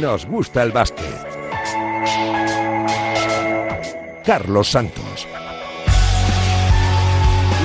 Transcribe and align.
nos 0.00 0.26
gusta 0.26 0.62
el 0.62 0.70
básquet. 0.70 1.04
Carlos 4.24 4.70
Santos. 4.70 5.26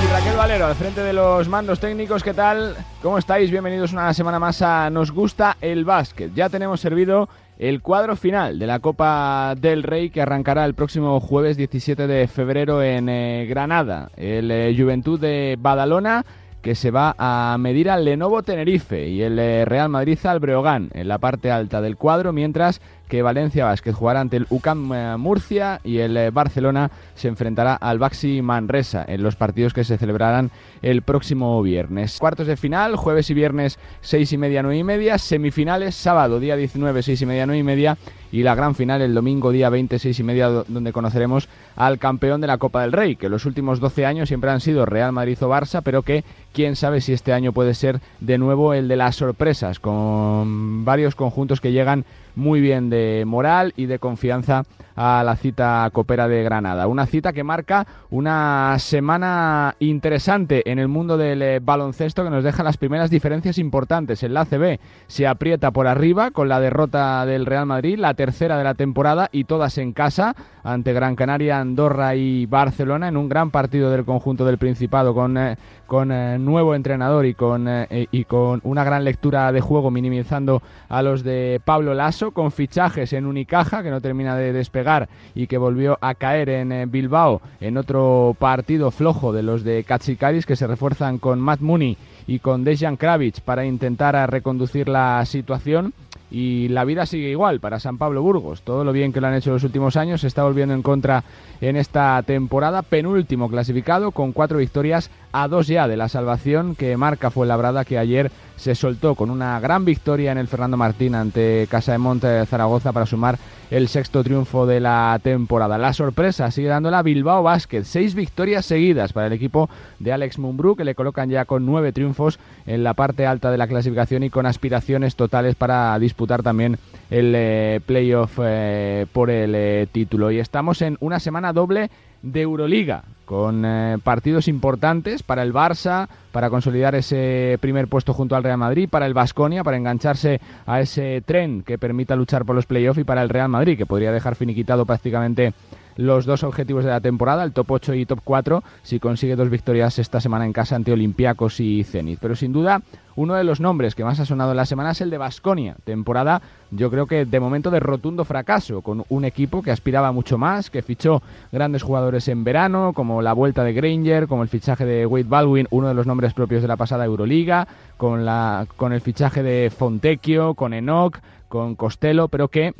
Y 0.02 0.06
Raquel 0.12 0.36
Valero, 0.36 0.66
al 0.66 0.74
frente 0.74 1.02
de 1.02 1.12
los 1.12 1.48
mandos 1.48 1.78
técnicos, 1.78 2.22
¿qué 2.22 2.34
tal? 2.34 2.76
¿Cómo 3.02 3.18
estáis? 3.18 3.50
Bienvenidos 3.50 3.92
una 3.92 4.12
semana 4.14 4.38
más 4.38 4.62
a 4.62 4.90
Nos 4.90 5.12
gusta 5.12 5.56
el 5.60 5.84
básquet. 5.84 6.32
Ya 6.34 6.48
tenemos 6.48 6.80
servido 6.80 7.28
el 7.58 7.82
cuadro 7.82 8.16
final 8.16 8.58
de 8.58 8.66
la 8.66 8.80
Copa 8.80 9.54
del 9.56 9.82
Rey 9.82 10.10
que 10.10 10.22
arrancará 10.22 10.64
el 10.64 10.74
próximo 10.74 11.20
jueves 11.20 11.56
17 11.56 12.06
de 12.06 12.26
febrero 12.26 12.82
en 12.82 13.08
eh, 13.08 13.46
Granada. 13.48 14.10
El 14.16 14.50
eh, 14.50 14.74
Juventud 14.76 15.20
de 15.20 15.56
Badalona 15.58 16.24
que 16.64 16.74
se 16.74 16.90
va 16.90 17.14
a 17.18 17.58
medir 17.58 17.90
al 17.90 18.06
Lenovo 18.06 18.42
Tenerife 18.42 19.06
y 19.06 19.20
el 19.20 19.38
eh, 19.38 19.66
Real 19.66 19.90
Madrid 19.90 20.18
al 20.24 20.40
Breogán 20.40 20.88
en 20.94 21.08
la 21.08 21.18
parte 21.18 21.50
alta 21.50 21.82
del 21.82 21.98
cuadro, 21.98 22.32
mientras 22.32 22.80
que 23.08 23.22
Valencia 23.22 23.64
Vázquez 23.64 23.94
jugará 23.94 24.20
ante 24.20 24.36
el 24.36 24.46
UCAM 24.50 24.92
eh, 24.92 25.16
Murcia 25.16 25.80
y 25.84 25.98
el 25.98 26.16
eh, 26.16 26.30
Barcelona 26.30 26.90
se 27.14 27.28
enfrentará 27.28 27.74
al 27.74 27.98
Baxi 27.98 28.42
Manresa 28.42 29.04
en 29.06 29.22
los 29.22 29.36
partidos 29.36 29.72
que 29.72 29.84
se 29.84 29.98
celebrarán 29.98 30.50
el 30.82 31.02
próximo 31.02 31.62
viernes. 31.62 32.18
Cuartos 32.18 32.46
de 32.46 32.56
final, 32.56 32.96
jueves 32.96 33.30
y 33.30 33.34
viernes 33.34 33.78
seis 34.00 34.32
y 34.32 34.38
media, 34.38 34.62
nueve 34.62 34.78
y 34.78 34.84
media, 34.84 35.18
semifinales, 35.18 35.94
sábado 35.94 36.40
día 36.40 36.56
19, 36.56 37.02
seis 37.02 37.20
y 37.22 37.26
media, 37.26 37.46
nueve 37.46 37.60
y 37.60 37.64
media 37.64 37.98
y 38.34 38.42
la 38.42 38.56
gran 38.56 38.74
final 38.74 39.00
el 39.00 39.14
domingo 39.14 39.52
día 39.52 39.70
26 39.70 40.18
y 40.18 40.22
media 40.24 40.48
donde 40.48 40.92
conoceremos 40.92 41.48
al 41.76 42.00
campeón 42.00 42.40
de 42.40 42.48
la 42.48 42.58
Copa 42.58 42.82
del 42.82 42.90
Rey, 42.90 43.14
que 43.14 43.28
los 43.28 43.46
últimos 43.46 43.78
12 43.78 44.06
años 44.06 44.26
siempre 44.26 44.50
han 44.50 44.60
sido 44.60 44.84
Real 44.86 45.12
Madrid 45.12 45.38
o 45.40 45.48
Barça, 45.48 45.82
pero 45.84 46.02
que 46.02 46.24
quién 46.52 46.74
sabe 46.74 47.00
si 47.00 47.12
este 47.12 47.32
año 47.32 47.52
puede 47.52 47.74
ser 47.74 48.00
de 48.18 48.36
nuevo 48.36 48.74
el 48.74 48.88
de 48.88 48.96
las 48.96 49.14
sorpresas, 49.14 49.78
con 49.78 50.84
varios 50.84 51.14
conjuntos 51.14 51.60
que 51.60 51.70
llegan 51.70 52.04
muy 52.36 52.60
bien 52.60 52.90
de 52.90 53.24
moral 53.26 53.72
y 53.76 53.86
de 53.86 53.98
confianza 53.98 54.62
a 54.96 55.22
la 55.24 55.36
cita 55.36 55.88
copera 55.92 56.28
de 56.28 56.42
Granada. 56.42 56.86
Una 56.86 57.06
cita 57.06 57.32
que 57.32 57.44
marca 57.44 57.86
una 58.10 58.76
semana 58.78 59.74
interesante 59.80 60.70
en 60.70 60.78
el 60.78 60.88
mundo 60.88 61.16
del 61.16 61.42
eh, 61.42 61.60
baloncesto 61.60 62.22
que 62.24 62.30
nos 62.30 62.44
deja 62.44 62.62
las 62.62 62.76
primeras 62.76 63.10
diferencias 63.10 63.58
importantes. 63.58 64.22
El 64.22 64.36
ACB 64.36 64.78
se 65.06 65.26
aprieta 65.26 65.70
por 65.72 65.86
arriba 65.86 66.30
con 66.30 66.48
la 66.48 66.60
derrota 66.60 67.26
del 67.26 67.46
Real 67.46 67.66
Madrid, 67.66 67.98
la 67.98 68.14
tercera 68.14 68.56
de 68.56 68.64
la 68.64 68.74
temporada 68.74 69.28
y 69.32 69.44
todas 69.44 69.78
en 69.78 69.92
casa 69.92 70.36
ante 70.62 70.92
Gran 70.92 71.16
Canaria, 71.16 71.60
Andorra 71.60 72.14
y 72.14 72.46
Barcelona 72.46 73.08
en 73.08 73.16
un 73.16 73.28
gran 73.28 73.50
partido 73.50 73.90
del 73.90 74.04
conjunto 74.04 74.44
del 74.44 74.58
Principado 74.58 75.14
con, 75.14 75.36
eh, 75.36 75.56
con 75.86 76.12
eh, 76.12 76.38
nuevo 76.38 76.74
entrenador 76.74 77.26
y 77.26 77.34
con, 77.34 77.68
y 77.90 78.24
con 78.24 78.60
una 78.64 78.84
gran 78.84 79.04
lectura 79.04 79.50
de 79.52 79.60
juego 79.60 79.90
minimizando 79.90 80.62
a 80.88 81.02
los 81.02 81.22
de 81.22 81.60
Pablo 81.64 81.94
Lasso 81.94 82.23
con 82.32 82.52
fichajes 82.52 83.12
en 83.12 83.26
Unicaja 83.26 83.82
que 83.82 83.90
no 83.90 84.00
termina 84.00 84.36
de 84.36 84.52
despegar 84.52 85.08
y 85.34 85.46
que 85.46 85.58
volvió 85.58 85.98
a 86.00 86.14
caer 86.14 86.48
en 86.48 86.72
eh, 86.72 86.86
Bilbao 86.86 87.40
en 87.60 87.76
otro 87.76 88.36
partido 88.38 88.90
flojo 88.90 89.32
de 89.32 89.42
los 89.42 89.64
de 89.64 89.84
Katsikaris 89.84 90.46
que 90.46 90.56
se 90.56 90.66
refuerzan 90.66 91.18
con 91.18 91.40
Matt 91.40 91.60
Mooney 91.60 91.96
y 92.26 92.38
con 92.38 92.64
Dejan 92.64 92.96
Kravitz 92.96 93.40
para 93.40 93.64
intentar 93.64 94.30
reconducir 94.30 94.88
la 94.88 95.24
situación 95.26 95.92
y 96.34 96.68
la 96.68 96.84
vida 96.84 97.06
sigue 97.06 97.28
igual 97.28 97.60
para 97.60 97.78
San 97.78 97.96
Pablo 97.96 98.20
Burgos. 98.20 98.62
Todo 98.62 98.82
lo 98.82 98.92
bien 98.92 99.12
que 99.12 99.20
lo 99.20 99.28
han 99.28 99.34
hecho 99.34 99.52
los 99.52 99.62
últimos 99.62 99.96
años 99.96 100.22
se 100.22 100.26
está 100.26 100.42
volviendo 100.42 100.74
en 100.74 100.82
contra 100.82 101.22
en 101.60 101.76
esta 101.76 102.20
temporada. 102.24 102.82
Penúltimo 102.82 103.48
clasificado 103.48 104.10
con 104.10 104.32
cuatro 104.32 104.58
victorias 104.58 105.10
a 105.30 105.46
dos 105.46 105.68
ya 105.68 105.86
de 105.86 105.96
la 105.96 106.08
salvación 106.08 106.74
que 106.74 106.96
marca 106.96 107.30
fue 107.30 107.46
Labrada 107.46 107.84
que 107.84 107.98
ayer 107.98 108.32
se 108.56 108.74
soltó 108.74 109.14
con 109.14 109.30
una 109.30 109.58
gran 109.60 109.84
victoria 109.84 110.32
en 110.32 110.38
el 110.38 110.48
Fernando 110.48 110.76
Martín 110.76 111.14
ante 111.14 111.66
Casa 111.70 111.92
de 111.92 111.98
Monte 111.98 112.46
Zaragoza 112.46 112.92
para 112.92 113.06
sumar 113.06 113.38
el 113.70 113.88
sexto 113.88 114.22
triunfo 114.22 114.66
de 114.66 114.80
la 114.80 115.18
temporada. 115.22 115.78
La 115.78 115.92
sorpresa 115.92 116.50
sigue 116.50 116.68
dándola 116.68 117.02
Bilbao 117.02 117.42
Basket, 117.42 117.82
seis 117.84 118.14
victorias 118.14 118.64
seguidas 118.66 119.12
para 119.12 119.26
el 119.26 119.32
equipo 119.32 119.68
de 119.98 120.12
Alex 120.12 120.38
Mumbrú 120.38 120.76
que 120.76 120.84
le 120.84 120.94
colocan 120.94 121.30
ya 121.30 121.44
con 121.44 121.66
nueve 121.66 121.92
triunfos 121.92 122.38
en 122.66 122.84
la 122.84 122.94
parte 122.94 123.26
alta 123.26 123.50
de 123.50 123.58
la 123.58 123.66
clasificación 123.66 124.22
y 124.22 124.30
con 124.30 124.46
aspiraciones 124.46 125.16
totales 125.16 125.54
para 125.54 125.98
disputar 125.98 126.42
también 126.42 126.78
el 127.10 127.32
eh, 127.34 127.80
playoff 127.84 128.38
eh, 128.42 129.06
por 129.12 129.30
el 129.30 129.54
eh, 129.54 129.86
título. 129.90 130.30
Y 130.30 130.38
estamos 130.38 130.82
en 130.82 130.96
una 131.00 131.20
semana 131.20 131.52
doble 131.52 131.90
de 132.24 132.40
Euroliga, 132.40 133.04
con 133.26 133.64
eh, 133.64 133.98
partidos 134.02 134.48
importantes 134.48 135.22
para 135.22 135.42
el 135.42 135.52
Barça, 135.52 136.08
para 136.32 136.50
consolidar 136.50 136.94
ese 136.94 137.58
primer 137.60 137.86
puesto 137.86 138.14
junto 138.14 138.34
al 138.34 138.42
Real 138.42 138.58
Madrid, 138.58 138.88
para 138.88 139.06
el 139.06 139.14
Vasconia, 139.14 139.62
para 139.62 139.76
engancharse 139.76 140.40
a 140.66 140.80
ese 140.80 141.22
tren 141.24 141.62
que 141.62 141.78
permita 141.78 142.16
luchar 142.16 142.44
por 142.44 142.56
los 142.56 142.66
playoffs 142.66 143.00
y 143.00 143.04
para 143.04 143.22
el 143.22 143.28
Real 143.28 143.48
Madrid, 143.48 143.76
que 143.76 143.86
podría 143.86 144.10
dejar 144.10 144.36
finiquitado 144.36 144.86
prácticamente 144.86 145.52
los 145.96 146.26
dos 146.26 146.42
objetivos 146.42 146.84
de 146.84 146.90
la 146.90 147.00
temporada, 147.00 147.44
el 147.44 147.52
top 147.52 147.72
8 147.72 147.94
y 147.94 148.06
top 148.06 148.20
4, 148.24 148.62
si 148.82 149.00
consigue 149.00 149.36
dos 149.36 149.50
victorias 149.50 149.98
esta 149.98 150.20
semana 150.20 150.46
en 150.46 150.52
casa 150.52 150.76
ante 150.76 150.92
Olympiacos 150.92 151.60
y 151.60 151.84
Zenit. 151.84 152.18
Pero 152.20 152.36
sin 152.36 152.52
duda, 152.52 152.82
uno 153.16 153.34
de 153.34 153.44
los 153.44 153.60
nombres 153.60 153.94
que 153.94 154.04
más 154.04 154.18
ha 154.20 154.26
sonado 154.26 154.50
en 154.50 154.56
la 154.56 154.66
semana 154.66 154.90
es 154.90 155.00
el 155.00 155.10
de 155.10 155.18
Basconia, 155.18 155.76
temporada 155.84 156.42
yo 156.76 156.90
creo 156.90 157.06
que 157.06 157.24
de 157.24 157.40
momento 157.40 157.70
de 157.70 157.80
rotundo 157.80 158.24
fracaso, 158.24 158.82
con 158.82 159.04
un 159.08 159.24
equipo 159.24 159.62
que 159.62 159.70
aspiraba 159.70 160.10
mucho 160.12 160.38
más, 160.38 160.70
que 160.70 160.82
fichó 160.82 161.22
grandes 161.52 161.82
jugadores 161.82 162.26
en 162.28 162.42
verano, 162.42 162.92
como 162.94 163.22
la 163.22 163.32
vuelta 163.32 163.62
de 163.62 163.72
Granger, 163.72 164.26
como 164.26 164.42
el 164.42 164.48
fichaje 164.48 164.84
de 164.84 165.06
Wade 165.06 165.24
Baldwin, 165.28 165.68
uno 165.70 165.88
de 165.88 165.94
los 165.94 166.06
nombres 166.06 166.34
propios 166.34 166.62
de 166.62 166.68
la 166.68 166.76
pasada 166.76 167.04
Euroliga, 167.04 167.68
con, 167.96 168.24
la, 168.24 168.66
con 168.76 168.92
el 168.92 169.00
fichaje 169.00 169.42
de 169.42 169.70
Fontecchio, 169.70 170.54
con 170.54 170.74
Enoch, 170.74 171.18
con 171.48 171.76
Costello, 171.76 172.28
pero 172.28 172.48
que 172.48 172.74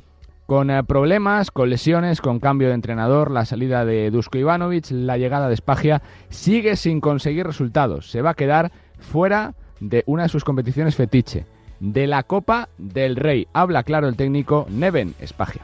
con 0.47 0.71
eh, 0.71 0.85
problemas, 0.85 1.51
con 1.51 1.71
lesiones, 1.71 2.21
con 2.21 2.41
cambio 2.41 2.69
de 2.69 2.75
entrenador, 2.75 3.31
la 3.31 3.45
salida 3.45 3.85
de 3.85 4.11
Dusko 4.11 4.39
Ivanovic, 4.39 4.91
la 4.91 5.17
llegada 5.17 5.49
de 5.49 5.57
Spagia, 5.57 6.03
sigue 6.29 6.77
sin 6.77 7.01
conseguir 7.01 7.47
resultados. 7.47 8.11
Se 8.11 8.23
va 8.23 8.31
a 8.31 8.35
quedar 8.35 8.73
fuera 8.99 9.55
de 9.81 10.03
una 10.07 10.25
de 10.25 10.29
sus 10.29 10.45
competiciones 10.45 10.97
fetiche, 10.97 11.47
de 11.81 12.07
la 12.07 12.23
Copa 12.23 12.69
del 12.79 13.17
Rey. 13.17 13.49
Habla 13.53 13.83
claro 13.83 14.09
el 14.09 14.17
técnico 14.17 14.67
Neven 14.69 15.15
Spagia. 15.25 15.63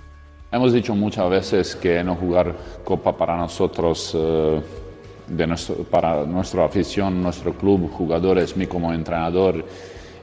Hemos 0.52 0.72
dicho 0.72 0.94
muchas 0.94 1.30
veces 1.30 1.76
que 1.76 2.02
no 2.02 2.16
jugar 2.16 2.56
Copa 2.84 3.16
para 3.16 3.36
nosotros, 3.36 4.12
eh, 4.14 4.60
de 5.28 5.46
nuestro, 5.46 5.76
para 5.84 6.26
nuestra 6.26 6.64
afición, 6.64 7.22
nuestro 7.22 7.52
club, 7.52 7.88
jugadores, 7.92 8.56
mí 8.56 8.66
como 8.66 8.92
entrenador 8.92 9.64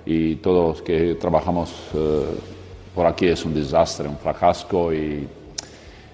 y 0.06 0.36
todos 0.36 0.82
que 0.82 1.16
trabajamos. 1.16 1.74
Eh, 1.94 2.56
por 2.98 3.06
aquí 3.06 3.28
es 3.28 3.46
un 3.46 3.54
desastre, 3.54 4.08
un 4.08 4.18
fracaso 4.18 4.92
y 4.92 5.28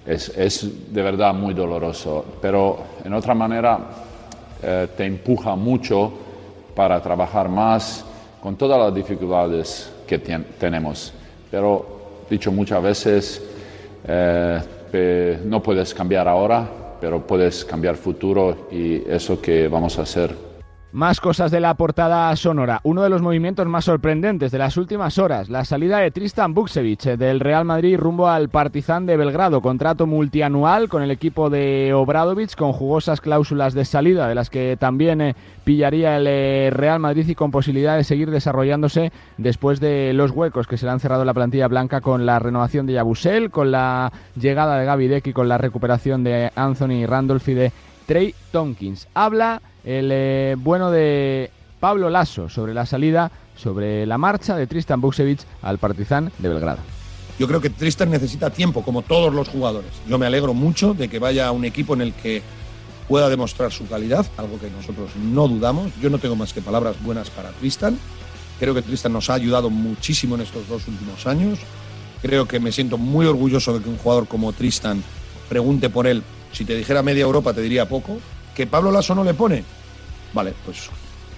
es, 0.04 0.92
de 0.92 1.02
verdad 1.02 1.32
muy 1.32 1.54
doloroso. 1.54 2.22
Pero 2.42 2.78
en 3.02 3.14
otra 3.14 3.32
manera 3.32 3.78
eh, 4.62 4.88
te 4.94 5.06
empuja 5.06 5.56
mucho 5.56 6.12
para 6.76 7.00
trabajar 7.00 7.48
más 7.48 8.04
con 8.38 8.56
todas 8.56 8.78
las 8.78 8.94
dificultades 8.94 9.90
que 10.06 10.18
tenemos. 10.18 11.14
Pero, 11.50 12.26
dicho 12.28 12.52
muchas 12.52 12.82
veces, 12.82 13.42
eh, 14.06 15.40
no 15.42 15.62
puedes 15.62 15.94
cambiar 15.94 16.28
ahora, 16.28 16.68
pero 17.00 17.26
puedes 17.26 17.64
cambiar 17.64 17.96
futuro 17.96 18.68
y 18.70 19.10
eso 19.10 19.40
que 19.40 19.68
vamos 19.68 19.98
a 19.98 20.02
hacer 20.02 20.53
más 20.94 21.20
cosas 21.20 21.50
de 21.50 21.58
la 21.58 21.74
portada 21.74 22.34
sonora. 22.36 22.80
Uno 22.84 23.02
de 23.02 23.10
los 23.10 23.20
movimientos 23.20 23.66
más 23.66 23.84
sorprendentes 23.84 24.52
de 24.52 24.58
las 24.58 24.76
últimas 24.76 25.18
horas, 25.18 25.50
la 25.50 25.64
salida 25.64 25.98
de 25.98 26.12
Tristan 26.12 26.54
Buksevich 26.54 27.06
eh, 27.06 27.16
del 27.16 27.40
Real 27.40 27.64
Madrid 27.64 27.98
rumbo 27.98 28.28
al 28.28 28.48
Partizan 28.48 29.04
de 29.04 29.16
Belgrado. 29.16 29.60
Contrato 29.60 30.06
multianual 30.06 30.88
con 30.88 31.02
el 31.02 31.10
equipo 31.10 31.50
de 31.50 31.92
Obradovic, 31.92 32.54
con 32.54 32.72
jugosas 32.72 33.20
cláusulas 33.20 33.74
de 33.74 33.84
salida, 33.84 34.28
de 34.28 34.36
las 34.36 34.50
que 34.50 34.76
también 34.78 35.20
eh, 35.20 35.34
pillaría 35.64 36.16
el 36.16 36.28
eh, 36.28 36.70
Real 36.72 37.00
Madrid 37.00 37.28
y 37.28 37.34
con 37.34 37.50
posibilidad 37.50 37.96
de 37.96 38.04
seguir 38.04 38.30
desarrollándose 38.30 39.10
después 39.36 39.80
de 39.80 40.12
los 40.12 40.30
huecos 40.30 40.68
que 40.68 40.76
se 40.76 40.86
le 40.86 40.92
han 40.92 41.00
cerrado 41.00 41.22
en 41.22 41.26
la 41.26 41.34
plantilla 41.34 41.66
blanca 41.66 42.02
con 42.02 42.24
la 42.24 42.38
renovación 42.38 42.86
de 42.86 42.92
Yabusel, 42.92 43.50
con 43.50 43.72
la 43.72 44.12
llegada 44.40 44.78
de 44.78 44.86
Gaby 44.86 45.08
Deck 45.08 45.26
y 45.26 45.32
con 45.32 45.48
la 45.48 45.58
recuperación 45.58 46.22
de 46.22 46.52
Anthony 46.54 47.04
Randolph 47.04 47.48
y 47.48 47.54
de 47.54 47.72
Trey 48.06 48.34
Tompkins. 48.52 49.08
Habla 49.14 49.62
el 49.84 50.10
eh, 50.12 50.56
bueno 50.58 50.90
de 50.90 51.50
Pablo 51.80 52.10
Lasso 52.10 52.48
sobre 52.48 52.74
la 52.74 52.86
salida, 52.86 53.30
sobre 53.56 54.06
la 54.06 54.18
marcha 54.18 54.56
de 54.56 54.66
Tristan 54.66 55.00
Buksevich 55.00 55.40
al 55.62 55.78
Partizan 55.78 56.32
de 56.38 56.48
Belgrado. 56.48 56.80
Yo 57.38 57.48
creo 57.48 57.60
que 57.60 57.70
Tristan 57.70 58.10
necesita 58.10 58.50
tiempo, 58.50 58.82
como 58.82 59.02
todos 59.02 59.34
los 59.34 59.48
jugadores. 59.48 59.90
Yo 60.08 60.18
me 60.18 60.26
alegro 60.26 60.54
mucho 60.54 60.94
de 60.94 61.08
que 61.08 61.18
vaya 61.18 61.48
a 61.48 61.52
un 61.52 61.64
equipo 61.64 61.94
en 61.94 62.00
el 62.00 62.12
que 62.12 62.42
pueda 63.08 63.28
demostrar 63.28 63.72
su 63.72 63.86
calidad, 63.88 64.24
algo 64.36 64.58
que 64.58 64.70
nosotros 64.70 65.10
no 65.16 65.48
dudamos. 65.48 65.92
Yo 66.00 66.10
no 66.10 66.18
tengo 66.18 66.36
más 66.36 66.52
que 66.52 66.62
palabras 66.62 66.96
buenas 67.02 67.30
para 67.30 67.50
Tristan. 67.50 67.98
Creo 68.60 68.72
que 68.72 68.82
Tristan 68.82 69.12
nos 69.12 69.30
ha 69.30 69.34
ayudado 69.34 69.68
muchísimo 69.68 70.36
en 70.36 70.42
estos 70.42 70.68
dos 70.68 70.86
últimos 70.86 71.26
años. 71.26 71.58
Creo 72.22 72.46
que 72.46 72.60
me 72.60 72.72
siento 72.72 72.98
muy 72.98 73.26
orgulloso 73.26 73.76
de 73.76 73.82
que 73.82 73.90
un 73.90 73.98
jugador 73.98 74.28
como 74.28 74.52
Tristan 74.52 75.02
pregunte 75.48 75.90
por 75.90 76.06
él. 76.06 76.22
Si 76.54 76.64
te 76.64 76.74
dijera 76.74 77.02
media 77.02 77.24
Europa 77.24 77.52
te 77.52 77.60
diría 77.60 77.86
poco, 77.86 78.18
¿Que 78.54 78.66
Pablo 78.68 78.92
Lasso 78.92 79.14
no 79.14 79.24
le 79.24 79.34
pone? 79.34 79.64
Vale, 80.32 80.54
pues 80.64 80.88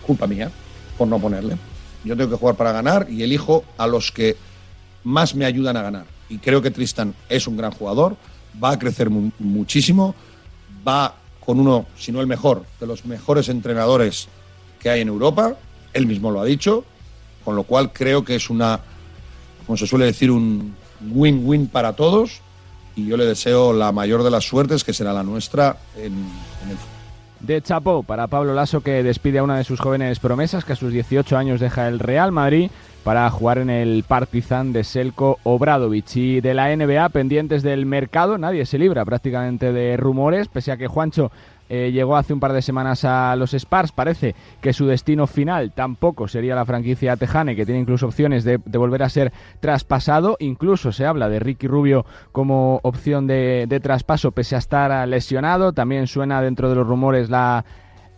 culpa 0.07 0.27
mía 0.27 0.51
por 0.99 1.09
no 1.09 1.19
ponerle. 1.19 1.57
Yo 2.05 2.17
tengo 2.17 2.31
que 2.31 2.37
jugar 2.37 2.57
para 2.57 2.73
ganar 2.73 3.07
y 3.11 3.23
elijo 3.23 3.65
a 3.79 3.87
los 3.87 4.13
que 4.13 4.37
más 5.05 5.35
me 5.35 5.47
ayudan 5.47 5.77
a 5.77 5.83
ganar. 5.83 6.05
Y 6.29 6.39
creo 6.39 6.61
que 6.61 6.71
Tristan 6.71 7.15
es 7.29 7.47
un 7.47 7.57
gran 7.57 7.73
jugador, 7.73 8.17
va 8.63 8.73
a 8.73 8.79
crecer 8.79 9.09
muchísimo, 9.11 10.15
va 10.87 11.17
con 11.41 11.59
uno, 11.59 11.87
si 11.97 12.13
no 12.13 12.21
el 12.21 12.27
mejor, 12.27 12.65
de 12.81 12.87
los 12.87 13.07
mejores 13.07 13.49
entrenadores 13.49 14.29
que 14.79 14.91
hay 14.91 15.01
en 15.01 15.09
Europa, 15.09 15.57
él 15.95 16.07
mismo 16.07 16.31
lo 16.31 16.41
ha 16.41 16.45
dicho, 16.45 16.85
con 17.45 17.57
lo 17.57 17.63
cual 17.63 17.93
creo 17.93 18.25
que 18.25 18.35
es 18.35 18.51
una, 18.51 18.81
como 19.65 19.77
se 19.77 19.87
suele 19.87 20.05
decir, 20.05 20.31
un 20.31 20.75
win-win 21.13 21.69
para 21.69 21.95
todos 21.95 22.41
y 22.97 23.07
yo 23.07 23.17
le 23.17 23.27
deseo 23.27 23.73
la 23.73 23.93
mayor 23.93 24.25
de 24.25 24.31
las 24.31 24.45
suertes, 24.45 24.83
que 24.83 24.93
será 24.93 25.13
la 25.13 25.23
nuestra 25.23 25.77
en, 25.97 26.13
el. 26.13 26.77
De 27.41 27.61
chapó 27.61 28.03
para 28.03 28.27
Pablo 28.27 28.55
Lasso 28.55 28.81
que 28.81 29.03
despide 29.03 29.39
a 29.39 29.43
una 29.43 29.59
de 29.59 29.65
sus 29.65 29.79
jóvenes 29.79 30.19
promesas 30.19 30.65
que 30.65 30.73
a 30.73 30.77
sus 30.77 30.91
18 30.91 31.37
años 31.37 31.61
deja 31.61 31.87
el 31.87 31.99
Real 31.99 32.33
Madrid 32.33 32.71
para 33.05 33.31
jugar 33.31 33.59
en 33.59 33.71
el 33.71 34.03
Partizan 34.03 34.73
de 34.73 34.83
Selko 34.83 35.39
Obradovic. 35.45 36.17
Y 36.17 36.41
de 36.41 36.55
la 36.55 36.75
NBA, 36.75 37.11
pendientes 37.11 37.63
del 37.63 37.87
mercado, 37.87 38.39
nadie 38.39 38.67
se 38.67 38.79
libra 38.79 39.05
prácticamente 39.05 39.73
de 39.73 39.97
rumores, 39.97 40.49
pese 40.49 40.73
a 40.73 40.77
que 40.77 40.89
Juancho 40.89 41.31
eh, 41.69 41.91
llegó 41.93 42.17
hace 42.17 42.33
un 42.33 42.41
par 42.41 42.53
de 42.53 42.63
semanas 42.63 43.05
a 43.05 43.35
los 43.37 43.53
Spars. 43.53 43.93
Parece 43.93 44.35
que 44.61 44.73
su 44.73 44.87
destino 44.87 45.27
final 45.27 45.73
tampoco 45.73 46.29
sería 46.29 46.55
la 46.55 46.65
franquicia 46.65 47.17
Tejane, 47.17 47.57
que 47.57 47.65
tiene 47.65 47.81
incluso 47.81 48.07
opciones 48.07 48.45
de, 48.45 48.57
volver 48.57 49.03
a 49.03 49.09
ser 49.09 49.33
traspasado. 49.61 50.37
Incluso 50.41 50.93
se 50.93 51.07
habla 51.07 51.29
de 51.29 51.41
Ricky 51.41 51.67
Rubio 51.67 52.05
como 52.33 52.81
opción 52.83 53.27
de, 53.27 53.81
traspaso, 53.83 54.33
pese 54.33 54.55
a 54.55 54.59
estar 54.59 55.07
lesionado. 55.09 55.73
También 55.73 56.07
suena 56.07 56.41
dentro 56.41 56.69
de 56.69 56.77
los 56.77 56.87
rumores 56.87 57.31
la 57.31 57.65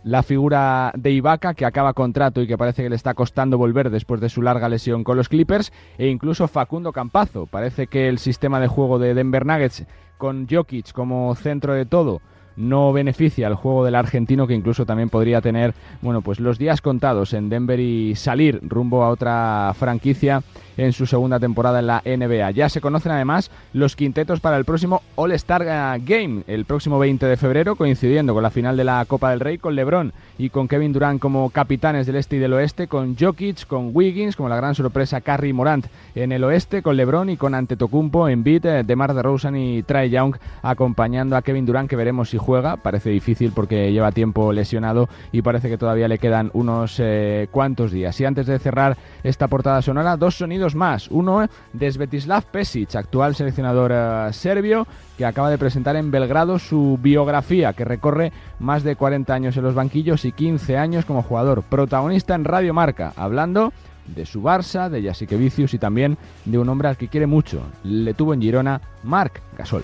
la 0.03 0.23
figura 0.23 0.93
de 0.95 1.11
Ibaka, 1.11 1.53
que 1.53 1.65
acaba 1.65 1.93
contrato 1.93 2.41
y 2.41 2.47
que 2.47 2.57
parece 2.57 2.83
que 2.83 2.89
le 2.89 2.95
está 2.95 3.13
costando 3.13 3.57
volver 3.57 3.89
después 3.89 4.21
de 4.21 4.29
su 4.29 4.41
larga 4.41 4.69
lesión 4.69 5.03
con 5.03 5.17
los 5.17 5.27
Clippers, 5.27 5.73
e 5.97 6.07
incluso 6.07 6.47
Facundo 6.47 6.93
Campazo. 6.93 7.47
Parece 7.47 7.87
que 7.87 8.07
el 8.07 8.17
sistema 8.17 8.61
de 8.61 8.67
juego 8.67 8.97
de 8.97 9.13
Denver 9.13 9.45
Nuggets, 9.45 9.85
con 10.17 10.47
Jokic 10.49 10.93
como 10.93 11.35
centro 11.35 11.73
de 11.73 11.85
todo, 11.85 12.21
no 12.59 12.91
beneficia 12.93 13.47
al 13.47 13.55
juego 13.55 13.85
del 13.85 13.95
argentino 13.95 14.45
que 14.45 14.53
incluso 14.53 14.85
también 14.85 15.09
podría 15.09 15.41
tener, 15.41 15.73
bueno, 16.01 16.21
pues 16.21 16.39
los 16.39 16.59
días 16.59 16.81
contados 16.81 17.33
en 17.33 17.49
Denver 17.49 17.79
y 17.79 18.15
salir 18.15 18.59
rumbo 18.61 19.03
a 19.03 19.09
otra 19.09 19.73
franquicia 19.77 20.43
en 20.77 20.93
su 20.93 21.05
segunda 21.05 21.39
temporada 21.39 21.79
en 21.79 21.87
la 21.87 22.01
NBA. 22.05 22.51
Ya 22.51 22.69
se 22.69 22.81
conocen 22.81 23.11
además 23.11 23.51
los 23.73 23.95
quintetos 23.95 24.39
para 24.39 24.57
el 24.57 24.65
próximo 24.65 25.01
All-Star 25.15 25.65
Game, 26.01 26.43
el 26.47 26.65
próximo 26.65 26.99
20 26.99 27.25
de 27.25 27.37
febrero, 27.37 27.75
coincidiendo 27.75 28.33
con 28.33 28.43
la 28.43 28.49
final 28.49 28.77
de 28.77 28.83
la 28.83 29.03
Copa 29.05 29.31
del 29.31 29.39
Rey, 29.39 29.57
con 29.57 29.75
LeBron 29.75 30.13
y 30.37 30.49
con 30.49 30.67
Kevin 30.67 30.93
Durant 30.93 31.19
como 31.19 31.49
capitanes 31.49 32.07
del 32.07 32.15
este 32.15 32.37
y 32.37 32.39
del 32.39 32.53
oeste, 32.53 32.87
con 32.87 33.17
Jokic, 33.17 33.67
con 33.67 33.91
Wiggins, 33.93 34.35
como 34.35 34.49
la 34.49 34.55
gran 34.55 34.75
sorpresa 34.75 35.21
Carrie 35.21 35.53
Morant 35.53 35.87
en 36.15 36.31
el 36.31 36.43
oeste, 36.43 36.81
con 36.81 36.95
LeBron 36.95 37.29
y 37.29 37.37
con 37.37 37.55
Antetokounmpo, 37.55 38.29
en 38.29 38.43
beat 38.43 38.63
de 38.63 38.95
Mar 38.95 39.13
de 39.13 39.21
Rosen 39.21 39.55
y 39.55 39.83
Trae 39.83 40.09
Young 40.09 40.35
acompañando 40.61 41.35
a 41.35 41.41
Kevin 41.41 41.65
Durant, 41.65 41.89
que 41.89 41.95
veremos 41.95 42.29
si 42.29 42.37
juega. 42.37 42.48
Parece 42.81 43.09
difícil 43.09 43.51
porque 43.53 43.91
lleva 43.91 44.11
tiempo 44.11 44.51
lesionado 44.51 45.07
y 45.31 45.41
parece 45.41 45.69
que 45.69 45.77
todavía 45.77 46.07
le 46.07 46.17
quedan 46.17 46.49
unos 46.53 46.99
eh, 46.99 47.47
cuantos 47.51 47.91
días. 47.91 48.19
Y 48.19 48.25
antes 48.25 48.47
de 48.47 48.59
cerrar 48.59 48.97
esta 49.23 49.47
portada 49.47 49.81
sonora, 49.81 50.17
dos 50.17 50.37
sonidos 50.37 50.75
más. 50.75 51.09
Uno 51.09 51.47
de 51.73 51.91
Svetislav 51.91 52.45
Pesic, 52.45 52.95
actual 52.95 53.35
seleccionador 53.35 53.91
eh, 53.93 54.33
serbio, 54.33 54.87
que 55.17 55.25
acaba 55.25 55.49
de 55.49 55.57
presentar 55.57 55.95
en 55.95 56.11
Belgrado 56.11 56.59
su 56.59 56.97
biografía, 57.01 57.73
que 57.73 57.85
recorre 57.85 58.31
más 58.59 58.83
de 58.83 58.95
40 58.95 59.33
años 59.33 59.57
en 59.57 59.63
los 59.63 59.75
banquillos 59.75 60.25
y 60.25 60.31
15 60.31 60.77
años 60.77 61.05
como 61.05 61.23
jugador. 61.23 61.63
Protagonista 61.63 62.35
en 62.35 62.45
Radio 62.45 62.73
Marca, 62.73 63.13
hablando 63.15 63.73
de 64.15 64.25
su 64.25 64.41
Barça, 64.41 64.89
de 64.89 65.37
Vicius 65.37 65.73
y 65.73 65.77
también 65.77 66.17
de 66.45 66.57
un 66.57 66.69
hombre 66.69 66.87
al 66.87 66.97
que 66.97 67.07
quiere 67.07 67.27
mucho. 67.27 67.61
Le 67.83 68.13
tuvo 68.13 68.33
en 68.33 68.41
Girona 68.41 68.81
Marc 69.03 69.41
Gasol. 69.57 69.83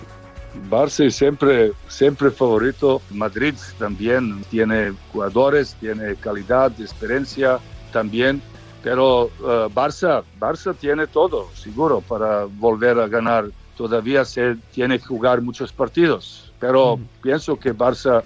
Barça 0.68 1.10
siempre, 1.10 1.72
siempre 1.88 2.30
favorito. 2.30 3.00
Madrid 3.10 3.54
también 3.78 4.42
tiene 4.50 4.92
jugadores, 5.12 5.76
tiene 5.80 6.16
calidad, 6.16 6.72
experiencia 6.80 7.58
también. 7.92 8.42
Pero 8.82 9.24
uh, 9.40 9.68
Barça, 9.74 10.22
Barça 10.38 10.74
tiene 10.74 11.06
todo, 11.06 11.48
seguro, 11.54 12.00
para 12.00 12.44
volver 12.44 12.98
a 12.98 13.08
ganar. 13.08 13.46
Todavía 13.76 14.24
se 14.24 14.56
tiene 14.72 14.98
que 14.98 15.04
jugar 15.04 15.42
muchos 15.42 15.72
partidos, 15.72 16.52
pero 16.58 16.98
pienso 17.22 17.58
que 17.58 17.74
Barça 17.74 18.22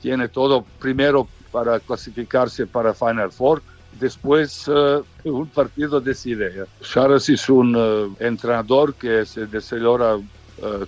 tiene 0.00 0.28
todo 0.28 0.64
primero 0.78 1.28
para 1.50 1.80
clasificarse 1.80 2.66
para 2.66 2.94
Final 2.94 3.30
Four. 3.32 3.62
Después 3.98 4.68
uh, 4.68 5.04
un 5.24 5.48
partido 5.48 6.00
decide. 6.00 6.66
Charas 6.82 7.28
es 7.28 7.48
un 7.48 7.74
uh, 7.74 8.14
entrenador 8.20 8.94
que 8.94 9.26
se 9.26 9.46
desarrolla 9.46 10.22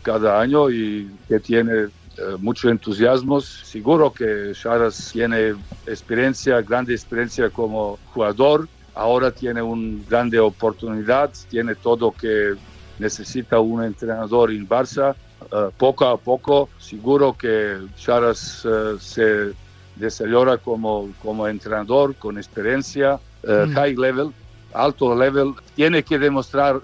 cada 0.02 0.40
año 0.40 0.70
y 0.70 1.10
que 1.28 1.40
tiene 1.40 1.88
mucho 2.38 2.68
entusiasmo. 2.68 3.40
Seguro 3.40 4.12
que 4.12 4.52
Charas 4.54 5.10
tiene 5.12 5.54
experiencia, 5.86 6.60
grande 6.62 6.94
experiencia 6.94 7.50
como 7.50 7.98
jugador 8.12 8.68
ahora 8.98 9.30
tiene 9.30 9.62
una 9.62 10.02
grande 10.08 10.40
oportunidad, 10.40 11.30
tiene 11.48 11.76
todo 11.76 12.10
que 12.10 12.54
necesita 12.98 13.60
un 13.60 13.84
entrenador 13.84 14.50
en 14.50 14.68
Barça. 14.68 15.14
Eh, 15.52 15.70
poco 15.78 16.04
a 16.04 16.16
poco, 16.16 16.68
seguro 16.78 17.32
que 17.32 17.78
Charas 17.96 18.66
eh, 18.68 18.96
se 18.98 19.52
desarrolla 19.94 20.58
como, 20.58 21.10
como 21.22 21.46
entrenador 21.46 22.16
con 22.16 22.38
experiencia, 22.38 23.20
eh, 23.44 23.66
mm. 23.68 23.74
high 23.74 23.94
level, 23.94 24.32
alto 24.74 25.14
level. 25.14 25.54
Tiene 25.76 26.02
que 26.02 26.18
demostrar 26.18 26.80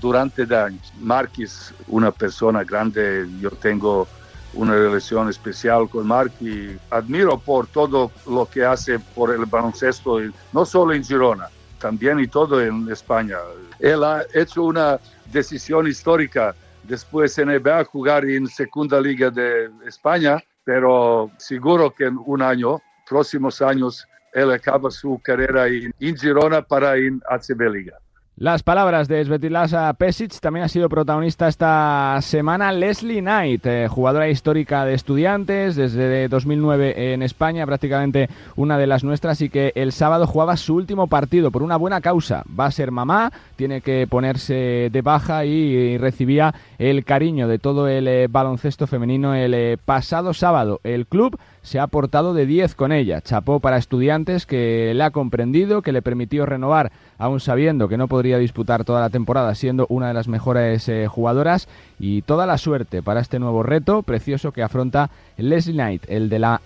durante 0.00 0.42
años. 0.54 0.92
Marquis, 1.00 1.74
una 1.88 2.10
persona 2.10 2.64
grande, 2.64 3.28
yo 3.40 3.50
tengo 3.50 4.06
una 4.54 4.74
relación 4.74 5.28
especial 5.28 5.88
con 5.88 6.08
y 6.40 6.76
admiro 6.90 7.38
por 7.38 7.66
todo 7.66 8.10
lo 8.26 8.46
que 8.46 8.64
hace 8.64 8.98
por 8.98 9.34
el 9.34 9.46
baloncesto, 9.46 10.20
no 10.52 10.64
solo 10.64 10.92
en 10.92 11.04
Girona, 11.04 11.48
también 11.78 12.20
y 12.20 12.26
todo 12.26 12.62
en 12.62 12.90
España. 12.90 13.38
Él 13.78 14.04
ha 14.04 14.24
hecho 14.34 14.64
una 14.64 15.00
decisión 15.32 15.86
histórica 15.86 16.54
después 16.84 17.38
en 17.38 17.48
NBA 17.48 17.84
jugar 17.84 18.24
en 18.24 18.46
Segunda 18.46 19.00
Liga 19.00 19.30
de 19.30 19.70
España, 19.86 20.42
pero 20.64 21.30
seguro 21.38 21.90
que 21.90 22.04
en 22.04 22.18
un 22.24 22.42
año, 22.42 22.80
próximos 23.08 23.62
años, 23.62 24.06
él 24.34 24.50
acaba 24.50 24.90
su 24.90 25.20
carrera 25.22 25.66
en 25.66 26.16
Girona 26.16 26.62
para 26.62 26.96
en 26.96 27.20
ACB 27.28 27.70
Liga. 27.70 28.01
Las 28.36 28.62
palabras 28.62 29.08
de 29.08 29.22
Svetlana 29.22 29.92
Pesic 29.92 30.40
también 30.40 30.64
ha 30.64 30.68
sido 30.68 30.88
protagonista 30.88 31.48
esta 31.48 32.18
semana 32.22 32.72
Leslie 32.72 33.20
Knight, 33.20 33.66
eh, 33.66 33.88
jugadora 33.88 34.30
histórica 34.30 34.86
de 34.86 34.94
estudiantes 34.94 35.76
desde 35.76 36.28
2009 36.28 37.12
en 37.12 37.22
España, 37.22 37.66
prácticamente 37.66 38.30
una 38.56 38.78
de 38.78 38.86
las 38.86 39.04
nuestras 39.04 39.42
y 39.42 39.50
que 39.50 39.72
el 39.74 39.92
sábado 39.92 40.26
jugaba 40.26 40.56
su 40.56 40.74
último 40.74 41.08
partido 41.08 41.50
por 41.50 41.62
una 41.62 41.76
buena 41.76 42.00
causa. 42.00 42.42
Va 42.58 42.64
a 42.64 42.70
ser 42.70 42.90
mamá, 42.90 43.30
tiene 43.56 43.82
que 43.82 44.06
ponerse 44.08 44.88
de 44.90 45.02
baja 45.02 45.44
y, 45.44 45.98
recibía 45.98 46.54
el 46.78 47.04
cariño 47.04 47.48
de 47.48 47.58
todo 47.58 47.86
el 47.86 48.08
eh, 48.08 48.28
baloncesto 48.30 48.86
femenino 48.86 49.34
el 49.34 49.52
eh, 49.52 49.76
pasado 49.84 50.32
sábado. 50.32 50.80
El 50.84 51.06
club 51.06 51.38
se 51.62 51.78
ha 51.78 51.86
portado 51.86 52.34
de 52.34 52.46
10 52.46 52.74
con 52.74 52.92
ella. 52.92 53.20
Chapó 53.20 53.60
para 53.60 53.76
estudiantes 53.76 54.46
que 54.46 54.92
le 54.94 55.02
ha 55.02 55.10
comprendido, 55.10 55.82
que 55.82 55.92
le 55.92 56.02
permitió 56.02 56.44
renovar, 56.44 56.92
aún 57.18 57.40
sabiendo 57.40 57.88
que 57.88 57.96
no 57.96 58.08
podría 58.08 58.38
disputar 58.38 58.84
toda 58.84 59.00
la 59.00 59.10
temporada, 59.10 59.54
siendo 59.54 59.86
una 59.88 60.08
de 60.08 60.14
las 60.14 60.28
mejores 60.28 60.88
eh, 60.88 61.06
jugadoras. 61.06 61.68
Y 61.98 62.22
toda 62.22 62.46
la 62.46 62.58
suerte 62.58 63.02
para 63.02 63.20
este 63.20 63.38
nuevo 63.38 63.62
reto 63.62 64.02
precioso 64.02 64.52
que 64.52 64.62
afronta 64.62 65.10
Leslie 65.36 65.74
Knight, 65.74 66.04
el 66.08 66.28
de 66.28 66.38
la 66.40 66.60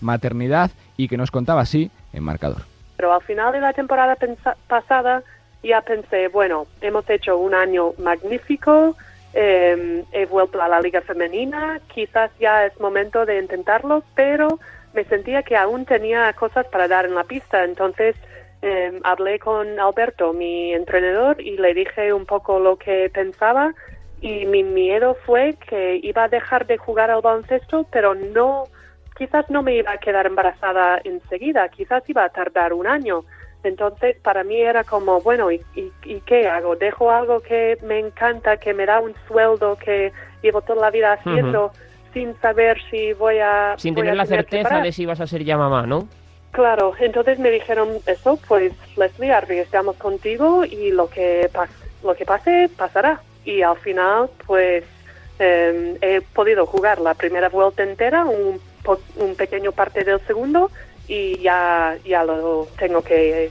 maternidad, 0.00 0.70
y 0.96 1.08
que 1.08 1.16
nos 1.16 1.30
contaba 1.30 1.62
así 1.62 1.90
en 2.12 2.24
marcador. 2.24 2.62
Pero 2.96 3.14
al 3.14 3.22
final 3.22 3.52
de 3.52 3.60
la 3.60 3.72
temporada 3.72 4.16
pasada 4.66 5.22
ya 5.62 5.80
pensé, 5.82 6.28
bueno, 6.28 6.66
hemos 6.80 7.08
hecho 7.08 7.38
un 7.38 7.54
año 7.54 7.92
magnífico, 7.98 8.96
eh, 9.40 10.04
he 10.10 10.26
vuelto 10.26 10.60
a 10.60 10.66
la 10.66 10.80
liga 10.80 11.00
femenina, 11.00 11.80
quizás 11.94 12.32
ya 12.40 12.66
es 12.66 12.80
momento 12.80 13.24
de 13.24 13.38
intentarlo, 13.38 14.02
pero 14.16 14.58
me 14.94 15.04
sentía 15.04 15.44
que 15.44 15.56
aún 15.56 15.84
tenía 15.84 16.32
cosas 16.32 16.66
para 16.66 16.88
dar 16.88 17.04
en 17.06 17.14
la 17.14 17.22
pista, 17.22 17.62
entonces 17.62 18.16
eh, 18.62 18.98
hablé 19.04 19.38
con 19.38 19.78
Alberto, 19.78 20.32
mi 20.32 20.74
entrenador, 20.74 21.40
y 21.40 21.56
le 21.56 21.72
dije 21.72 22.12
un 22.12 22.26
poco 22.26 22.58
lo 22.58 22.76
que 22.76 23.10
pensaba. 23.14 23.74
Y 24.20 24.46
mi 24.46 24.64
miedo 24.64 25.16
fue 25.24 25.54
que 25.68 26.00
iba 26.02 26.24
a 26.24 26.28
dejar 26.28 26.66
de 26.66 26.76
jugar 26.76 27.08
al 27.12 27.22
baloncesto, 27.22 27.86
pero 27.92 28.16
no, 28.16 28.64
quizás 29.16 29.48
no 29.50 29.62
me 29.62 29.76
iba 29.76 29.92
a 29.92 29.98
quedar 29.98 30.26
embarazada 30.26 31.00
enseguida, 31.04 31.68
quizás 31.68 32.02
iba 32.08 32.24
a 32.24 32.30
tardar 32.30 32.72
un 32.72 32.88
año. 32.88 33.24
Entonces, 33.64 34.16
para 34.22 34.44
mí 34.44 34.60
era 34.60 34.84
como, 34.84 35.20
bueno, 35.20 35.50
¿y, 35.50 35.60
y, 35.74 36.20
qué 36.26 36.46
hago? 36.46 36.76
¿Dejo 36.76 37.10
algo 37.10 37.40
que 37.40 37.76
me 37.82 37.98
encanta, 37.98 38.56
que 38.56 38.72
me 38.72 38.86
da 38.86 39.00
un 39.00 39.14
sueldo 39.26 39.76
que 39.76 40.12
llevo 40.42 40.62
toda 40.62 40.82
la 40.82 40.90
vida 40.90 41.14
haciendo, 41.14 41.72
sin 42.14 42.38
saber 42.40 42.78
si 42.90 43.12
voy 43.14 43.38
a... 43.38 43.74
Sin 43.76 43.94
tener 43.94 44.16
la 44.16 44.26
certeza 44.26 44.80
de 44.80 44.92
si 44.92 45.06
vas 45.06 45.20
a 45.20 45.26
ser 45.26 45.44
ya 45.44 45.56
mamá, 45.56 45.86
¿no? 45.86 46.08
Claro, 46.52 46.94
entonces 46.98 47.38
me 47.38 47.50
dijeron 47.50 47.88
eso, 48.06 48.38
pues 48.48 48.72
Leslie, 48.96 49.32
arriesgamos 49.32 49.96
contigo 49.96 50.64
y 50.64 50.90
lo 50.90 51.10
que 51.10 51.50
lo 52.02 52.14
que 52.14 52.24
pase, 52.24 52.70
pasará. 52.76 53.20
Y 53.44 53.62
al 53.62 53.76
final, 53.78 54.30
pues 54.46 54.84
em, 55.38 55.96
he 56.00 56.20
podido 56.20 56.66
jugar 56.66 57.00
la 57.00 57.14
primera 57.14 57.48
vuelta 57.48 57.82
entera, 57.82 58.24
un, 58.24 58.60
un 59.16 59.34
pequeño 59.36 59.72
parte 59.72 60.04
del 60.04 60.20
segundo, 60.20 60.70
y 61.08 61.38
ya, 61.38 61.96
ya 62.04 62.24
lo 62.24 62.68
tengo 62.78 63.02
que 63.02 63.50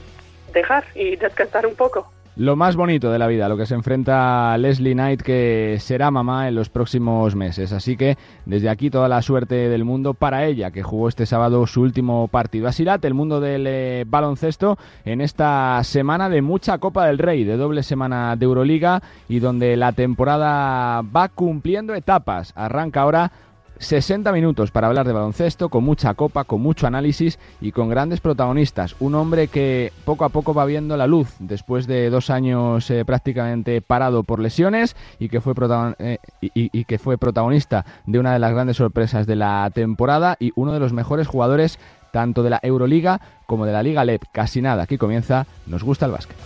dejar 0.52 0.84
y 0.94 1.16
descansar 1.16 1.66
un 1.66 1.74
poco 1.74 2.10
lo 2.38 2.54
más 2.54 2.76
bonito 2.76 3.10
de 3.10 3.18
la 3.18 3.26
vida, 3.26 3.48
lo 3.48 3.56
que 3.56 3.66
se 3.66 3.74
enfrenta 3.74 4.56
Leslie 4.58 4.94
Knight, 4.94 5.22
que 5.22 5.76
será 5.80 6.12
mamá 6.12 6.46
en 6.46 6.54
los 6.54 6.68
próximos 6.68 7.34
meses. 7.34 7.72
Así 7.72 7.96
que 7.96 8.16
desde 8.46 8.68
aquí 8.68 8.90
toda 8.90 9.08
la 9.08 9.22
suerte 9.22 9.68
del 9.68 9.84
mundo 9.84 10.14
para 10.14 10.44
ella, 10.44 10.70
que 10.70 10.84
jugó 10.84 11.08
este 11.08 11.26
sábado 11.26 11.66
su 11.66 11.80
último 11.82 12.28
partido. 12.28 12.68
Así 12.68 12.84
late 12.84 13.08
el 13.08 13.14
mundo 13.14 13.40
del 13.40 13.66
eh, 13.66 14.04
baloncesto 14.06 14.78
en 15.04 15.20
esta 15.20 15.82
semana 15.82 16.28
de 16.28 16.40
mucha 16.40 16.78
Copa 16.78 17.06
del 17.06 17.18
Rey, 17.18 17.42
de 17.42 17.56
doble 17.56 17.82
semana 17.82 18.36
de 18.36 18.44
Euroliga 18.44 19.02
y 19.28 19.40
donde 19.40 19.76
la 19.76 19.90
temporada 19.90 21.02
va 21.02 21.30
cumpliendo 21.30 21.92
etapas. 21.92 22.52
Arranca 22.54 23.00
ahora 23.00 23.32
60 23.78 24.32
minutos 24.32 24.70
para 24.70 24.88
hablar 24.88 25.06
de 25.06 25.12
baloncesto, 25.12 25.68
con 25.68 25.84
mucha 25.84 26.14
copa, 26.14 26.44
con 26.44 26.60
mucho 26.60 26.86
análisis 26.86 27.38
y 27.60 27.72
con 27.72 27.88
grandes 27.88 28.20
protagonistas. 28.20 28.96
Un 29.00 29.14
hombre 29.14 29.48
que 29.48 29.92
poco 30.04 30.24
a 30.24 30.28
poco 30.28 30.54
va 30.54 30.64
viendo 30.64 30.96
la 30.96 31.06
luz 31.06 31.34
después 31.38 31.86
de 31.86 32.10
dos 32.10 32.30
años 32.30 32.90
eh, 32.90 33.04
prácticamente 33.04 33.80
parado 33.80 34.22
por 34.22 34.40
lesiones 34.40 34.96
y 35.18 35.28
que, 35.28 35.40
fue 35.40 35.54
eh, 35.98 36.18
y, 36.40 36.84
que 36.84 36.98
fue 36.98 37.18
protagonista 37.18 37.84
de 38.06 38.18
una 38.18 38.32
de 38.32 38.38
las 38.38 38.52
grandes 38.52 38.76
sorpresas 38.76 39.26
de 39.26 39.36
la 39.36 39.70
temporada 39.74 40.36
y 40.40 40.52
uno 40.56 40.72
de 40.72 40.80
los 40.80 40.92
mejores 40.92 41.26
jugadores 41.26 41.78
tanto 42.12 42.42
de 42.42 42.50
la 42.50 42.60
Euroliga 42.62 43.20
como 43.46 43.66
de 43.66 43.72
la 43.72 43.82
Liga 43.82 44.04
LEP. 44.04 44.24
Casi 44.32 44.62
nada, 44.62 44.84
aquí 44.84 44.98
comienza 44.98 45.46
Nos 45.66 45.84
gusta 45.84 46.06
el 46.06 46.12
básquet. 46.12 46.36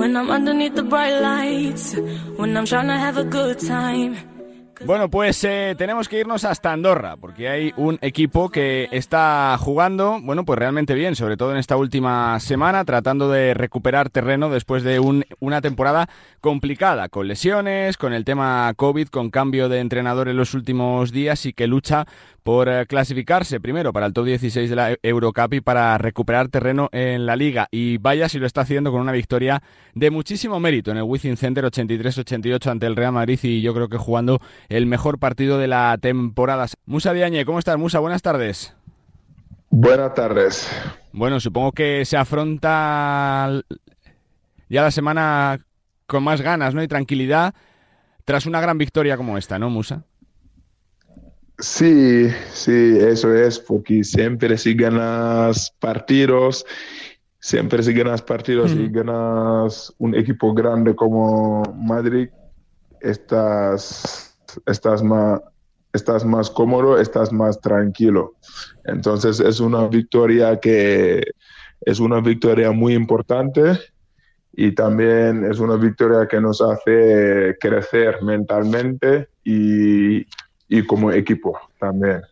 When 0.00 0.16
I'm 0.16 0.30
underneath 0.30 0.76
the 0.76 0.82
bright 0.82 1.20
lights, 1.20 1.94
when 2.40 2.56
I'm 2.56 2.64
trying 2.64 2.88
to 2.88 2.96
have 2.96 3.18
a 3.18 3.24
good 3.24 3.58
time. 3.58 4.29
Bueno, 4.86 5.10
pues 5.10 5.44
eh, 5.44 5.74
tenemos 5.76 6.08
que 6.08 6.20
irnos 6.20 6.44
hasta 6.44 6.72
Andorra, 6.72 7.18
porque 7.18 7.50
hay 7.50 7.72
un 7.76 7.98
equipo 8.00 8.48
que 8.48 8.88
está 8.92 9.56
jugando, 9.60 10.18
bueno, 10.22 10.46
pues 10.46 10.58
realmente 10.58 10.94
bien, 10.94 11.16
sobre 11.16 11.36
todo 11.36 11.52
en 11.52 11.58
esta 11.58 11.76
última 11.76 12.40
semana, 12.40 12.84
tratando 12.86 13.30
de 13.30 13.52
recuperar 13.52 14.08
terreno 14.08 14.48
después 14.48 14.82
de 14.82 14.98
una 14.98 15.60
temporada 15.60 16.08
complicada, 16.40 17.10
con 17.10 17.28
lesiones, 17.28 17.98
con 17.98 18.14
el 18.14 18.24
tema 18.24 18.72
COVID, 18.74 19.08
con 19.08 19.28
cambio 19.28 19.68
de 19.68 19.80
entrenador 19.80 20.28
en 20.28 20.38
los 20.38 20.54
últimos 20.54 21.12
días 21.12 21.44
y 21.44 21.52
que 21.52 21.66
lucha 21.66 22.06
por 22.42 22.68
eh, 22.68 22.86
clasificarse 22.86 23.60
primero 23.60 23.92
para 23.92 24.06
el 24.06 24.12
top 24.12 24.26
16 24.26 24.70
de 24.70 24.76
la 24.76 24.96
Eurocup 25.02 25.52
y 25.54 25.60
para 25.60 25.98
recuperar 25.98 26.48
terreno 26.48 26.88
en 26.92 27.26
la 27.26 27.36
liga. 27.36 27.68
Y 27.70 27.98
vaya 27.98 28.28
si 28.28 28.38
lo 28.38 28.46
está 28.46 28.62
haciendo 28.62 28.90
con 28.90 29.02
una 29.02 29.12
victoria 29.12 29.62
de 29.94 30.10
muchísimo 30.10 30.58
mérito 30.58 30.90
en 30.90 30.96
el 30.96 31.02
Wizzing 31.02 31.36
Center 31.36 31.64
83-88 31.64 32.70
ante 32.70 32.86
el 32.86 32.96
Real 32.96 33.12
Madrid 33.12 33.38
y 33.42 33.60
yo 33.60 33.74
creo 33.74 33.88
que 33.88 33.98
jugando 33.98 34.40
el 34.70 34.86
mejor 34.86 35.18
partido 35.18 35.58
de 35.58 35.66
la 35.66 35.98
temporada. 36.00 36.66
Musa 36.86 37.12
Diañe, 37.12 37.44
¿cómo 37.44 37.58
estás 37.58 37.76
Musa? 37.76 37.98
Buenas 37.98 38.22
tardes. 38.22 38.74
Buenas 39.68 40.14
tardes. 40.14 40.70
Bueno, 41.12 41.40
supongo 41.40 41.72
que 41.72 42.04
se 42.04 42.16
afronta 42.16 43.62
ya 44.68 44.82
la 44.82 44.90
semana 44.90 45.60
con 46.06 46.22
más 46.22 46.40
ganas 46.40 46.74
¿no? 46.74 46.82
y 46.82 46.88
tranquilidad 46.88 47.52
tras 48.24 48.46
una 48.46 48.60
gran 48.60 48.78
victoria 48.78 49.16
como 49.16 49.36
esta, 49.36 49.58
¿no, 49.58 49.70
Musa? 49.70 50.04
Sí, 51.58 52.28
sí, 52.52 52.96
eso 53.00 53.34
es, 53.34 53.58
porque 53.58 54.04
siempre 54.04 54.56
si 54.56 54.74
ganas 54.74 55.74
partidos, 55.80 56.64
siempre 57.40 57.82
si 57.82 57.92
ganas 57.92 58.22
partidos 58.22 58.72
y 58.72 58.88
ganas 58.88 59.92
un 59.98 60.14
equipo 60.14 60.54
grande 60.54 60.94
como 60.94 61.62
Madrid, 61.76 62.28
estás, 63.00 64.29
estás, 64.66 65.02
más, 65.02 65.40
estás 65.92 66.24
más 66.24 66.50
cómodo, 66.50 66.98
estás 66.98 67.32
más 67.32 67.60
tranquilo. 67.60 68.34
Entonces 68.84 69.40
es 69.40 69.60
una 69.60 69.86
victoria 69.88 70.58
que 70.58 71.22
es 71.80 72.00
una 72.00 72.20
victoria 72.20 72.72
muy 72.72 72.94
importante 72.94 73.78
y 74.52 74.72
también 74.74 75.44
es 75.44 75.58
una 75.58 75.76
victoria 75.76 76.26
que 76.28 76.40
nos 76.40 76.60
hace 76.60 77.56
crecer 77.60 78.22
mentalmente 78.22 79.28
y 79.44 80.26
y 80.72 80.86
como 80.86 81.10
equipo 81.10 81.58
también. 81.80 82.22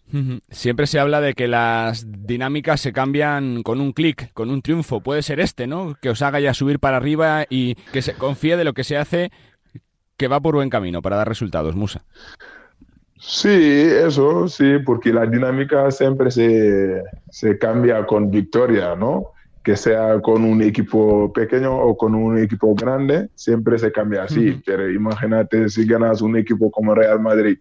Siempre 0.48 0.86
se 0.86 1.00
habla 1.00 1.20
de 1.20 1.34
que 1.34 1.48
las 1.48 2.06
dinámicas 2.24 2.80
se 2.80 2.92
cambian 2.92 3.64
con 3.64 3.80
un 3.80 3.92
clic, 3.92 4.32
con 4.32 4.50
un 4.50 4.62
triunfo. 4.62 5.00
Puede 5.00 5.22
ser 5.22 5.40
este, 5.40 5.66
¿no? 5.66 5.96
Que 6.00 6.08
os 6.08 6.22
haga 6.22 6.38
ya 6.38 6.54
subir 6.54 6.78
para 6.78 6.98
arriba 6.98 7.46
y 7.50 7.74
que 7.92 8.00
se 8.00 8.14
confíe 8.14 8.56
de 8.56 8.62
lo 8.62 8.74
que 8.74 8.84
se 8.84 8.96
hace, 8.96 9.32
que 10.18 10.28
va 10.28 10.40
por 10.40 10.56
buen 10.56 10.68
camino 10.68 11.00
para 11.00 11.16
dar 11.16 11.28
resultados, 11.28 11.74
Musa. 11.74 12.04
Sí, 13.18 13.48
eso, 13.48 14.46
sí, 14.48 14.78
porque 14.84 15.12
la 15.12 15.26
dinámica 15.26 15.90
siempre 15.90 16.30
se, 16.30 17.02
se 17.30 17.58
cambia 17.58 18.04
con 18.04 18.30
victoria, 18.30 18.94
¿no? 18.94 19.32
Que 19.62 19.76
sea 19.76 20.20
con 20.20 20.44
un 20.44 20.62
equipo 20.62 21.32
pequeño 21.32 21.76
o 21.76 21.96
con 21.96 22.14
un 22.14 22.38
equipo 22.38 22.74
grande, 22.74 23.28
siempre 23.34 23.78
se 23.78 23.90
cambia 23.90 24.24
así. 24.24 24.60
Pero 24.64 24.90
imagínate 24.90 25.68
si 25.68 25.84
ganas 25.86 26.20
un 26.20 26.36
equipo 26.36 26.70
como 26.70 26.94
Real 26.94 27.20
Madrid 27.20 27.58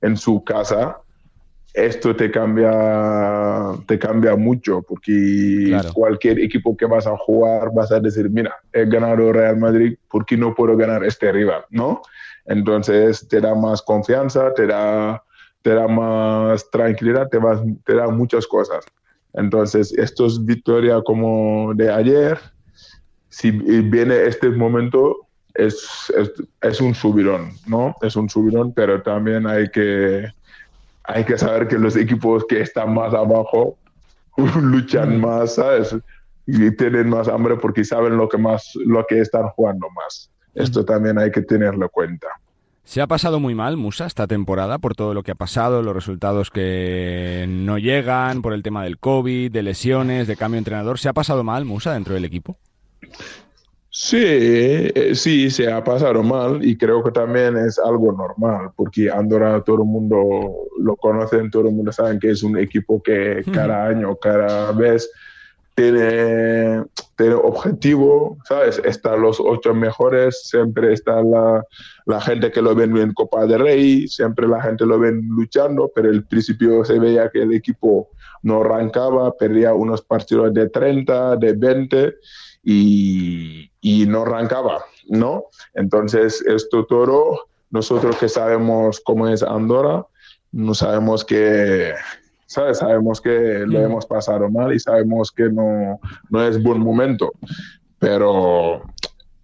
en 0.00 0.16
su 0.16 0.42
casa, 0.44 0.98
esto 1.74 2.16
te 2.16 2.30
cambia, 2.30 2.72
te 3.86 3.98
cambia 3.98 4.36
mucho, 4.36 4.82
porque 4.82 5.78
cualquier 5.92 6.40
equipo 6.40 6.76
que 6.76 6.86
vas 6.86 7.06
a 7.06 7.16
jugar 7.16 7.70
vas 7.74 7.92
a 7.92 8.00
decir, 8.00 8.28
mira, 8.30 8.54
he 8.72 8.84
ganado 8.86 9.32
Real 9.32 9.56
Madrid, 9.56 9.96
¿por 10.10 10.24
qué 10.26 10.36
no 10.36 10.54
puedo 10.54 10.76
ganar 10.76 11.04
este 11.04 11.30
rival? 11.30 11.64
¿No? 11.70 12.02
Entonces 12.46 13.28
te 13.28 13.40
da 13.40 13.54
más 13.54 13.82
confianza, 13.82 14.52
te 14.54 14.66
da, 14.66 15.22
te 15.62 15.74
da 15.74 15.86
más 15.86 16.70
tranquilidad, 16.70 17.28
te, 17.28 17.38
te 17.84 17.94
da 17.94 18.08
muchas 18.08 18.46
cosas. 18.46 18.84
Entonces, 19.34 19.92
esto 19.92 20.26
es 20.26 20.44
victoria 20.44 21.00
como 21.02 21.72
de 21.74 21.92
ayer. 21.92 22.38
Si 23.28 23.50
viene 23.50 24.24
este 24.24 24.48
momento, 24.48 25.28
es, 25.54 26.12
es, 26.62 26.80
un 26.80 26.94
subidón, 26.94 27.50
¿no? 27.66 27.94
Es 28.00 28.16
un 28.16 28.30
subidón, 28.30 28.72
pero 28.72 29.02
también 29.02 29.46
hay 29.46 29.68
que, 29.70 30.26
hay 31.08 31.24
que 31.24 31.38
saber 31.38 31.66
que 31.66 31.78
los 31.78 31.96
equipos 31.96 32.44
que 32.46 32.60
están 32.60 32.94
más 32.94 33.14
abajo 33.14 33.76
luchan 34.60 35.20
más, 35.20 35.54
¿sabes? 35.54 35.96
Y 36.46 36.70
tienen 36.76 37.08
más 37.08 37.28
hambre 37.28 37.56
porque 37.56 37.82
saben 37.82 38.16
lo 38.16 38.28
que, 38.28 38.38
más, 38.38 38.72
lo 38.74 39.04
que 39.06 39.20
están 39.20 39.48
jugando 39.48 39.88
más. 39.90 40.30
Esto 40.54 40.84
también 40.84 41.18
hay 41.18 41.30
que 41.30 41.42
tenerlo 41.42 41.86
en 41.86 41.90
cuenta. 41.90 42.28
¿Se 42.84 43.02
ha 43.02 43.06
pasado 43.06 43.40
muy 43.40 43.54
mal 43.54 43.76
Musa 43.76 44.06
esta 44.06 44.26
temporada 44.26 44.78
por 44.78 44.94
todo 44.94 45.12
lo 45.12 45.22
que 45.22 45.32
ha 45.32 45.34
pasado, 45.34 45.82
los 45.82 45.94
resultados 45.94 46.50
que 46.50 47.46
no 47.48 47.78
llegan, 47.78 48.40
por 48.40 48.52
el 48.52 48.62
tema 48.62 48.84
del 48.84 48.98
COVID, 48.98 49.50
de 49.50 49.62
lesiones, 49.62 50.26
de 50.26 50.36
cambio 50.36 50.56
de 50.56 50.60
entrenador? 50.60 50.98
¿Se 50.98 51.08
ha 51.08 51.12
pasado 51.12 51.42
mal 51.44 51.64
Musa 51.64 51.92
dentro 51.92 52.14
del 52.14 52.24
equipo? 52.24 52.56
Sí, 54.00 54.16
eh, 54.22 55.10
sí, 55.16 55.50
se 55.50 55.72
ha 55.72 55.82
pasado 55.82 56.22
mal 56.22 56.64
y 56.64 56.78
creo 56.78 57.02
que 57.02 57.10
también 57.10 57.56
es 57.56 57.80
algo 57.80 58.12
normal, 58.12 58.70
porque 58.76 59.10
Andorra 59.10 59.60
todo 59.64 59.78
el 59.78 59.88
mundo 59.88 60.68
lo 60.78 60.94
conocen, 60.94 61.50
todo 61.50 61.66
el 61.66 61.74
mundo 61.74 61.90
sabe 61.90 62.16
que 62.20 62.30
es 62.30 62.44
un 62.44 62.56
equipo 62.56 63.02
que 63.02 63.42
cada 63.52 63.86
año, 63.86 64.14
cada 64.14 64.70
vez 64.70 65.10
tiene, 65.74 66.84
tiene 67.16 67.34
objetivo, 67.34 68.38
¿sabes? 68.44 68.80
Están 68.84 69.20
los 69.20 69.40
ocho 69.40 69.74
mejores, 69.74 70.44
siempre 70.44 70.92
está 70.92 71.20
la, 71.20 71.64
la 72.06 72.20
gente 72.20 72.52
que 72.52 72.62
lo 72.62 72.76
ven 72.76 72.96
en 72.98 73.12
Copa 73.12 73.46
de 73.46 73.58
Rey, 73.58 74.06
siempre 74.06 74.46
la 74.46 74.62
gente 74.62 74.86
lo 74.86 75.00
ven 75.00 75.26
luchando, 75.26 75.90
pero 75.92 76.08
al 76.08 76.22
principio 76.22 76.84
se 76.84 77.00
veía 77.00 77.30
que 77.30 77.42
el 77.42 77.52
equipo 77.52 78.10
no 78.44 78.60
arrancaba, 78.60 79.36
perdía 79.36 79.74
unos 79.74 80.02
partidos 80.02 80.54
de 80.54 80.68
30, 80.68 81.34
de 81.34 81.52
20 81.54 82.14
y, 82.62 83.70
y 83.80 84.06
no 84.06 84.22
arrancaba, 84.22 84.84
¿no? 85.08 85.44
Entonces, 85.74 86.44
esto 86.46 86.84
todo, 86.86 87.46
nosotros 87.70 88.16
que 88.16 88.28
sabemos 88.28 89.00
cómo 89.04 89.28
es 89.28 89.42
Andorra, 89.42 90.06
no 90.52 90.74
sabemos 90.74 91.24
que, 91.24 91.94
¿sabes? 92.46 92.78
Sabemos 92.78 93.20
que 93.20 93.64
lo 93.66 93.80
hemos 93.80 94.06
pasado 94.06 94.48
mal 94.50 94.72
y 94.72 94.78
sabemos 94.78 95.30
que 95.30 95.50
no, 95.50 96.00
no 96.30 96.42
es 96.42 96.62
buen 96.62 96.80
momento, 96.80 97.32
pero 97.98 98.82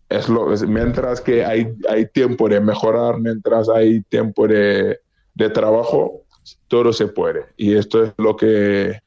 es 0.09 0.28
lo, 0.28 0.47
mientras 0.66 1.21
que 1.21 1.44
hay, 1.44 1.75
hay 1.88 2.06
tiempo 2.06 2.49
de 2.49 2.61
mejorar, 2.61 3.18
mientras 3.18 3.68
hay 3.68 4.02
tiempo 4.02 4.47
de, 4.47 5.00
de 5.35 5.50
trabajo, 5.50 6.23
todo 6.68 6.92
se 6.92 7.06
puede. 7.09 7.47
Y 7.56 7.75
esto 7.76 8.04
es 8.04 8.12
lo 8.16 8.37
que 8.37 9.00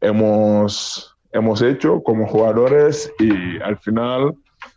hemos, 0.00 1.11
hemos 1.32 1.62
hecho 1.62 2.02
como 2.02 2.26
jugadores 2.26 3.12
y 3.18 3.60
al 3.60 3.78
final 3.78 4.34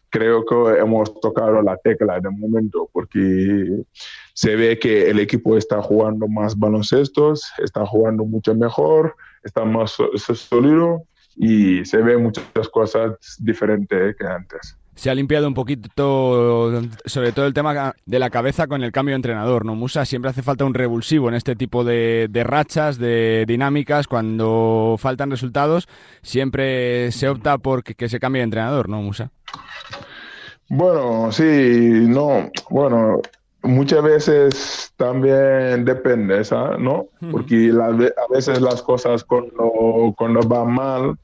creo 0.10 0.46
que 0.46 0.80
hemos 0.80 1.20
tocado 1.20 1.62
la 1.62 1.76
tecla 1.78 2.20
de 2.20 2.30
momento, 2.30 2.90
porque 2.94 3.84
se 4.34 4.56
ve 4.56 4.80
que 4.80 5.10
el 5.10 5.20
equipo 5.20 5.58
está 5.58 5.82
jugando 5.82 6.28
más 6.28 6.58
baloncestos, 6.58 7.52
está 7.58 7.86
jugando 7.86 8.24
mucho 8.24 8.56
mejor, 8.56 9.16
está 9.44 9.66
más 9.66 9.98
sólido 10.34 11.04
y 11.36 11.84
se 11.84 11.98
ve 11.98 12.18
muchas 12.18 12.70
cosas 12.70 13.18
diferentes 13.40 14.16
que 14.16 14.26
antes 14.26 14.78
se 14.96 15.10
ha 15.10 15.16
limpiado 15.16 15.48
un 15.48 15.54
poquito, 15.54 16.82
sobre 17.06 17.34
todo 17.34 17.46
el 17.46 17.54
tema 17.54 17.94
de 18.06 18.20
la 18.20 18.30
cabeza 18.30 18.68
con 18.68 18.82
el 18.82 18.94
cambio 18.94 19.12
de 19.14 19.18
entrenador, 19.18 19.66
¿no? 19.66 19.76
Musa 19.76 20.06
siempre 20.06 20.32
hace 20.32 20.42
falta 20.42 20.64
un 20.64 20.74
revulsivo 20.74 21.28
en 21.28 21.36
este 21.36 21.56
tipo 21.56 21.84
de, 21.84 22.30
rachas, 22.46 22.98
de 22.98 23.44
dinámicas, 23.46 24.08
cuando 24.08 24.96
faltan 24.98 25.32
resultados, 25.32 25.88
siempre 26.22 27.12
se 27.12 27.28
opta 27.28 27.58
por 27.58 27.84
que, 27.84 28.08
se 28.08 28.20
cambie 28.20 28.40
de 28.40 28.46
entrenador, 28.46 28.88
¿no, 28.88 29.02
Musa? 29.02 29.32
Bueno, 30.70 31.32
sí, 31.32 32.06
no, 32.08 32.50
bueno, 32.70 33.22
muchas 33.64 34.02
veces 34.02 34.94
también 34.96 35.84
depende, 35.84 36.44
¿sabes? 36.46 36.80
¿no? 36.80 37.08
Porque 37.32 37.72
a 37.78 38.34
veces 38.34 38.62
las 38.62 38.82
cosas 38.82 39.26
cuando, 39.26 40.14
cuando 40.18 40.40
van 40.48 40.74
mal, 40.74 41.18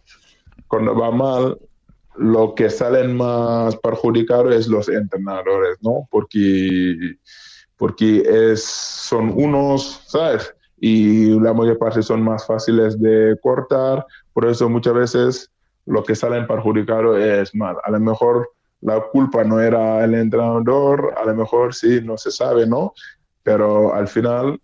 cuando 0.67 0.93
va 0.93 1.09
mal, 1.11 1.57
lo 2.17 2.55
que 2.55 2.69
salen 2.69 3.15
más 3.15 3.75
perjudicados 3.77 4.53
es 4.53 4.67
los 4.67 4.89
entrenadores, 4.89 5.77
¿no? 5.81 6.07
Porque, 6.09 7.15
porque 7.77 8.23
es, 8.25 8.63
son 8.63 9.31
unos, 9.35 10.03
¿sabes? 10.07 10.53
Y 10.79 11.39
la 11.39 11.53
mayor 11.53 11.77
parte 11.77 12.01
son 12.01 12.21
más 12.23 12.45
fáciles 12.45 12.99
de 12.99 13.37
cortar, 13.41 14.05
por 14.33 14.45
eso 14.45 14.69
muchas 14.69 14.93
veces 14.93 15.51
lo 15.85 16.03
que 16.03 16.15
salen 16.15 16.47
perjudicados 16.47 17.19
es 17.19 17.53
mal. 17.55 17.75
A 17.83 17.91
lo 17.91 17.99
mejor 17.99 18.49
la 18.81 18.99
culpa 18.99 19.43
no 19.43 19.59
era 19.59 20.03
el 20.03 20.15
entrenador, 20.15 21.13
a 21.17 21.25
lo 21.25 21.35
mejor 21.35 21.73
sí, 21.73 22.01
no 22.03 22.17
se 22.17 22.31
sabe, 22.31 22.65
¿no? 22.65 22.93
Pero 23.43 23.93
al 23.93 24.07
final, 24.07 24.59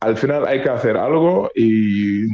al 0.00 0.16
final 0.16 0.46
hay 0.46 0.62
que 0.62 0.70
hacer 0.70 0.96
algo 0.96 1.50
y 1.54 2.28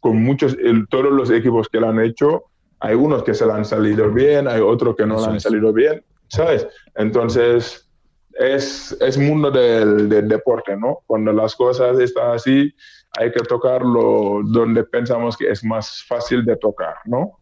con 0.00 0.22
muchos, 0.22 0.56
todos 0.88 1.12
los 1.12 1.30
equipos 1.30 1.68
que 1.68 1.80
lo 1.80 1.88
han 1.90 2.00
hecho, 2.00 2.44
hay 2.84 2.94
unos 2.94 3.22
que 3.22 3.32
se 3.32 3.46
le 3.46 3.52
han 3.52 3.64
salido 3.64 4.10
bien, 4.10 4.46
hay 4.46 4.60
otros 4.60 4.94
que 4.94 5.06
no 5.06 5.18
le 5.18 5.26
han 5.26 5.40
salido 5.40 5.72
bien, 5.72 6.04
¿sabes? 6.28 6.68
Entonces, 6.96 7.88
es, 8.34 8.94
es 9.00 9.16
mundo 9.16 9.50
del, 9.50 10.06
del, 10.06 10.28
deporte, 10.28 10.76
¿no? 10.76 10.98
Cuando 11.06 11.32
las 11.32 11.56
cosas 11.56 11.98
están 11.98 12.32
así, 12.32 12.74
hay 13.18 13.32
que 13.32 13.40
tocarlo 13.40 14.42
donde 14.44 14.84
pensamos 14.84 15.34
que 15.34 15.50
es 15.50 15.64
más 15.64 16.04
fácil 16.06 16.44
de 16.44 16.56
tocar, 16.56 16.96
¿no? 17.06 17.38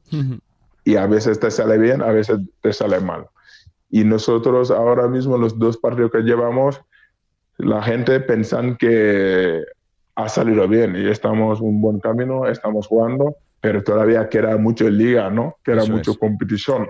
Y 0.84 0.94
a 0.94 1.08
veces 1.08 1.40
te 1.40 1.50
sale 1.50 1.76
bien, 1.76 2.02
a 2.02 2.12
veces 2.12 2.38
te 2.60 2.72
sale 2.72 3.00
mal. 3.00 3.26
Y 3.90 4.04
nosotros 4.04 4.70
ahora 4.70 5.08
mismo, 5.08 5.36
los 5.38 5.58
dos 5.58 5.76
partidos 5.76 6.12
que 6.12 6.20
llevamos, 6.20 6.80
la 7.58 7.82
gente 7.82 8.20
piensa 8.20 8.62
que 8.78 9.60
ha 10.14 10.28
salido 10.28 10.68
bien 10.68 10.94
y 10.94 11.08
estamos 11.08 11.60
un 11.60 11.80
buen 11.80 11.98
camino, 11.98 12.46
estamos 12.46 12.86
jugando 12.86 13.34
pero 13.62 13.82
todavía 13.82 14.28
queda 14.28 14.56
mucho 14.58 14.90
liga, 14.90 15.30
¿no? 15.30 15.56
Queda 15.64 15.86
mucho 15.86 16.16
competición. 16.16 16.88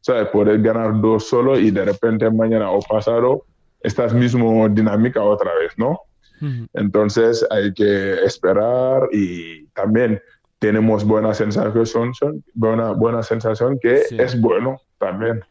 ¿Sabes? 0.00 0.28
Puedes 0.32 0.62
ganar 0.62 1.00
dos 1.00 1.28
solo 1.28 1.58
y 1.58 1.70
de 1.70 1.84
repente 1.84 2.30
mañana 2.30 2.70
o 2.70 2.80
pasado 2.80 3.44
estás 3.80 4.14
mismo 4.14 4.68
dinámica 4.68 5.20
otra 5.20 5.50
vez, 5.60 5.72
¿no? 5.76 6.00
Entonces 6.74 7.44
hay 7.50 7.72
que 7.74 8.14
esperar 8.24 9.08
y 9.12 9.66
también 9.68 10.20
tenemos 10.58 11.04
buena 11.04 11.34
sensación, 11.34 12.44
buena, 12.54 12.92
buena 12.92 13.22
sensación 13.22 13.78
que 13.80 14.02
es 14.10 14.40
bueno 14.40 14.80
también. 14.98 15.44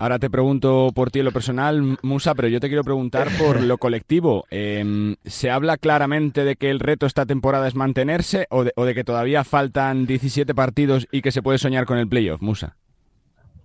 Ahora 0.00 0.20
te 0.20 0.30
pregunto 0.30 0.92
por 0.94 1.10
ti 1.10 1.18
en 1.18 1.24
lo 1.24 1.32
personal, 1.32 1.98
Musa, 2.02 2.36
pero 2.36 2.46
yo 2.46 2.60
te 2.60 2.68
quiero 2.68 2.84
preguntar 2.84 3.26
por 3.36 3.60
lo 3.60 3.78
colectivo. 3.78 4.44
Em, 4.48 5.16
¿Se 5.24 5.50
habla 5.50 5.76
claramente 5.76 6.44
de 6.44 6.54
que 6.54 6.70
el 6.70 6.78
reto 6.78 7.04
esta 7.04 7.26
temporada 7.26 7.66
es 7.66 7.74
mantenerse 7.74 8.46
o 8.50 8.62
de, 8.62 8.94
que 8.94 9.02
todavía 9.02 9.42
faltan 9.42 10.06
17 10.06 10.54
partidos 10.54 11.08
y 11.10 11.20
que 11.20 11.32
se 11.32 11.42
puede 11.42 11.58
soñar 11.58 11.84
con 11.84 11.98
el 11.98 12.06
playoff, 12.06 12.40
Musa? 12.40 12.76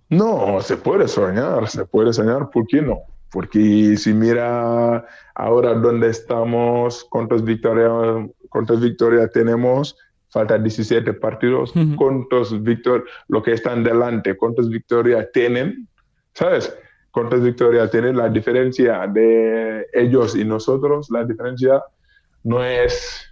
No, 0.08 0.60
se 0.60 0.76
puede 0.76 1.06
soñar, 1.06 1.68
se 1.68 1.84
puede 1.84 2.12
soñar, 2.12 2.50
¿por 2.50 2.66
qué 2.66 2.82
no? 2.82 2.98
Porque 3.30 3.96
si 3.96 4.12
mira 4.12 5.06
ahora 5.36 5.74
dónde 5.74 6.10
estamos, 6.10 7.06
cuántas 7.10 7.44
victorias, 7.44 7.92
cuántas 8.48 8.80
victorias 8.80 9.30
tenemos, 9.30 9.96
faltan 10.30 10.64
17 10.64 11.12
partidos, 11.12 11.72
cuántos 11.96 12.60
victorias, 12.60 13.08
lo 13.28 13.40
que 13.40 13.52
están 13.52 13.84
delante, 13.84 14.36
cuántas 14.36 14.68
victorias 14.68 15.28
tienen, 15.32 15.88
¿sabes? 16.34 16.76
¿Cuántas 17.10 17.42
victorias 17.42 17.90
tienen? 17.90 18.16
La 18.16 18.28
diferencia 18.28 19.06
de 19.06 19.86
ellos 19.92 20.34
y 20.34 20.44
nosotros, 20.44 21.08
la 21.10 21.24
diferencia 21.24 21.82
no 22.42 22.62
es 22.64 23.24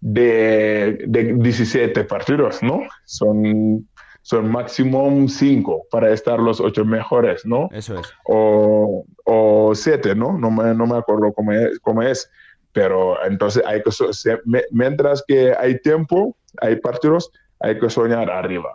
de, 0.00 1.04
de 1.06 1.34
17 1.34 2.04
partidos, 2.04 2.62
¿no? 2.62 2.82
Son, 3.06 3.88
son 4.20 4.50
máximo 4.50 5.26
5 5.26 5.86
para 5.90 6.12
estar 6.12 6.38
los 6.38 6.60
8 6.60 6.84
mejores, 6.84 7.46
¿no? 7.46 7.68
Eso 7.72 7.98
es. 7.98 8.12
O, 8.26 9.06
o 9.24 9.74
7, 9.74 10.14
¿no? 10.14 10.36
No 10.38 10.50
me, 10.50 10.74
no 10.74 10.86
me 10.86 10.98
acuerdo 10.98 11.32
cómo 11.32 11.52
es, 11.52 11.78
cómo 11.80 12.02
es. 12.02 12.30
Pero 12.72 13.24
entonces 13.24 13.62
hay 13.66 13.82
que, 13.82 13.90
mientras 14.70 15.24
que 15.26 15.54
hay 15.58 15.80
tiempo, 15.80 16.36
hay 16.60 16.76
partidos, 16.76 17.30
hay 17.60 17.78
que 17.78 17.88
soñar 17.88 18.30
arriba. 18.30 18.74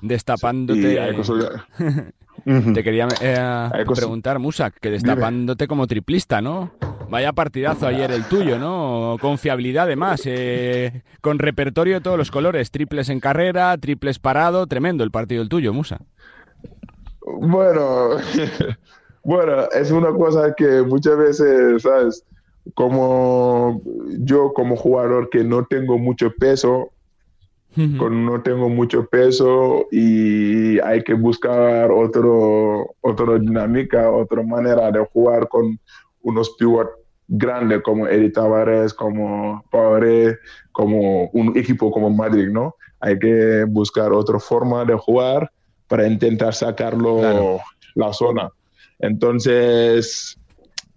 Destapándote. 0.00 0.80
Te 2.44 2.82
quería 2.84 3.08
eh, 3.20 3.84
preguntar, 3.94 4.38
Musa, 4.38 4.70
que 4.70 4.90
destapándote 4.90 5.66
como 5.66 5.86
triplista, 5.86 6.42
¿no? 6.42 6.72
Vaya 7.08 7.32
partidazo 7.32 7.86
ayer 7.86 8.10
el 8.10 8.24
tuyo, 8.24 8.58
¿no? 8.58 9.16
Con 9.20 9.38
fiabilidad 9.38 9.84
además, 9.84 10.22
eh, 10.24 11.02
con 11.20 11.38
repertorio 11.38 11.94
de 11.94 12.00
todos 12.00 12.18
los 12.18 12.30
colores, 12.30 12.70
triples 12.70 13.08
en 13.08 13.20
carrera, 13.20 13.76
triples 13.78 14.18
parado, 14.18 14.66
tremendo 14.66 15.04
el 15.04 15.10
partido 15.10 15.42
el 15.42 15.48
tuyo, 15.48 15.72
Musa. 15.72 16.00
Bueno, 17.24 18.16
bueno, 19.22 19.68
es 19.72 19.90
una 19.90 20.12
cosa 20.12 20.54
que 20.56 20.82
muchas 20.82 21.16
veces, 21.16 21.82
¿sabes? 21.82 22.24
Como 22.74 23.82
yo 24.18 24.52
como 24.54 24.76
jugador 24.76 25.28
que 25.30 25.44
no 25.44 25.66
tengo 25.66 25.98
mucho 25.98 26.32
peso, 26.38 26.90
con 27.98 28.24
no 28.24 28.40
tengo 28.42 28.68
mucho 28.68 29.06
peso 29.06 29.86
y 29.90 30.78
hay 30.80 31.02
que 31.02 31.14
buscar 31.14 31.90
otro, 31.90 32.94
otra 33.00 33.38
dinámica, 33.38 34.10
otra 34.10 34.42
manera 34.42 34.92
de 34.92 35.04
jugar 35.12 35.48
con 35.48 35.78
unos 36.22 36.50
pivot 36.58 36.88
grandes 37.26 37.82
como 37.82 38.06
Edith 38.06 38.34
Tavares, 38.34 38.94
como 38.94 39.64
Power, 39.70 40.38
como 40.72 41.28
un 41.32 41.56
equipo 41.56 41.90
como 41.90 42.10
Madrid, 42.10 42.48
¿no? 42.48 42.76
Hay 43.00 43.18
que 43.18 43.64
buscar 43.68 44.12
otra 44.12 44.38
forma 44.38 44.84
de 44.84 44.94
jugar 44.94 45.50
para 45.88 46.06
intentar 46.06 46.54
sacarlo 46.54 47.60
la 47.94 48.12
zona. 48.12 48.50
Entonces, 48.98 50.38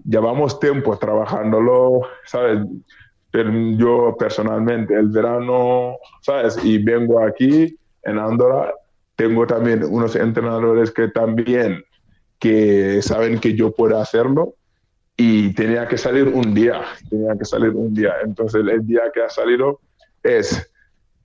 llevamos 0.05 0.59
tiempo 0.59 0.97
trabajándolo, 0.97 2.01
¿sabes? 2.25 2.59
Yo 3.31 4.15
personalmente 4.17 4.95
el 4.95 5.09
verano, 5.09 5.97
¿sabes? 6.21 6.57
Y 6.63 6.77
vengo 6.79 7.23
aquí 7.23 7.77
en 8.03 8.17
Andorra, 8.17 8.73
tengo 9.15 9.45
también 9.45 9.83
unos 9.83 10.15
entrenadores 10.15 10.91
que 10.91 11.09
también 11.09 11.83
que 12.39 13.01
saben 13.01 13.39
que 13.39 13.53
yo 13.53 13.71
puedo 13.71 13.99
hacerlo 13.99 14.53
y 15.15 15.53
tenía 15.53 15.87
que 15.87 15.97
salir 15.97 16.27
un 16.27 16.53
día, 16.53 16.81
tenía 17.09 17.35
que 17.37 17.45
salir 17.45 17.71
un 17.71 17.93
día. 17.93 18.13
Entonces 18.23 18.61
el 18.67 18.85
día 18.85 19.11
que 19.13 19.23
ha 19.23 19.29
salido 19.29 19.79
es 20.23 20.71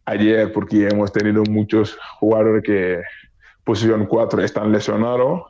ayer 0.06 0.52
porque 0.52 0.88
hemos 0.88 1.12
tenido 1.12 1.42
muchos 1.44 1.98
jugadores 2.18 2.62
que 2.62 3.02
posición 3.64 4.06
4 4.06 4.42
están 4.42 4.72
lesionados 4.72 5.42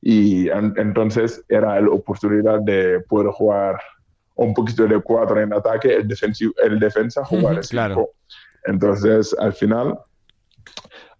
y 0.00 0.48
entonces 0.48 1.44
era 1.48 1.80
la 1.80 1.90
oportunidad 1.90 2.60
de 2.60 3.00
poder 3.00 3.28
jugar 3.28 3.78
un 4.34 4.54
poquito 4.54 4.86
de 4.86 5.00
cuatro 5.00 5.40
en 5.40 5.52
ataque, 5.52 5.94
el, 5.96 6.08
defensivo, 6.08 6.52
el 6.62 6.78
defensa 6.78 7.24
jugar 7.24 7.56
el 7.56 7.66
claro. 7.66 8.10
Entonces, 8.64 9.34
al 9.38 9.52
final, 9.52 9.98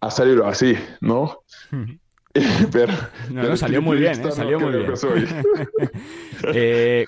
ha 0.01 0.11
salido 0.11 0.47
así, 0.47 0.75
¿no? 1.01 1.41
pero, 2.73 2.93
no, 3.31 3.57
salió 3.57 3.81
muy 3.83 3.99
bien, 3.99 4.27
¿eh? 4.27 4.33
salió 4.33 4.59
muy 4.59 4.73
bien. 4.73 4.93
eh, 6.55 7.05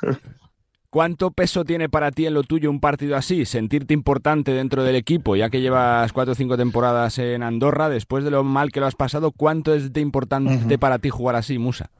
¿Cuánto 0.90 1.30
peso 1.30 1.64
tiene 1.64 1.88
para 1.88 2.10
ti 2.10 2.26
en 2.26 2.34
lo 2.34 2.42
tuyo 2.42 2.70
un 2.70 2.80
partido 2.80 3.16
así? 3.16 3.44
Sentirte 3.44 3.92
importante 3.92 4.52
dentro 4.52 4.82
del 4.82 4.96
equipo, 4.96 5.36
ya 5.36 5.50
que 5.50 5.60
llevas 5.60 6.12
cuatro 6.12 6.32
o 6.32 6.34
cinco 6.34 6.56
temporadas 6.56 7.18
en 7.18 7.42
Andorra, 7.42 7.90
después 7.90 8.24
de 8.24 8.30
lo 8.30 8.44
mal 8.44 8.72
que 8.72 8.80
lo 8.80 8.86
has 8.86 8.94
pasado, 8.94 9.30
¿cuánto 9.32 9.74
es 9.74 9.92
de 9.92 10.00
importante 10.00 10.78
para 10.78 10.98
ti 10.98 11.10
jugar 11.10 11.36
así, 11.36 11.58
Musa? 11.58 11.90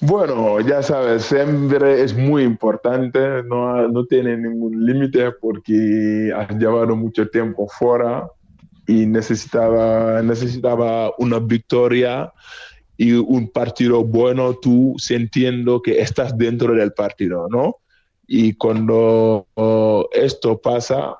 Bueno, 0.00 0.60
ya 0.60 0.80
sabes, 0.80 1.24
siempre 1.24 2.02
es 2.02 2.16
muy 2.16 2.44
importante, 2.44 3.42
no, 3.42 3.88
no 3.88 4.06
tiene 4.06 4.36
ningún 4.36 4.86
límite 4.86 5.32
porque 5.32 6.32
has 6.36 6.50
llevado 6.56 6.94
mucho 6.94 7.28
tiempo 7.28 7.66
fuera 7.68 8.30
y 8.86 9.06
necesitaba, 9.06 10.22
necesitaba 10.22 11.12
una 11.18 11.40
victoria 11.40 12.32
y 12.96 13.12
un 13.12 13.48
partido 13.50 14.04
bueno, 14.04 14.54
tú 14.54 14.94
sintiendo 14.98 15.82
que 15.82 16.00
estás 16.00 16.36
dentro 16.38 16.74
del 16.74 16.92
partido, 16.92 17.48
¿no? 17.50 17.78
Y 18.26 18.54
cuando 18.54 19.48
oh, 19.54 20.08
esto 20.12 20.58
pasa, 20.58 21.16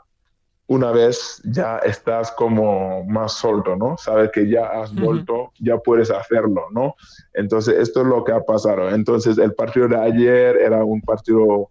una 0.69 0.93
vez 0.93 1.41
ya 1.45 1.79
estás 1.79 2.31
como 2.33 3.03
más 3.05 3.33
solto, 3.33 3.75
¿no? 3.75 3.97
Sabes 3.97 4.31
que 4.33 4.49
ya 4.49 4.67
has 4.67 4.95
vuelto, 4.95 5.51
ya 5.59 5.79
puedes 5.79 6.11
hacerlo, 6.11 6.67
¿no? 6.73 6.95
Entonces, 7.33 7.75
esto 7.79 8.03
es 8.03 8.07
lo 8.07 8.23
que 8.23 8.33
ha 8.33 8.41
pasado. 8.41 8.91
Entonces, 8.91 9.39
el 9.39 9.55
partido 9.55 9.89
de 9.89 9.97
ayer 9.97 10.57
era 10.57 10.85
un 10.85 11.01
partido 11.01 11.71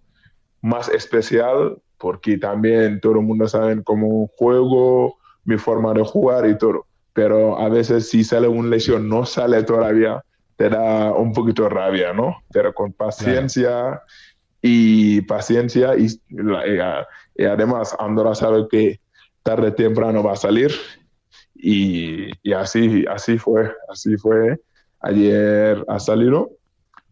más 0.61 0.89
especial 0.89 1.77
porque 1.99 2.37
también 2.37 2.99
todo 2.99 3.13
el 3.13 3.21
mundo 3.21 3.47
sabe 3.47 3.81
cómo 3.83 4.29
juego, 4.35 5.17
mi 5.45 5.57
forma 5.57 5.93
de 5.93 6.03
jugar 6.03 6.47
y 6.47 6.57
todo. 6.57 6.85
Pero 7.13 7.59
a 7.59 7.69
veces 7.69 8.09
si 8.09 8.23
sale 8.23 8.47
una 8.47 8.69
lesión, 8.69 9.07
no 9.07 9.25
sale 9.25 9.63
todavía, 9.63 10.23
te 10.55 10.69
da 10.69 11.13
un 11.13 11.33
poquito 11.33 11.63
de 11.63 11.69
rabia, 11.69 12.13
¿no? 12.13 12.37
Pero 12.51 12.73
con 12.73 12.93
paciencia 12.93 14.01
y 14.61 15.21
paciencia 15.21 15.95
y, 15.95 16.07
y, 17.37 17.45
además 17.45 17.95
Andorra 17.99 18.35
sabe 18.35 18.67
que 18.69 18.99
tarde 19.43 19.69
o 19.69 19.73
temprano 19.73 20.23
va 20.23 20.33
a 20.33 20.37
salir 20.37 20.71
y, 21.55 22.29
y, 22.43 22.53
así, 22.53 23.05
así 23.09 23.37
fue, 23.37 23.71
así 23.89 24.17
fue. 24.17 24.59
Ayer 24.99 25.83
ha 25.87 25.99
salido, 25.99 26.51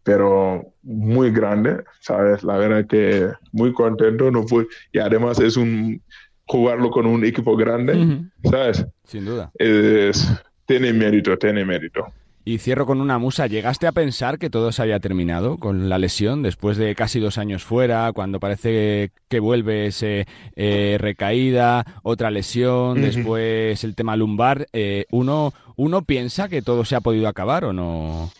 pero 0.02 0.72
muy 0.82 1.30
grande, 1.30 1.82
¿sabes? 2.00 2.42
La 2.44 2.56
verdad 2.56 2.86
que 2.86 3.30
muy 3.52 3.72
contento, 3.72 4.30
no 4.30 4.46
fue, 4.46 4.66
y 4.92 4.98
además 4.98 5.40
es 5.40 5.56
un 5.56 6.00
jugarlo 6.46 6.90
con 6.90 7.06
un 7.06 7.24
equipo 7.24 7.56
grande, 7.56 8.22
¿sabes? 8.44 8.86
Sin 9.04 9.24
duda. 9.24 9.50
Es, 9.54 10.28
tiene 10.64 10.92
mérito, 10.92 11.36
tiene 11.36 11.64
mérito. 11.64 12.06
Y 12.48 12.58
cierro 12.58 12.86
con 12.86 13.00
una 13.00 13.18
musa. 13.18 13.48
¿Llegaste 13.48 13.88
a 13.88 13.92
pensar 13.92 14.38
que 14.38 14.50
todo 14.50 14.70
se 14.70 14.80
había 14.80 15.00
terminado 15.00 15.58
con 15.58 15.88
la 15.88 15.98
lesión 15.98 16.44
después 16.44 16.76
de 16.76 16.94
casi 16.94 17.18
dos 17.18 17.38
años 17.38 17.64
fuera, 17.64 18.12
cuando 18.12 18.38
parece 18.38 19.10
que 19.28 19.40
vuelve 19.40 19.86
ese 19.86 20.28
eh, 20.54 20.96
recaída, 21.00 21.84
otra 22.04 22.30
lesión, 22.30 23.02
después 23.02 23.82
el 23.82 23.96
tema 23.96 24.14
lumbar? 24.14 24.68
Eh, 24.72 25.06
uno, 25.10 25.52
¿Uno 25.74 26.02
piensa 26.02 26.48
que 26.48 26.62
todo 26.62 26.84
se 26.84 26.94
ha 26.94 27.00
podido 27.00 27.26
acabar 27.26 27.64
o 27.64 27.72
no, 27.72 28.30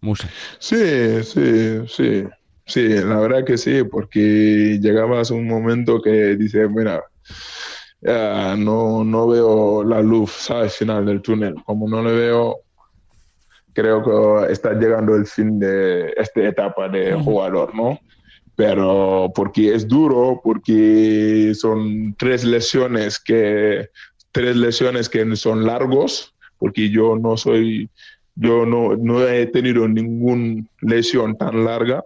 Musa? 0.00 0.30
Sí, 0.58 1.22
sí, 1.22 1.86
sí. 1.88 2.24
Sí, 2.64 2.88
la 2.88 3.20
verdad 3.20 3.44
que 3.44 3.58
sí, 3.58 3.82
porque 3.84 4.78
llegabas 4.80 5.30
a 5.30 5.34
un 5.34 5.46
momento 5.46 6.00
que 6.00 6.36
dices, 6.36 6.70
mira, 6.70 7.04
no, 8.00 9.04
no 9.04 9.28
veo 9.28 9.84
la 9.84 10.00
luz, 10.00 10.30
¿sabes? 10.30 10.74
Final 10.76 11.04
del 11.04 11.20
túnel. 11.20 11.56
Como 11.66 11.86
no 11.86 12.02
le 12.02 12.12
veo, 12.12 12.60
creo 13.72 14.02
que 14.02 14.52
está 14.52 14.74
llegando 14.74 15.14
el 15.14 15.26
fin 15.26 15.58
de 15.58 16.12
esta 16.16 16.42
etapa 16.42 16.88
de 16.88 17.14
jugador, 17.14 17.74
¿no? 17.74 17.98
Pero 18.54 19.32
porque 19.34 19.74
es 19.74 19.88
duro, 19.88 20.40
porque 20.44 21.52
son 21.54 22.14
tres 22.18 22.44
lesiones 22.44 23.18
que, 23.18 23.88
tres 24.30 24.56
lesiones 24.56 25.08
que 25.08 25.36
son 25.36 25.64
largos, 25.64 26.34
porque 26.58 26.90
yo 26.90 27.16
no 27.16 27.36
soy, 27.36 27.88
yo 28.34 28.66
no, 28.66 28.96
no 28.96 29.26
he 29.26 29.46
tenido 29.46 29.88
ninguna 29.88 30.64
lesión 30.80 31.36
tan 31.36 31.64
larga 31.64 32.02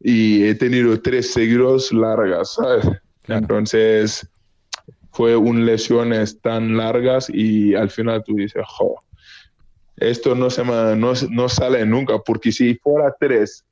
y 0.00 0.44
he 0.44 0.54
tenido 0.54 1.00
tres 1.00 1.32
seguidos 1.32 1.92
largas, 1.92 2.54
¿sabes? 2.54 2.88
Entonces, 3.26 4.28
fue 5.12 5.36
un 5.36 5.66
lesiones 5.66 6.40
tan 6.40 6.76
largas 6.76 7.28
y 7.28 7.74
al 7.74 7.90
final 7.90 8.22
tú 8.24 8.34
dices, 8.36 8.62
jo, 8.66 9.02
esto 10.00 10.34
no, 10.34 10.50
se 10.50 10.64
no, 10.64 11.12
no 11.30 11.48
sale 11.48 11.84
nunca, 11.86 12.18
porque 12.18 12.52
si 12.52 12.74
fuera 12.76 13.14
tres, 13.18 13.64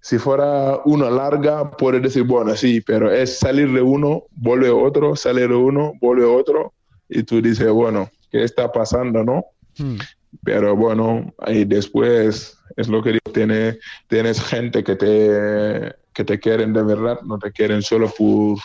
si 0.00 0.18
fuera 0.18 0.80
una 0.84 1.10
larga, 1.10 1.70
puedes 1.70 2.02
decir, 2.02 2.22
bueno, 2.24 2.56
sí, 2.56 2.80
pero 2.80 3.10
es 3.10 3.38
salir 3.38 3.70
de 3.72 3.82
uno, 3.82 4.24
vuelve 4.30 4.70
otro, 4.70 5.14
salir 5.14 5.48
de 5.48 5.54
uno, 5.54 5.92
vuelve 6.00 6.24
otro, 6.24 6.72
y 7.08 7.22
tú 7.22 7.42
dices, 7.42 7.68
bueno, 7.70 8.10
¿qué 8.30 8.44
está 8.44 8.72
pasando, 8.72 9.22
no? 9.24 9.44
Hmm. 9.76 9.96
Pero 10.44 10.76
bueno, 10.76 11.34
ahí 11.38 11.64
después 11.64 12.56
es 12.76 12.88
lo 12.88 13.02
que 13.02 13.10
digo, 13.10 13.32
tiene, 13.32 13.78
tienes 14.08 14.40
gente 14.42 14.82
que 14.84 14.96
te, 14.96 15.94
que 16.14 16.24
te 16.24 16.38
quieren 16.38 16.72
de 16.72 16.82
verdad, 16.82 17.20
no 17.22 17.38
te 17.38 17.50
quieren 17.50 17.82
solo 17.82 18.10
por, 18.16 18.58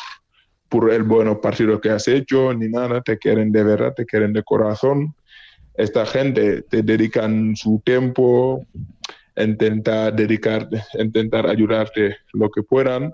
por 0.70 0.92
el 0.92 1.04
bueno 1.04 1.42
partido 1.42 1.82
que 1.82 1.90
has 1.90 2.08
hecho, 2.08 2.54
ni 2.54 2.70
nada, 2.70 3.02
te 3.02 3.18
quieren 3.18 3.52
de 3.52 3.64
verdad, 3.64 3.94
te 3.94 4.06
quieren 4.06 4.32
de 4.32 4.44
corazón 4.44 5.16
esta 5.78 6.06
gente 6.06 6.62
te 6.64 6.82
dedican 6.82 7.56
su 7.56 7.82
tiempo, 7.84 8.66
intentar 9.36 10.16
dedicar, 10.16 10.70
intentar 10.98 11.48
ayudarte 11.48 12.18
lo 12.34 12.50
que 12.50 12.64
puedan, 12.64 13.14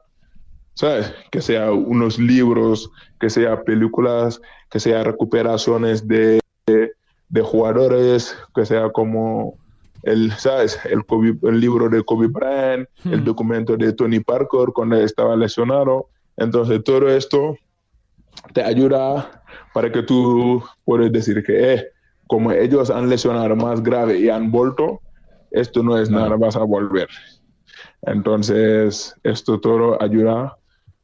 ¿sabes? 0.74 1.14
Que 1.32 1.42
sea 1.42 1.72
unos 1.72 2.20
libros, 2.20 2.92
que 3.20 3.30
sea 3.30 3.64
películas, 3.64 4.42
que 4.70 4.80
sea 4.80 5.04
recuperaciones 5.04 6.08
de, 6.08 6.40
de, 6.66 7.42
jugadores, 7.42 8.38
que 8.54 8.66
sea 8.66 8.90
como 8.90 9.58
el, 10.04 10.32
¿sabes? 10.34 10.80
El, 10.86 11.04
el 11.44 11.60
libro 11.60 11.90
de 11.90 12.04
Kobe 12.04 12.28
Bryant, 12.28 12.88
el 13.06 13.22
hmm. 13.22 13.26
documento 13.26 13.78
de 13.78 13.94
Tony 13.94 14.20
Parker 14.20 14.70
cuando 14.74 14.98
estaba 14.98 15.36
lesionado. 15.36 16.10
Entonces, 16.38 16.84
todo 16.84 17.10
esto 17.10 17.58
te 18.54 18.64
ayuda 18.64 19.44
para 19.74 19.92
que 19.92 20.04
tú 20.04 20.64
puedas 20.86 21.12
decir 21.12 21.44
que, 21.44 21.74
eh, 21.74 21.88
como 22.32 22.54
ellos 22.54 22.90
han 22.90 23.10
lesionado 23.10 23.58
más 23.58 23.84
grave 23.84 24.18
y 24.18 24.30
han 24.30 24.52
vuelto, 24.52 25.02
esto 25.52 25.84
no 25.84 25.98
es 25.98 26.10
nada, 26.10 26.38
vas 26.38 26.56
a 26.56 26.64
volver. 26.64 27.10
Entonces, 28.04 29.14
esto 29.22 29.60
todo 29.60 30.02
ayuda 30.02 30.56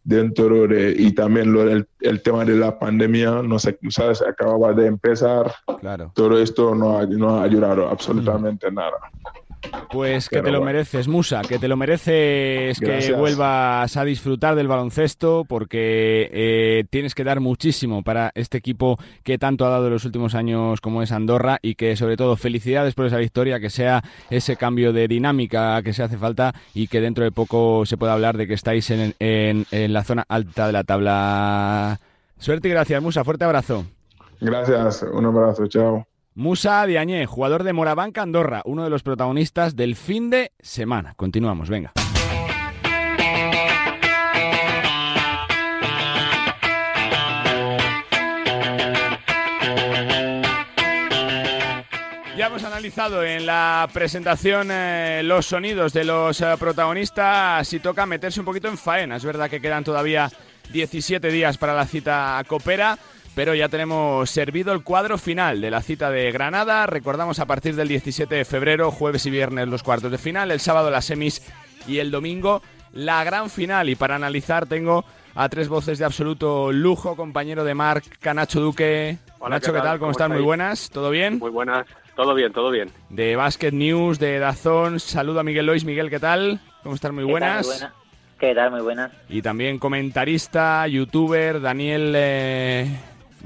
dentro 0.05 0.69
de, 0.69 0.95
y 0.97 1.11
también 1.11 1.51
lo, 1.51 1.63
el, 1.63 1.85
el 1.99 2.21
tema 2.21 2.45
de 2.45 2.55
la 2.55 2.79
pandemia, 2.79 3.41
no 3.43 3.59
sé, 3.59 3.77
sabes, 3.89 4.21
acababa 4.21 4.71
de 4.71 4.85
empezar, 4.85 5.53
claro. 5.81 6.13
todo 6.15 6.39
esto 6.39 6.73
no 6.73 6.97
ha, 6.97 7.05
no 7.05 7.35
ha 7.35 7.43
ayudado 7.43 7.89
absolutamente 7.89 8.71
nada. 8.71 8.95
Pues 9.91 10.29
que 10.29 10.41
te 10.41 10.51
lo 10.51 10.63
mereces, 10.63 11.07
Musa, 11.07 11.41
que 11.41 11.59
te 11.59 11.67
lo 11.67 11.77
mereces 11.77 12.79
que 12.79 13.13
vuelvas 13.13 13.97
a 13.97 14.05
disfrutar 14.05 14.55
del 14.55 14.67
baloncesto 14.67 15.45
porque 15.47 16.29
eh, 16.31 16.83
tienes 16.89 17.15
que 17.15 17.23
dar 17.23 17.39
muchísimo 17.39 18.03
para 18.03 18.31
este 18.35 18.57
equipo 18.57 18.97
que 19.23 19.37
tanto 19.37 19.65
ha 19.65 19.69
dado 19.69 19.87
en 19.87 19.93
los 19.93 20.05
últimos 20.05 20.35
años 20.35 20.81
como 20.81 21.01
es 21.01 21.11
Andorra 21.11 21.59
y 21.61 21.75
que 21.75 21.95
sobre 21.95 22.17
todo 22.17 22.35
felicidades 22.35 22.95
por 22.95 23.05
esa 23.05 23.17
victoria, 23.17 23.59
que 23.59 23.69
sea 23.69 24.03
ese 24.29 24.55
cambio 24.55 24.93
de 24.93 25.07
dinámica 25.07 25.81
que 25.81 25.93
se 25.93 26.03
hace 26.03 26.17
falta 26.17 26.53
y 26.73 26.87
que 26.87 27.01
dentro 27.01 27.23
de 27.23 27.31
poco 27.31 27.85
se 27.85 27.97
pueda 27.97 28.13
hablar 28.13 28.37
de 28.37 28.47
que 28.47 28.53
estáis 28.53 28.89
en, 28.91 29.15
en 29.19 29.93
la 29.93 30.03
zona 30.03 30.25
alta 30.27 30.67
de 30.67 30.73
la 30.73 30.83
tabla. 30.83 31.99
Suerte 32.39 32.67
y 32.67 32.71
gracias, 32.71 33.01
Musa. 33.01 33.23
Fuerte 33.23 33.45
abrazo. 33.45 33.85
Gracias, 34.39 35.03
un 35.03 35.25
abrazo, 35.25 35.67
chao. 35.67 36.07
Musa 36.37 36.85
Diañé, 36.85 37.25
jugador 37.25 37.63
de 37.63 37.73
Morabanca 37.73 38.21
Andorra, 38.21 38.61
uno 38.65 38.83
de 38.83 38.91
los 38.91 39.01
protagonistas 39.01 39.75
del 39.75 39.95
fin 39.95 40.29
de 40.29 40.51
semana. 40.59 41.15
Continuamos, 41.15 41.67
venga. 41.67 41.93
Ya 52.37 52.45
hemos 52.45 52.63
analizado 52.63 53.23
en 53.23 53.47
la 53.47 53.89
presentación 53.91 54.67
eh, 54.69 55.21
los 55.23 55.47
sonidos 55.47 55.91
de 55.91 56.03
los 56.03 56.39
eh, 56.41 56.53
protagonistas 56.59 57.73
y 57.73 57.79
toca 57.79 58.05
meterse 58.05 58.41
un 58.41 58.45
poquito 58.45 58.67
en 58.67 58.77
faena. 58.77 59.15
Es 59.15 59.25
verdad 59.25 59.49
que 59.49 59.59
quedan 59.59 59.83
todavía 59.83 60.29
17 60.71 61.31
días 61.31 61.57
para 61.57 61.73
la 61.73 61.87
cita 61.87 62.43
copera 62.47 62.99
pero 63.37 63.53
ya 63.53 63.69
tenemos 63.69 64.31
servido 64.31 64.73
el 64.73 64.81
cuadro 64.81 65.19
final 65.19 65.61
de 65.61 65.69
la 65.69 65.83
cita 65.83 66.09
de 66.09 66.31
Granada. 66.31 66.87
Recordamos 66.87 67.37
a 67.37 67.45
partir 67.45 67.75
del 67.75 67.87
17 67.87 68.33
de 68.33 68.45
febrero, 68.45 68.89
jueves 68.89 69.27
y 69.27 69.29
viernes 69.29 69.67
los 69.67 69.83
cuartos 69.83 70.09
de 70.09 70.17
final, 70.17 70.49
el 70.49 70.59
sábado 70.59 70.89
las 70.89 71.05
semis 71.05 71.47
y 71.87 71.99
el 71.99 72.09
domingo 72.09 72.63
la 72.93 73.23
gran 73.23 73.51
final. 73.51 73.89
Y 73.89 73.95
para 73.95 74.15
analizar 74.15 74.65
tengo 74.65 75.05
a 75.35 75.49
tres 75.49 75.69
voces 75.69 75.99
de 75.99 76.05
absoluto 76.05 76.71
lujo, 76.71 77.15
compañero 77.15 77.63
de 77.63 77.75
Marc, 77.75 78.17
Canacho 78.19 78.59
Duque. 78.59 79.19
Hola, 79.37 79.57
Nacho, 79.57 79.71
¿qué 79.71 79.81
tal? 79.81 79.99
¿Cómo, 79.99 80.09
están? 80.13 80.31
Muy 80.31 80.41
buenas, 80.41 80.89
¿todo 80.89 81.11
bien? 81.11 81.37
Muy 81.37 81.51
buenas, 81.51 81.85
todo 82.15 82.33
bien, 82.33 82.51
todo 82.51 82.71
bien. 82.71 82.89
De 83.09 83.35
Basket 83.35 83.71
News, 83.71 84.17
de 84.17 84.39
Dazón, 84.39 84.99
saludo 84.99 85.41
a 85.41 85.43
Miguel 85.43 85.67
Lois. 85.67 85.85
Miguel, 85.85 86.09
¿qué 86.09 86.19
tal? 86.19 86.59
¿Cómo 86.81 86.95
están? 86.95 87.13
Muy 87.13 87.23
buenas. 87.23 87.87
¿Qué 88.39 88.55
tal? 88.55 88.71
Muy 88.71 88.81
buenas. 88.81 89.11
Y 89.29 89.43
también 89.43 89.77
comentarista, 89.77 90.87
youtuber, 90.87 91.61
Daniel 91.61 92.13
eh, 92.15 92.97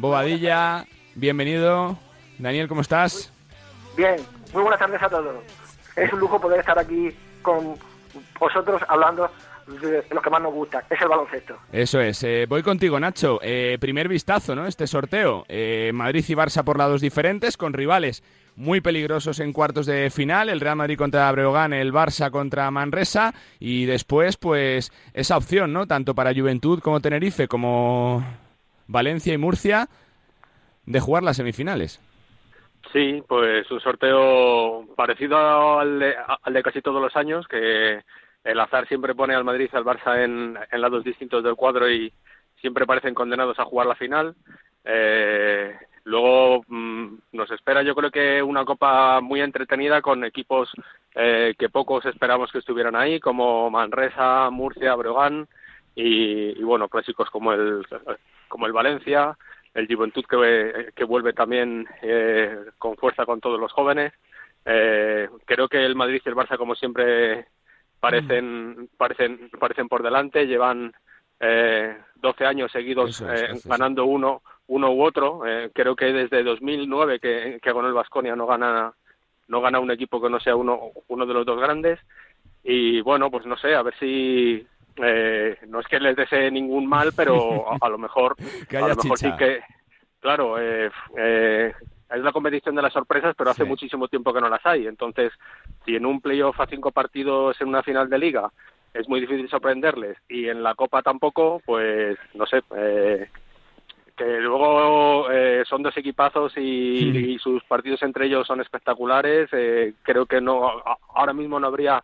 Bobadilla, 0.02 0.88
bienvenido. 1.14 1.96
Daniel, 2.40 2.68
¿cómo 2.68 2.82
estás? 2.82 3.32
Bien, 3.96 4.16
muy 4.52 4.64
buenas 4.64 4.80
tardes 4.80 5.00
a 5.04 5.08
todos. 5.08 5.36
Es 5.96 6.12
un 6.12 6.20
lujo 6.20 6.42
poder 6.42 6.60
estar 6.60 6.80
aquí 6.80 7.16
con 7.44 7.76
vosotros 8.40 8.82
hablando 8.88 9.30
de 9.68 10.04
los 10.10 10.24
que 10.24 10.30
más 10.32 10.42
nos 10.42 10.54
gustan, 10.54 10.82
es 10.90 11.00
el 11.00 11.08
baloncesto. 11.08 11.56
Eso 11.72 12.02
es. 12.02 12.24
Eh, 12.24 12.48
voy 12.50 12.64
contigo, 12.64 13.00
Nacho. 13.00 13.40
Eh, 13.44 13.78
primer 13.80 14.08
vistazo, 14.08 14.56
¿no? 14.56 14.66
Este 14.66 14.88
sorteo. 14.88 15.46
Eh, 15.48 15.92
Madrid 15.94 16.26
y 16.28 16.34
Barça 16.34 16.64
por 16.64 16.80
lados 16.80 17.00
diferentes, 17.00 17.56
con 17.56 17.74
rivales 17.74 18.24
muy 18.56 18.82
peligrosos 18.82 19.40
en 19.40 19.54
cuartos 19.54 19.86
de 19.86 20.10
final, 20.10 20.50
el 20.50 20.60
Real 20.60 20.78
Madrid 20.78 20.98
contra 20.98 21.32
Breogán, 21.32 21.74
el 21.74 21.94
Barça 21.94 22.32
contra 22.32 22.70
Manresa 22.72 23.36
y 23.60 23.86
después 23.86 24.36
pues 24.36 24.92
esa 25.14 25.38
opción, 25.38 25.72
¿no? 25.72 25.86
Tanto 25.86 26.16
para 26.16 26.34
Juventud 26.34 26.80
como 26.80 27.00
Tenerife 27.00 27.48
como 27.48 28.26
Valencia 28.88 29.34
y 29.34 29.38
Murcia 29.38 29.88
de 30.86 31.00
jugar 31.00 31.24
las 31.24 31.38
semifinales. 31.38 32.00
Sí, 32.92 33.24
pues 33.28 33.70
un 33.72 33.80
sorteo 33.80 34.86
parecido 34.96 35.80
al 35.80 36.00
de, 36.00 36.16
al 36.44 36.54
de 36.54 36.64
casi 36.64 36.82
todos 36.82 37.02
los 37.02 37.16
años, 37.16 37.48
que 37.48 38.02
el 38.44 38.60
azar 38.60 38.88
siempre 38.88 39.16
pone 39.16 39.34
al 39.34 39.44
Madrid 39.44 39.70
y 39.72 39.76
al 39.76 39.86
Barça 39.86 40.24
en, 40.24 40.58
lados 40.82 41.04
distintos 41.04 41.44
del 41.44 41.56
cuadro 41.56 41.90
y 41.90 42.12
siempre 42.60 42.86
parecen 42.86 43.14
condenados 43.14 43.58
a 43.60 43.66
jugar 43.66 43.88
la 43.88 43.96
final. 43.96 44.36
Eh, 44.84 45.74
luego 46.04 46.64
mm, 46.68 47.16
nos 47.32 47.52
espera 47.52 47.84
yo 47.84 47.96
creo 47.96 48.10
que 48.12 48.42
una 48.42 48.66
copa 48.66 49.22
muy 49.22 49.42
entretenida 49.42 50.02
con 50.02 50.26
equipos 50.26 50.72
eh, 51.14 51.54
que 51.58 51.70
pocos 51.70 52.06
esperamos 52.06 52.52
que 52.52 52.58
estuvieran 52.58 52.96
ahí, 52.96 53.20
como 53.20 53.70
Manresa, 53.70 54.50
Murcia, 54.50 54.96
Breogán 54.96 55.48
y, 55.96 56.60
y 56.60 56.64
bueno, 56.64 56.90
clásicos 56.90 57.30
como 57.30 57.54
el, 57.54 57.86
como 58.52 58.68
el 58.68 58.74
Valencia, 58.74 59.36
el 59.74 59.88
Juventud 59.88 60.26
que, 60.30 60.92
que 60.94 61.04
vuelve 61.06 61.34
también 61.34 61.88
eh, 62.02 62.56
con 62.78 62.98
fuerza 62.98 63.26
con 63.26 63.40
todos 63.40 63.60
los 63.60 63.72
jóvenes. 63.72 64.14
Eh, 64.66 65.28
creo 65.46 65.68
que 65.68 65.84
el 65.84 65.96
Madrid 65.96 66.22
y 66.24 66.30
el 66.30 66.36
Barça, 66.36 66.58
como 66.58 66.76
siempre, 66.76 67.48
parecen, 68.00 68.90
parecen, 68.98 69.50
parecen 69.58 69.88
por 69.88 70.04
delante, 70.04 70.46
llevan 70.46 70.94
eh, 71.40 71.98
12 72.16 72.46
años 72.46 72.72
seguidos 72.72 73.10
Eso 73.10 73.32
eh, 73.32 73.52
eso 73.54 73.70
ganando 73.70 74.06
uno, 74.06 74.42
uno 74.68 74.92
u 74.92 75.04
otro. 75.04 75.48
Eh, 75.48 75.72
creo 75.74 75.96
que 75.96 76.12
desde 76.12 76.44
2009 76.44 77.20
que, 77.20 77.60
que 77.62 77.72
con 77.72 77.86
el 77.86 77.94
Vasconia 77.94 78.36
no 78.36 78.46
gana, 78.46 78.94
no 79.48 79.62
gana 79.62 79.80
un 79.80 79.92
equipo 79.92 80.22
que 80.22 80.30
no 80.30 80.40
sea 80.40 80.56
uno, 80.56 80.92
uno 81.08 81.26
de 81.26 81.34
los 81.34 81.46
dos 81.46 81.60
grandes. 81.60 82.00
Y 82.64 83.02
bueno, 83.02 83.32
pues 83.32 83.46
no 83.46 83.58
sé, 83.58 83.74
a 83.74 83.82
ver 83.82 83.96
si 83.98 84.68
eh, 84.98 85.58
no 85.68 85.80
es 85.80 85.88
que 85.88 86.00
les 86.00 86.16
desee 86.16 86.52
ningún 86.52 86.88
mal, 86.88 87.12
pero 87.16 87.72
a, 87.72 87.78
a 87.82 87.90
lo 87.90 87.98
mejor, 87.98 88.36
a 88.78 88.88
lo 88.88 88.96
mejor 88.96 89.18
sí 89.18 89.32
que, 89.38 89.62
claro, 90.20 90.60
eh, 90.60 90.90
eh, 91.18 91.74
es 92.10 92.20
la 92.22 92.32
competición 92.34 92.76
de 92.76 92.82
las 92.82 92.94
sorpresas, 92.94 93.34
pero 93.38 93.52
hace 93.52 93.64
Sí. 93.64 93.70
muchísimo 93.70 94.08
tiempo 94.08 94.34
que 94.34 94.42
no 94.42 94.50
las 94.50 94.66
hay. 94.66 94.86
Entonces, 94.88 95.32
si 95.86 95.96
en 95.96 96.06
un 96.06 96.20
playoff 96.22 96.60
a 96.60 96.68
cinco 96.68 96.92
partidos 96.92 97.60
en 97.62 97.70
una 97.70 97.84
final 97.84 98.10
de 98.10 98.20
liga 98.20 98.50
es 98.94 99.08
muy 99.08 99.22
difícil 99.22 99.50
sorprenderles 99.50 100.18
y 100.28 100.50
en 100.50 100.62
la 100.62 100.76
Copa 100.76 101.02
tampoco, 101.02 101.62
pues 101.66 102.18
no 102.34 102.46
sé. 102.46 102.62
Eh, 102.76 103.30
que 104.18 104.26
luego 104.42 105.32
eh, 105.32 105.64
son 105.68 105.82
dos 105.82 105.96
equipazos 105.98 106.54
y, 106.58 107.06
Hmm. 107.12 107.16
y 107.16 107.40
sus 107.40 107.64
partidos 107.64 108.04
entre 108.04 108.26
ellos 108.26 108.46
son 108.46 108.60
espectaculares. 108.60 109.48
eh, 109.54 109.94
creo 110.04 110.26
que 110.26 110.42
no 110.42 110.70
ahora 111.16 111.32
mismo 111.34 111.60
no 111.60 111.68
habría 111.68 112.04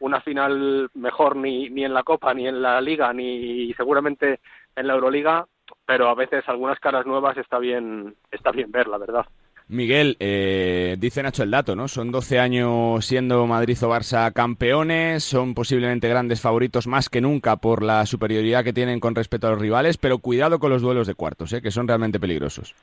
una 0.00 0.20
final 0.20 0.90
mejor 0.94 1.36
ni, 1.36 1.68
ni 1.70 1.84
en 1.84 1.94
la 1.94 2.02
Copa, 2.02 2.34
ni 2.34 2.46
en 2.46 2.62
la 2.62 2.80
Liga, 2.80 3.12
ni 3.12 3.72
seguramente 3.74 4.40
en 4.74 4.86
la 4.86 4.94
Euroliga, 4.94 5.46
pero 5.84 6.08
a 6.08 6.14
veces 6.14 6.44
algunas 6.48 6.78
caras 6.80 7.06
nuevas 7.06 7.36
está 7.36 7.58
bien, 7.58 8.14
está 8.30 8.50
bien 8.50 8.70
ver, 8.70 8.88
la 8.88 8.98
verdad. 8.98 9.26
Miguel, 9.68 10.16
eh, 10.20 10.96
dice 10.96 11.24
Nacho 11.24 11.42
el 11.42 11.50
dato, 11.50 11.74
¿no? 11.74 11.88
Son 11.88 12.12
12 12.12 12.38
años 12.38 13.04
siendo 13.04 13.44
Madrid 13.48 13.76
o 13.82 13.88
Barça 13.88 14.32
campeones, 14.32 15.24
son 15.24 15.54
posiblemente 15.54 16.08
grandes 16.08 16.40
favoritos 16.40 16.86
más 16.86 17.08
que 17.08 17.20
nunca 17.20 17.56
por 17.56 17.82
la 17.82 18.06
superioridad 18.06 18.62
que 18.62 18.72
tienen 18.72 19.00
con 19.00 19.16
respecto 19.16 19.48
a 19.48 19.50
los 19.50 19.60
rivales, 19.60 19.98
pero 19.98 20.18
cuidado 20.18 20.60
con 20.60 20.70
los 20.70 20.82
duelos 20.82 21.08
de 21.08 21.14
cuartos, 21.14 21.52
¿eh? 21.52 21.62
que 21.62 21.72
son 21.72 21.88
realmente 21.88 22.20
peligrosos. 22.20 22.76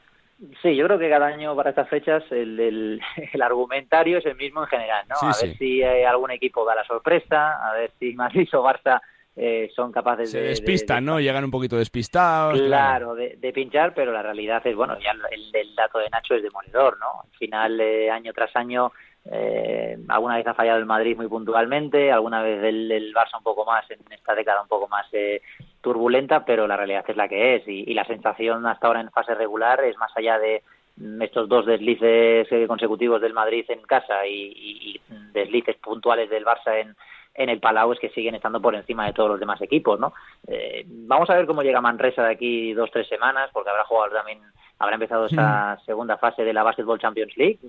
Sí, 0.62 0.76
yo 0.76 0.86
creo 0.86 1.00
que 1.00 1.10
cada 1.10 1.28
año 1.28 1.56
para 1.56 1.70
estas 1.70 1.88
fechas 1.90 2.24
el, 2.32 2.60
el, 2.60 3.02
el 3.34 3.42
argumentario 3.42 4.18
es 4.18 4.26
el 4.26 4.36
mismo 4.36 4.62
en 4.64 4.68
general, 4.68 5.06
¿no? 5.10 5.16
Sí, 5.16 5.26
a 5.28 5.34
sí. 5.34 5.48
ver 5.48 5.58
si 5.58 5.82
eh, 5.82 6.06
algún 6.06 6.32
equipo 6.32 6.66
da 6.66 6.76
la 6.76 6.84
sorpresa, 6.86 7.66
a 7.70 7.74
ver 7.74 7.92
si 8.00 8.14
Madrid 8.14 8.48
o 8.54 8.64
Barça 8.64 9.00
eh, 9.36 9.72
son 9.76 9.92
capaces 9.92 10.30
Se 10.32 10.38
de... 10.38 10.44
de- 10.44 10.50
despistan, 10.50 11.06
de- 11.06 11.12
¿no? 11.12 11.20
Llegan 11.20 11.44
un 11.46 11.52
poquito 11.52 11.78
despistados. 11.78 12.62
Claro, 12.62 13.16
de, 13.16 13.38
de 13.38 13.54
pinchar, 13.54 13.94
pero 13.94 14.12
la 14.12 14.22
realidad 14.22 14.62
es, 14.68 14.76
bueno, 14.76 14.98
ya 15.00 15.12
el, 15.32 15.50
el 15.56 15.76
dato 15.76 16.00
de 16.00 16.10
Nacho 16.10 16.36
es 16.36 16.44
demoledor, 16.44 17.00
¿no? 17.00 17.22
Al 17.24 17.38
final, 17.38 17.80
eh, 17.80 18.12
año 18.12 18.32
tras 18.34 18.56
año, 18.56 18.92
eh, 19.32 19.98
alguna 20.10 20.36
vez 20.36 20.48
ha 20.48 20.54
fallado 20.54 20.80
el 20.80 20.86
Madrid 20.86 21.16
muy 21.16 21.28
puntualmente, 21.28 22.12
alguna 22.12 22.42
vez 22.42 22.64
el, 22.64 22.92
el 22.92 23.14
Barça 23.14 23.38
un 23.38 23.44
poco 23.44 23.66
más, 23.66 23.90
en 23.90 24.00
esta 24.12 24.36
década 24.36 24.62
un 24.62 24.68
poco 24.68 24.88
más 24.88 25.08
eh, 25.14 25.42
turbulenta, 25.82 26.44
pero 26.46 26.68
la 26.68 26.78
realidad 26.78 27.06
es 27.08 27.16
la 27.16 27.28
que 27.28 27.56
es. 27.56 27.68
Y, 27.68 27.90
y 27.90 27.94
la 27.94 28.06
sensación 28.06 28.66
hasta 28.66 28.88
ahora 28.88 29.02
en 29.02 29.12
fase 29.12 29.36
regular 29.36 29.84
es 29.84 29.98
más 29.98 30.12
allá 30.16 30.40
de 30.40 30.64
mm, 30.98 31.22
estos 31.22 31.48
dos 31.48 31.66
deslices 31.66 32.52
eh, 32.52 32.68
consecutivos 32.68 33.22
del 33.22 33.34
Madrid 33.34 33.66
en 33.70 33.82
casa 33.84 34.26
y, 34.28 35.00
deslices 35.34 35.78
puntuales 35.78 36.30
del 36.30 36.46
Barça 36.46 36.80
en, 36.80 36.96
en 37.34 37.50
el 37.50 37.60
Palau 37.60 37.92
es 37.92 38.00
que 38.00 38.10
siguen 38.10 38.36
estando 38.36 38.62
por 38.62 38.76
encima 38.76 39.08
de 39.08 39.14
todos 39.14 39.32
los 39.32 39.40
demás 39.40 39.60
equipos, 39.62 40.00
¿no? 40.00 40.14
Eh, 40.48 40.86
vamos 40.86 41.28
a 41.30 41.36
ver 41.36 41.48
cómo 41.48 41.64
llega 41.64 41.82
Manresa 41.82 42.24
de 42.24 42.32
aquí 42.32 42.74
dos 42.74 42.92
tres 42.92 43.08
semanas, 43.08 43.50
porque 43.52 43.72
habrá 43.72 43.84
jugado 43.86 44.14
también, 44.14 44.40
habrá 44.78 44.94
empezado 44.96 45.26
esa 45.26 45.80
segunda 45.86 46.18
fase 46.18 46.44
de 46.44 46.54
la 46.54 46.62
Basketball 46.62 47.00
Champions 47.00 47.36
League. 47.36 47.60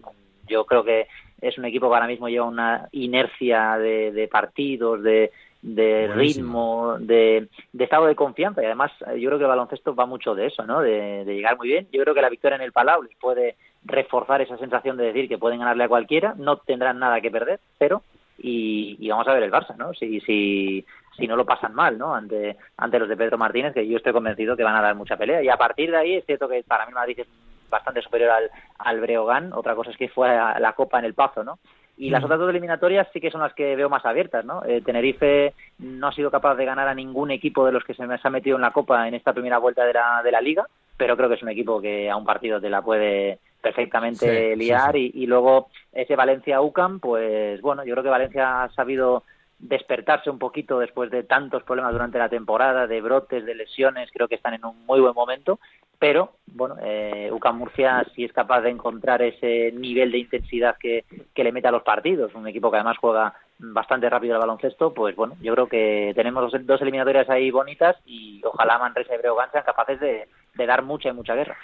Yo 0.46 0.66
creo 0.66 0.84
que 0.84 1.08
es 1.48 1.58
un 1.58 1.64
equipo 1.64 1.88
que 1.88 1.94
ahora 1.94 2.06
mismo 2.06 2.28
lleva 2.28 2.46
una 2.46 2.88
inercia 2.92 3.76
de, 3.78 4.12
de 4.12 4.28
partidos, 4.28 5.02
de, 5.02 5.30
de 5.62 6.06
Buenísimo. 6.08 6.96
ritmo, 6.96 6.96
de, 6.98 7.48
de 7.72 7.84
estado 7.84 8.06
de 8.06 8.14
confianza. 8.14 8.62
Y 8.62 8.66
además, 8.66 8.92
eh, 9.06 9.20
yo 9.20 9.28
creo 9.28 9.38
que 9.38 9.44
el 9.44 9.50
baloncesto 9.50 9.94
va 9.94 10.06
mucho 10.06 10.34
de 10.34 10.46
eso, 10.46 10.64
¿no? 10.64 10.80
De, 10.80 11.24
de 11.24 11.34
llegar 11.34 11.56
muy 11.56 11.68
bien. 11.68 11.86
Yo 11.92 12.02
creo 12.02 12.14
que 12.14 12.22
la 12.22 12.30
victoria 12.30 12.56
en 12.56 12.62
el 12.62 12.72
Palau 12.72 13.02
les 13.02 13.16
puede 13.16 13.56
reforzar 13.84 14.40
esa 14.40 14.56
sensación 14.56 14.96
de 14.96 15.06
decir 15.06 15.28
que 15.28 15.38
pueden 15.38 15.58
ganarle 15.58 15.84
a 15.84 15.88
cualquiera. 15.88 16.34
No 16.36 16.56
tendrán 16.56 16.98
nada 16.98 17.20
que 17.20 17.30
perder, 17.30 17.60
pero 17.78 18.02
y, 18.38 18.96
y 18.98 19.08
vamos 19.10 19.28
a 19.28 19.34
ver 19.34 19.42
el 19.42 19.52
Barça, 19.52 19.76
¿no? 19.76 19.94
Si, 19.94 20.20
si, 20.20 20.84
si 21.16 21.26
no 21.26 21.36
lo 21.36 21.44
pasan 21.44 21.74
mal, 21.74 21.96
¿no? 21.96 22.14
Ante, 22.14 22.56
ante 22.76 22.98
los 22.98 23.08
de 23.08 23.16
Pedro 23.16 23.38
Martínez, 23.38 23.72
que 23.72 23.86
yo 23.86 23.96
estoy 23.96 24.12
convencido 24.12 24.56
que 24.56 24.64
van 24.64 24.76
a 24.76 24.82
dar 24.82 24.94
mucha 24.94 25.16
pelea. 25.16 25.42
Y 25.42 25.48
a 25.48 25.56
partir 25.56 25.90
de 25.90 25.96
ahí 25.98 26.14
es 26.14 26.26
cierto 26.26 26.48
que 26.48 26.62
para 26.64 26.86
mí 26.86 26.92
Madrid 26.92 27.20
es 27.20 27.28
bastante 27.74 28.02
superior 28.02 28.30
al, 28.30 28.50
al 28.78 29.00
Breogán. 29.00 29.52
Otra 29.52 29.74
cosa 29.74 29.90
es 29.90 29.96
que 29.96 30.08
fue 30.08 30.28
a 30.30 30.58
la 30.58 30.72
Copa 30.72 30.98
en 30.98 31.04
el 31.04 31.14
Pazo, 31.14 31.44
¿no? 31.44 31.58
Y 31.96 32.10
las 32.10 32.24
otras 32.24 32.40
dos 32.40 32.50
eliminatorias 32.50 33.06
sí 33.12 33.20
que 33.20 33.30
son 33.30 33.40
las 33.40 33.54
que 33.54 33.76
veo 33.76 33.88
más 33.88 34.04
abiertas, 34.04 34.44
¿no? 34.44 34.64
Eh, 34.64 34.80
Tenerife 34.80 35.54
no 35.78 36.08
ha 36.08 36.12
sido 36.12 36.28
capaz 36.28 36.56
de 36.56 36.64
ganar 36.64 36.88
a 36.88 36.94
ningún 36.94 37.30
equipo 37.30 37.64
de 37.64 37.70
los 37.70 37.84
que 37.84 37.94
se 37.94 38.04
me 38.04 38.18
se 38.18 38.26
ha 38.26 38.32
metido 38.32 38.56
en 38.56 38.62
la 38.62 38.72
Copa 38.72 39.06
en 39.06 39.14
esta 39.14 39.32
primera 39.32 39.58
vuelta 39.58 39.84
de 39.84 39.92
la, 39.92 40.20
de 40.24 40.32
la 40.32 40.40
Liga, 40.40 40.66
pero 40.96 41.16
creo 41.16 41.28
que 41.28 41.36
es 41.36 41.42
un 41.42 41.50
equipo 41.50 41.80
que 41.80 42.10
a 42.10 42.16
un 42.16 42.24
partido 42.24 42.60
te 42.60 42.68
la 42.68 42.82
puede 42.82 43.38
perfectamente 43.62 44.50
Sí, 44.50 44.56
liar 44.56 44.92
sí. 44.92 45.12
Y, 45.14 45.22
y 45.22 45.26
luego 45.26 45.68
ese 45.92 46.16
Valencia-UCAM, 46.16 46.98
pues 46.98 47.60
bueno, 47.60 47.84
yo 47.84 47.94
creo 47.94 48.02
que 48.02 48.10
Valencia 48.10 48.64
ha 48.64 48.68
sabido 48.70 49.22
despertarse 49.58 50.30
un 50.30 50.38
poquito 50.38 50.78
después 50.78 51.10
de 51.10 51.22
tantos 51.22 51.62
problemas 51.62 51.92
durante 51.92 52.18
la 52.18 52.28
temporada, 52.28 52.86
de 52.86 53.00
brotes, 53.00 53.44
de 53.44 53.54
lesiones, 53.54 54.10
creo 54.12 54.28
que 54.28 54.34
están 54.34 54.54
en 54.54 54.64
un 54.64 54.84
muy 54.86 55.00
buen 55.00 55.14
momento, 55.14 55.58
pero 55.98 56.32
bueno, 56.46 56.76
eh, 56.82 57.30
UCAM 57.32 57.58
Murcia 57.58 58.04
sí 58.14 58.24
es 58.24 58.32
capaz 58.32 58.60
de 58.60 58.70
encontrar 58.70 59.22
ese 59.22 59.72
nivel 59.72 60.12
de 60.12 60.18
intensidad 60.18 60.76
que, 60.78 61.04
que 61.32 61.44
le 61.44 61.52
mete 61.52 61.68
a 61.68 61.72
los 61.72 61.82
partidos, 61.82 62.34
un 62.34 62.46
equipo 62.46 62.70
que 62.70 62.76
además 62.76 62.98
juega 62.98 63.34
bastante 63.58 64.10
rápido 64.10 64.34
el 64.34 64.40
baloncesto, 64.40 64.92
pues 64.92 65.14
bueno, 65.16 65.36
yo 65.40 65.54
creo 65.54 65.68
que 65.68 66.12
tenemos 66.14 66.52
dos, 66.66 66.82
eliminatorias 66.82 67.30
ahí 67.30 67.50
bonitas 67.50 67.96
y 68.04 68.42
ojalá 68.44 68.78
Manresa 68.78 69.14
y 69.14 69.18
Breogán 69.18 69.50
sean 69.52 69.64
capaces 69.64 70.00
de, 70.00 70.28
de 70.54 70.66
dar 70.66 70.82
mucha 70.82 71.08
y 71.08 71.12
mucha 71.12 71.34
guerra. 71.34 71.56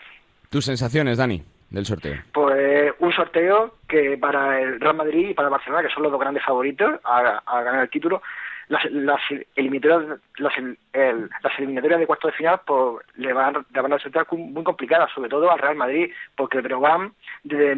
Tus 0.49 0.65
sensaciones, 0.65 1.19
Dani, 1.19 1.43
del 1.71 1.87
sorteo. 1.87 2.15
Pues 2.33 2.50
un 3.11 3.17
sorteo 3.17 3.75
que 3.89 4.17
para 4.19 4.61
el 4.61 4.81
Real 4.81 4.97
Madrid 4.97 5.29
y 5.31 5.35
para 5.35 5.49
el 5.49 5.53
Barcelona, 5.53 5.83
que 5.87 5.93
son 5.95 6.03
los 6.03 6.13
dos 6.13 6.21
grandes 6.21 6.45
favoritos 6.45 7.01
a, 7.05 7.43
a 7.45 7.63
ganar 7.63 7.83
el 7.83 7.91
título, 7.91 8.23
las, 8.69 8.85
las 8.93 9.21
eliminatorias 9.57 10.21
las, 10.39 10.57
el- 10.93 11.29
las 11.43 11.59
eliminatorias 11.59 11.99
de 11.99 12.07
cuartos 12.07 12.31
de 12.31 12.37
final 12.37 12.61
pues, 12.65 13.05
le 13.17 13.33
van, 13.33 13.55
le 13.75 13.81
van 13.81 13.93
a 13.93 13.97
resultar 13.97 14.27
muy 14.31 14.63
complicadas, 14.63 15.11
sobre 15.13 15.29
todo 15.29 15.51
al 15.51 15.59
Real 15.59 15.75
Madrid, 15.75 16.13
porque 16.37 16.59
el 16.59 16.63
Breogán 16.63 17.13
desde 17.43 17.75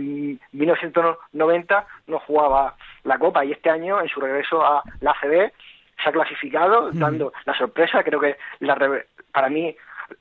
1990 0.52 1.86
no 2.08 2.18
jugaba 2.20 2.74
la 3.04 3.18
Copa 3.18 3.44
y 3.44 3.52
este 3.52 3.70
año 3.70 4.00
en 4.00 4.08
su 4.08 4.20
regreso 4.20 4.64
a 4.64 4.82
la 5.00 5.12
ACB 5.12 5.50
se 6.02 6.08
ha 6.08 6.12
clasificado, 6.12 6.90
dando 6.92 7.32
la 7.44 7.54
sorpresa, 7.54 8.02
creo 8.02 8.20
que 8.20 8.36
la, 8.60 8.76
para 9.32 9.48
mí 9.48 9.74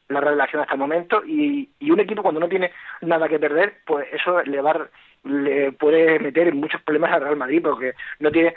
la 0.10 0.19
revelación 0.21 0.62
hasta 0.62 0.73
el 0.73 0.80
momento 0.80 1.23
y, 1.25 1.69
y 1.80 1.91
un 1.91 1.99
equipo 1.99 2.21
cuando 2.21 2.39
no 2.39 2.49
tiene 2.49 2.71
nada 3.01 3.27
que 3.27 3.39
perder, 3.39 3.75
pues 3.86 4.08
eso 4.13 4.41
le 4.43 4.62
va 4.62 4.88
le 5.23 5.71
puede 5.73 6.17
meter 6.19 6.54
muchos 6.56 6.82
problemas 6.82 7.12
al 7.13 7.21
Real 7.21 7.36
Madrid 7.36 7.62
porque 7.62 7.93
no 8.19 8.32
tiene 8.32 8.56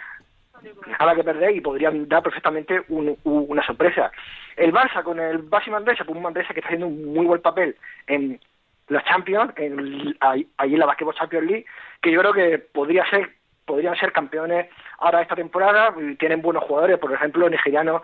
nada 0.99 1.15
que 1.15 1.23
perder 1.25 1.55
y 1.55 1.61
podrían 1.61 2.09
dar 2.09 2.23
perfectamente 2.23 2.83
un- 2.89 3.17
un- 3.25 3.47
una 3.49 3.63
sorpresa. 3.67 4.11
El 4.57 4.73
Barça 4.73 5.03
con 5.03 5.21
el 5.21 5.39
Basi 5.39 5.71
Manresa, 5.71 6.05
pues 6.05 6.17
un 6.17 6.23
Manresa 6.23 6.55
que 6.55 6.61
está 6.61 6.69
haciendo 6.69 6.87
un 6.87 7.13
muy 7.13 7.27
buen 7.27 7.43
papel 7.43 7.77
en 8.07 8.41
la 8.89 9.03
Champions, 9.05 9.53
en, 9.57 10.17
ahí 10.21 10.47
en 10.59 10.79
la 10.79 10.87
Basketball 10.87 11.15
Champions 11.15 11.47
League, 11.47 11.67
que 12.01 12.13
yo 12.13 12.21
creo 12.21 12.33
que 12.33 12.59
podría 12.59 13.05
ser 13.11 13.31
podrían 13.67 13.97
ser 13.97 14.13
campeones 14.13 14.69
ahora 14.99 15.23
esta 15.23 15.35
temporada. 15.35 15.95
y 15.99 16.17
Tienen 16.17 16.43
buenos 16.43 16.65
jugadores, 16.65 16.99
por 16.99 17.11
ejemplo, 17.13 17.49
nigeriano 17.49 18.03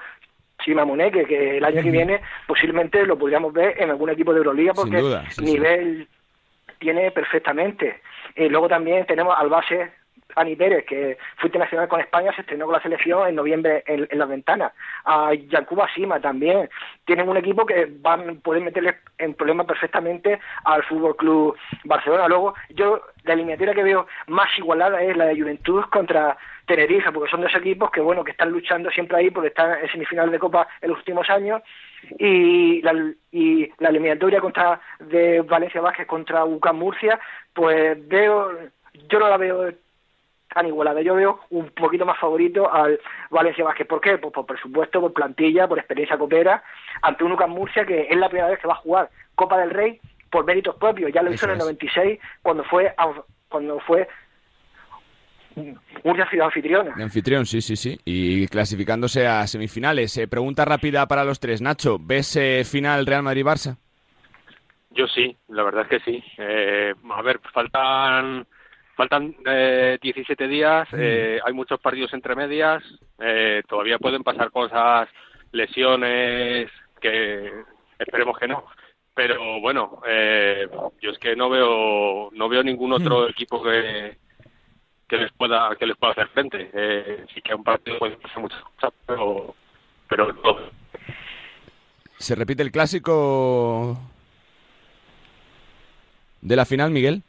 Sima 0.64 0.84
Muneke, 0.84 1.24
que 1.24 1.58
el 1.58 1.64
año 1.64 1.82
que 1.82 1.90
viene 1.90 2.20
posiblemente 2.46 3.06
lo 3.06 3.18
podríamos 3.18 3.52
ver 3.52 3.80
en 3.80 3.90
algún 3.90 4.10
equipo 4.10 4.32
de 4.32 4.38
Euroliga 4.38 4.74
porque 4.74 4.98
duda, 4.98 5.24
sí, 5.30 5.44
sí. 5.44 5.52
nivel 5.52 6.08
tiene 6.78 7.10
perfectamente. 7.10 8.00
Y 8.36 8.48
luego 8.48 8.68
también 8.68 9.06
tenemos 9.06 9.34
al 9.38 9.48
base 9.48 9.92
Ani 10.36 10.56
Pérez, 10.56 10.84
que 10.86 11.18
fue 11.36 11.48
internacional 11.48 11.88
con 11.88 12.00
España, 12.00 12.32
se 12.34 12.42
estrenó 12.42 12.66
con 12.66 12.74
la 12.74 12.82
selección 12.82 13.28
en 13.28 13.34
noviembre 13.34 13.82
en, 13.86 14.06
las 14.18 14.28
ventanas. 14.28 14.72
A 15.04 15.32
Yankuba 15.34 15.88
Sima 15.94 16.20
también. 16.20 16.68
Tienen 17.04 17.28
un 17.28 17.36
equipo 17.36 17.66
que 17.66 17.88
van 18.00 18.40
pueden 18.40 18.64
meterle 18.64 18.98
en 19.18 19.34
problemas 19.34 19.66
perfectamente 19.66 20.40
al 20.64 20.82
Fútbol 20.84 21.16
Club 21.16 21.56
Barcelona. 21.84 22.28
Luego, 22.28 22.54
yo 22.70 23.02
la 23.24 23.34
eliminatoria 23.34 23.74
que 23.74 23.82
veo 23.82 24.06
más 24.28 24.48
igualada 24.58 25.02
es 25.02 25.16
la 25.16 25.26
de 25.26 25.40
Juventud 25.40 25.84
contra 25.90 26.36
Tenerife, 26.66 27.10
porque 27.12 27.30
son 27.30 27.40
dos 27.40 27.54
equipos 27.54 27.90
que 27.90 28.00
bueno 28.00 28.22
que 28.22 28.30
están 28.30 28.50
luchando 28.50 28.90
siempre 28.90 29.18
ahí 29.18 29.30
porque 29.30 29.48
están 29.48 29.78
en 29.80 29.90
semifinal 29.90 30.30
de 30.30 30.38
Copa 30.38 30.68
en 30.80 30.90
los 30.90 30.98
últimos 30.98 31.28
años 31.28 31.62
y 32.18 32.80
la, 32.82 33.12
y 33.32 33.70
la 33.78 33.88
eliminatoria 33.88 34.40
contra 34.40 34.80
de 35.00 35.40
Valencia 35.42 35.80
Vázquez 35.80 36.06
contra 36.06 36.44
UCAM 36.44 36.78
Murcia, 36.78 37.18
pues 37.52 37.96
veo 38.08 38.52
yo 39.08 39.18
no 39.18 39.28
la 39.28 39.36
veo 39.36 39.72
tan 40.54 40.66
igualada. 40.66 41.00
Yo 41.02 41.14
veo 41.14 41.40
un 41.50 41.70
poquito 41.70 42.04
más 42.04 42.18
favorito 42.18 42.72
al 42.72 42.98
Valencia 43.30 43.64
Vázquez. 43.64 43.86
¿Por 43.86 44.00
qué? 44.00 44.18
Pues 44.18 44.32
por 44.32 44.46
presupuesto, 44.46 45.00
por 45.00 45.12
plantilla, 45.12 45.68
por 45.68 45.78
experiencia 45.78 46.18
copera, 46.18 46.62
ante 47.02 47.24
un 47.24 47.32
UCAM 47.32 47.50
Murcia 47.50 47.84
que 47.86 48.08
es 48.10 48.16
la 48.16 48.28
primera 48.28 48.48
vez 48.50 48.58
que 48.58 48.66
va 48.68 48.74
a 48.74 48.78
jugar 48.78 49.10
Copa 49.34 49.58
del 49.58 49.70
Rey 49.70 50.00
por 50.30 50.44
méritos 50.44 50.76
propios. 50.76 51.12
Ya 51.12 51.22
lo 51.22 51.32
hizo 51.32 51.46
en 51.46 51.52
el 51.52 51.58
96 51.58 52.18
cuando 52.42 52.64
fue 52.64 52.92
a- 52.96 53.12
cuando 53.48 53.78
fue 53.80 54.08
Murcia 56.04 56.26
ciudad 56.30 56.46
anfitriona. 56.46 56.94
De 56.96 57.02
anfitrión, 57.02 57.44
sí, 57.44 57.60
sí, 57.60 57.76
sí. 57.76 57.98
Y 58.04 58.46
clasificándose 58.48 59.26
a 59.26 59.46
semifinales. 59.46 60.16
Eh, 60.16 60.28
pregunta 60.28 60.64
rápida 60.64 61.06
para 61.06 61.24
los 61.24 61.40
tres. 61.40 61.60
Nacho, 61.60 61.98
¿ves 62.00 62.36
eh, 62.36 62.62
final 62.64 63.04
Real 63.04 63.22
Madrid-Barça? 63.22 63.76
Yo 64.90 65.06
sí, 65.08 65.36
la 65.48 65.62
verdad 65.64 65.82
es 65.82 65.88
que 65.88 66.00
sí. 66.10 66.24
Eh, 66.38 66.94
a 67.10 67.22
ver, 67.22 67.40
faltan 67.52 68.46
faltan 69.00 69.34
eh, 69.46 69.98
17 70.02 70.46
días, 70.46 70.86
eh, 70.92 71.40
hay 71.42 71.54
muchos 71.54 71.80
partidos 71.80 72.12
entre 72.12 72.36
medias, 72.36 72.82
eh, 73.18 73.62
todavía 73.66 73.98
pueden 73.98 74.22
pasar 74.22 74.50
cosas, 74.50 75.08
lesiones, 75.52 76.70
que 77.00 77.50
esperemos 77.98 78.38
que 78.38 78.48
no. 78.48 78.66
Pero 79.14 79.58
bueno, 79.62 80.02
eh, 80.06 80.68
yo 81.00 81.12
es 81.12 81.18
que 81.18 81.34
no 81.34 81.48
veo 81.48 82.28
no 82.32 82.48
veo 82.50 82.62
ningún 82.62 82.92
otro 82.92 83.26
equipo 83.26 83.62
que 83.62 84.18
que 85.08 85.16
les 85.16 85.32
pueda 85.32 85.74
que 85.76 85.86
les 85.86 85.96
pueda 85.96 86.12
hacer 86.12 86.28
frente. 86.28 86.70
Eh, 86.70 87.24
sí 87.32 87.40
que 87.40 87.54
un 87.54 87.64
partido 87.64 87.98
puede 87.98 88.18
pasar 88.18 88.40
muchas 88.40 88.62
cosas, 88.62 88.92
pero 89.06 89.54
pero 90.10 90.30
no. 90.30 90.58
¿Se 92.18 92.34
repite 92.34 92.62
el 92.62 92.70
clásico 92.70 93.98
de 96.42 96.56
la 96.56 96.66
final, 96.66 96.90
Miguel? 96.90 97.22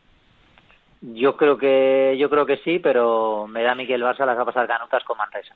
Yo 1.02 1.36
creo 1.36 1.58
que 1.58 2.16
yo 2.20 2.30
creo 2.30 2.46
que 2.46 2.58
sí, 2.58 2.78
pero 2.80 3.48
me 3.48 3.64
da 3.64 3.72
a 3.72 3.76
mí 3.76 3.88
que 3.88 3.96
el 3.96 4.04
Barça 4.04 4.26
las 4.26 4.38
va 4.38 4.44
a 4.44 4.46
pasar 4.46 4.68
canutas 4.68 5.04
con 5.04 5.18
Manresa. 5.18 5.56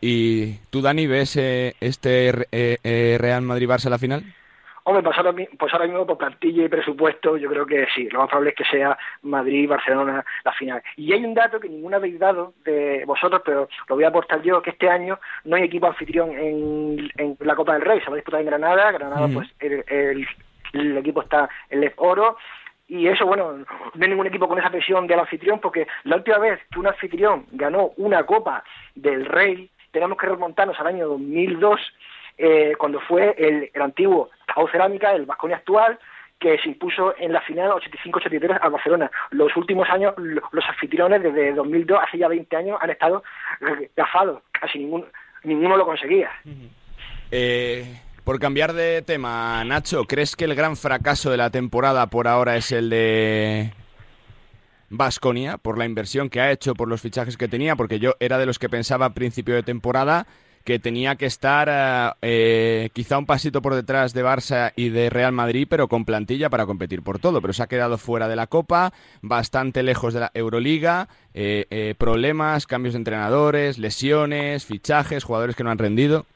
¿Y 0.00 0.58
tú, 0.70 0.80
Dani, 0.80 1.06
ves 1.06 1.36
eh, 1.36 1.74
este 1.80 2.28
eh, 2.52 2.78
eh, 2.84 3.16
Real 3.20 3.42
Madrid-Barça 3.42 3.86
a 3.86 3.90
la 3.90 3.98
final? 3.98 4.22
Hombre, 4.84 5.02
pues 5.02 5.18
ahora, 5.18 5.32
mi- 5.32 5.46
pues 5.58 5.72
ahora 5.72 5.86
mismo 5.86 6.06
por 6.06 6.16
plantilla 6.16 6.64
y 6.64 6.68
presupuesto, 6.68 7.36
yo 7.36 7.50
creo 7.50 7.66
que 7.66 7.86
sí, 7.94 8.08
lo 8.10 8.20
más 8.20 8.28
probable 8.28 8.50
es 8.50 8.56
que 8.56 8.64
sea 8.64 8.96
Madrid-Barcelona 9.22 10.24
la 10.44 10.52
final. 10.52 10.82
Y 10.96 11.12
hay 11.12 11.24
un 11.24 11.34
dato 11.34 11.58
que 11.60 11.68
ninguno 11.68 11.96
habéis 11.96 12.18
dado 12.18 12.54
de 12.64 13.04
vosotros, 13.06 13.42
pero 13.44 13.68
lo 13.88 13.94
voy 13.96 14.04
a 14.04 14.08
aportar 14.08 14.40
yo, 14.42 14.62
que 14.62 14.70
este 14.70 14.88
año 14.88 15.18
no 15.44 15.56
hay 15.56 15.64
equipo 15.64 15.88
anfitrión 15.88 16.30
en, 16.30 17.10
en 17.18 17.36
la 17.40 17.54
Copa 17.56 17.74
del 17.74 17.82
Rey, 17.82 18.00
se 18.00 18.06
va 18.06 18.12
a 18.12 18.16
disputar 18.16 18.40
en 18.40 18.46
Granada, 18.46 18.92
Granada 18.92 19.28
pues 19.34 19.48
el, 19.60 19.84
el- 19.88 20.28
el 20.74 20.96
equipo 20.98 21.22
está 21.22 21.48
en 21.70 21.80
Les 21.80 21.92
Oro, 21.96 22.36
y 22.88 23.06
eso, 23.06 23.26
bueno, 23.26 23.52
no 23.58 23.66
hay 24.02 24.08
ningún 24.08 24.26
equipo 24.26 24.48
con 24.48 24.58
esa 24.58 24.70
presión 24.70 25.06
del 25.06 25.20
anfitrión, 25.20 25.60
porque 25.60 25.86
la 26.04 26.16
última 26.16 26.38
vez 26.38 26.58
que 26.72 26.78
un 26.78 26.86
anfitrión 26.86 27.46
ganó 27.52 27.92
una 27.98 28.24
Copa 28.24 28.64
del 28.94 29.26
Rey, 29.26 29.70
tenemos 29.92 30.16
que 30.18 30.26
remontarnos 30.26 30.78
al 30.80 30.86
año 30.88 31.06
2002, 31.08 31.80
eh, 32.38 32.74
cuando 32.78 33.00
fue 33.00 33.34
el, 33.38 33.70
el 33.74 33.82
antiguo 33.82 34.30
Tau 34.52 34.68
Cerámica, 34.68 35.12
el 35.12 35.26
Vasconia 35.26 35.56
actual, 35.56 35.98
que 36.38 36.56
se 36.58 36.68
impuso 36.68 37.14
en 37.18 37.32
la 37.32 37.40
final 37.40 37.70
85-83 37.72 38.58
a 38.62 38.68
Barcelona. 38.68 39.10
Los 39.30 39.56
últimos 39.56 39.88
años, 39.90 40.14
lo- 40.16 40.42
los 40.52 40.64
anfitriones, 40.68 41.20
desde 41.22 41.52
2002, 41.52 41.98
hace 42.00 42.16
ya 42.18 42.28
20 42.28 42.56
años, 42.56 42.78
han 42.80 42.90
estado 42.90 43.24
gafados. 43.96 44.40
Casi 44.52 44.78
ninguno, 44.78 45.06
ninguno 45.42 45.76
lo 45.76 45.84
conseguía. 45.84 46.30
Eh, 47.30 47.84
por 48.28 48.40
cambiar 48.40 48.74
de 48.74 49.00
tema, 49.00 49.64
Nacho, 49.64 50.04
¿crees 50.04 50.36
que 50.36 50.44
el 50.44 50.54
gran 50.54 50.76
fracaso 50.76 51.30
de 51.30 51.38
la 51.38 51.48
temporada 51.48 52.08
por 52.08 52.28
ahora 52.28 52.58
es 52.58 52.72
el 52.72 52.90
de 52.90 53.72
Vasconia 54.90 55.56
por 55.56 55.78
la 55.78 55.86
inversión 55.86 56.28
que 56.28 56.42
ha 56.42 56.52
hecho, 56.52 56.74
por 56.74 56.88
los 56.88 57.00
fichajes 57.00 57.38
que 57.38 57.48
tenía? 57.48 57.74
Porque 57.74 57.98
yo 57.98 58.16
era 58.20 58.36
de 58.36 58.44
los 58.44 58.58
que 58.58 58.68
pensaba 58.68 59.06
a 59.06 59.14
principio 59.14 59.54
de 59.54 59.62
temporada 59.62 60.26
que 60.64 60.78
tenía 60.78 61.16
que 61.16 61.24
estar 61.24 61.70
eh, 61.70 62.12
eh, 62.20 62.90
quizá 62.92 63.16
un 63.16 63.24
pasito 63.24 63.62
por 63.62 63.74
detrás 63.74 64.12
de 64.12 64.22
Barça 64.22 64.74
y 64.76 64.90
de 64.90 65.08
Real 65.08 65.32
Madrid, 65.32 65.66
pero 65.66 65.88
con 65.88 66.04
plantilla 66.04 66.50
para 66.50 66.66
competir 66.66 67.00
por 67.00 67.18
todo. 67.18 67.40
Pero 67.40 67.54
se 67.54 67.62
ha 67.62 67.66
quedado 67.66 67.96
fuera 67.96 68.28
de 68.28 68.36
la 68.36 68.46
Copa, 68.46 68.92
bastante 69.22 69.82
lejos 69.82 70.12
de 70.12 70.20
la 70.20 70.30
Euroliga, 70.34 71.08
eh, 71.32 71.64
eh, 71.70 71.94
problemas, 71.96 72.66
cambios 72.66 72.92
de 72.92 72.98
entrenadores, 72.98 73.78
lesiones, 73.78 74.66
fichajes, 74.66 75.24
jugadores 75.24 75.56
que 75.56 75.64
no 75.64 75.70
han 75.70 75.78
rendido. 75.78 76.26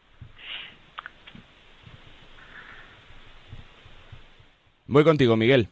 Voy 4.92 5.04
contigo, 5.04 5.36
Miguel. 5.36 5.68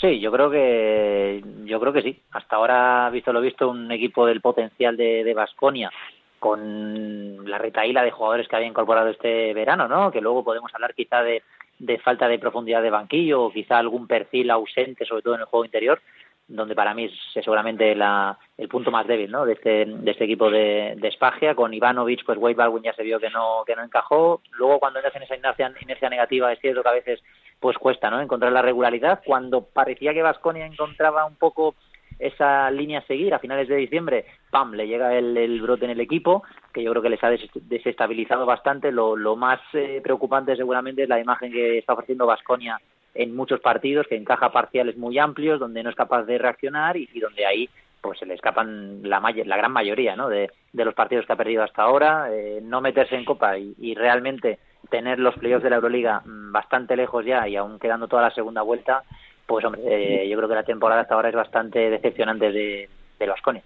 Sí, 0.00 0.20
yo 0.20 0.30
creo 0.30 0.48
que 0.48 1.42
yo 1.64 1.80
creo 1.80 1.92
que 1.92 2.02
sí. 2.02 2.22
Hasta 2.30 2.54
ahora, 2.54 3.10
visto 3.10 3.32
lo 3.32 3.40
visto, 3.40 3.68
un 3.68 3.90
equipo 3.90 4.24
del 4.24 4.40
potencial 4.40 4.96
de 4.96 5.34
Vasconia 5.34 5.90
con 6.38 7.50
la 7.50 7.58
retaíla 7.58 8.04
de 8.04 8.12
jugadores 8.12 8.46
que 8.46 8.54
había 8.54 8.68
incorporado 8.68 9.08
este 9.08 9.52
verano, 9.52 9.88
¿no? 9.88 10.12
Que 10.12 10.20
luego 10.20 10.44
podemos 10.44 10.72
hablar 10.72 10.94
quizá 10.94 11.24
de, 11.24 11.42
de 11.80 11.98
falta 11.98 12.28
de 12.28 12.38
profundidad 12.38 12.82
de 12.82 12.90
banquillo 12.90 13.42
o 13.42 13.50
quizá 13.52 13.78
algún 13.78 14.06
perfil 14.06 14.50
ausente, 14.52 15.04
sobre 15.04 15.22
todo 15.22 15.34
en 15.34 15.40
el 15.40 15.46
juego 15.46 15.64
interior, 15.64 16.00
donde 16.46 16.76
para 16.76 16.94
mí 16.94 17.06
es 17.06 17.12
seguramente 17.34 17.96
la, 17.96 18.38
el 18.56 18.68
punto 18.68 18.92
más 18.92 19.08
débil, 19.08 19.30
¿no? 19.32 19.44
De 19.44 19.54
este, 19.54 19.86
de 19.86 20.10
este 20.12 20.24
equipo 20.24 20.50
de, 20.50 20.94
de 20.96 21.10
Spagia. 21.10 21.56
Con 21.56 21.74
Ivanovic, 21.74 22.24
pues 22.24 22.38
Wade 22.38 22.54
Baldwin 22.54 22.84
ya 22.84 22.92
se 22.94 23.02
vio 23.02 23.18
que 23.18 23.30
no 23.30 23.64
que 23.66 23.74
no 23.74 23.82
encajó. 23.82 24.40
Luego 24.52 24.78
cuando 24.78 25.00
entras 25.00 25.16
en 25.16 25.24
esa 25.24 25.34
inercia, 25.34 25.72
inercia 25.80 26.08
negativa, 26.08 26.52
es 26.52 26.60
cierto 26.60 26.84
que 26.84 26.88
a 26.88 26.92
veces 26.92 27.20
pues 27.60 27.76
cuesta, 27.78 28.10
¿no? 28.10 28.20
Encontrar 28.20 28.52
la 28.52 28.62
regularidad. 28.62 29.20
Cuando 29.24 29.62
parecía 29.62 30.14
que 30.14 30.22
Vasconia 30.22 30.66
encontraba 30.66 31.24
un 31.26 31.36
poco 31.36 31.74
esa 32.18 32.70
línea 32.70 33.00
a 33.00 33.06
seguir 33.06 33.32
a 33.32 33.38
finales 33.38 33.68
de 33.68 33.76
diciembre, 33.76 34.24
¡pam!, 34.50 34.72
le 34.74 34.88
llega 34.88 35.16
el, 35.16 35.60
brote 35.60 35.84
en 35.84 35.92
el 35.92 36.00
equipo, 36.00 36.42
que 36.72 36.82
yo 36.82 36.90
creo 36.90 37.02
que 37.02 37.10
les 37.10 37.22
ha 37.22 37.30
des- 37.30 37.48
desestabilizado 37.54 38.44
bastante. 38.44 38.90
Lo, 38.90 39.36
más 39.36 39.60
eh, 39.72 40.00
preocupante 40.02 40.56
seguramente 40.56 41.04
es 41.04 41.08
la 41.08 41.20
imagen 41.20 41.52
que 41.52 41.78
está 41.78 41.92
ofreciendo 41.92 42.26
Vasconia 42.26 42.80
en 43.14 43.34
muchos 43.34 43.60
partidos, 43.60 44.06
que 44.06 44.16
encaja 44.16 44.50
parciales 44.50 44.96
muy 44.96 45.18
amplios, 45.18 45.60
donde 45.60 45.82
no 45.82 45.90
es 45.90 45.96
capaz 45.96 46.24
de 46.24 46.38
reaccionar 46.38 46.96
y, 46.96 47.06
donde 47.20 47.46
ahí 47.46 47.68
pues 48.00 48.18
se 48.20 48.26
le 48.26 48.34
escapan 48.34 49.00
la, 49.02 49.20
la 49.20 49.56
gran 49.56 49.72
mayoría 49.72 50.14
¿no? 50.14 50.28
de, 50.28 50.50
de 50.72 50.84
los 50.84 50.94
partidos 50.94 51.26
que 51.26 51.32
ha 51.32 51.36
perdido 51.36 51.64
hasta 51.64 51.82
ahora. 51.82 52.28
Eh, 52.32 52.60
no 52.62 52.80
meterse 52.80 53.16
en 53.16 53.24
Copa 53.24 53.58
y 53.58 53.94
realmente 53.94 54.58
tener 54.90 55.18
los 55.18 55.34
playoffs 55.36 55.64
de 55.64 55.70
la 55.70 55.76
Euroliga 55.76 56.20
mm, 56.24 56.52
bastante 56.52 56.96
lejos 56.96 57.24
ya 57.24 57.46
y 57.48 57.56
aún 57.56 57.78
quedando 57.78 58.08
toda 58.08 58.22
la 58.22 58.30
segunda 58.30 58.62
vuelta, 58.62 59.02
pues 59.46 59.64
hombre, 59.64 59.82
eh, 59.86 60.28
yo 60.28 60.36
creo 60.36 60.48
que 60.48 60.54
la 60.54 60.64
temporada 60.64 61.02
hasta 61.02 61.14
ahora 61.14 61.28
es 61.28 61.34
bastante 61.34 61.90
decepcionante 61.90 62.52
de, 62.52 62.88
de 63.18 63.26
Baskonia. 63.26 63.62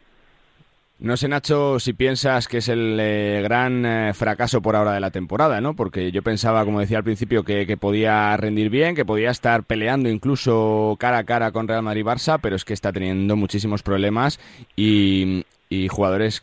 No 1.03 1.17
sé, 1.17 1.27
Nacho, 1.27 1.81
si 1.81 1.95
piensas 1.95 2.47
que 2.47 2.59
es 2.59 2.69
el 2.69 2.97
eh, 3.01 3.41
gran 3.43 3.85
eh, 3.85 4.15
fracaso 4.15 4.63
por 4.63 4.77
ahora 4.77 4.93
de 4.93 5.01
la 5.01 5.11
temporada, 5.11 5.61
¿no? 5.61 5.75
Porque 5.75 6.13
yo 6.13 6.23
pensaba, 6.23 6.65
como 6.65 6.79
decía 6.79 6.99
al 6.99 7.03
principio, 7.03 7.43
que, 7.43 7.77
podía 7.77 8.37
rendir 8.37 8.71
bien, 8.71 8.95
que 8.95 9.05
podía 9.05 9.31
estar 9.31 9.65
peleando 9.65 10.09
incluso 10.09 10.97
cara 11.01 11.19
a 11.19 11.25
cara 11.25 11.51
con 11.51 11.67
Real 11.67 11.83
Madrid-Barça, 11.83 12.39
pero 12.41 12.55
es 12.55 12.65
que 12.65 12.73
está 12.73 12.93
teniendo 12.93 13.35
muchísimos 13.35 13.83
problemas 13.83 14.39
y, 14.77 15.45
y 15.69 15.89
jugadores 15.89 16.41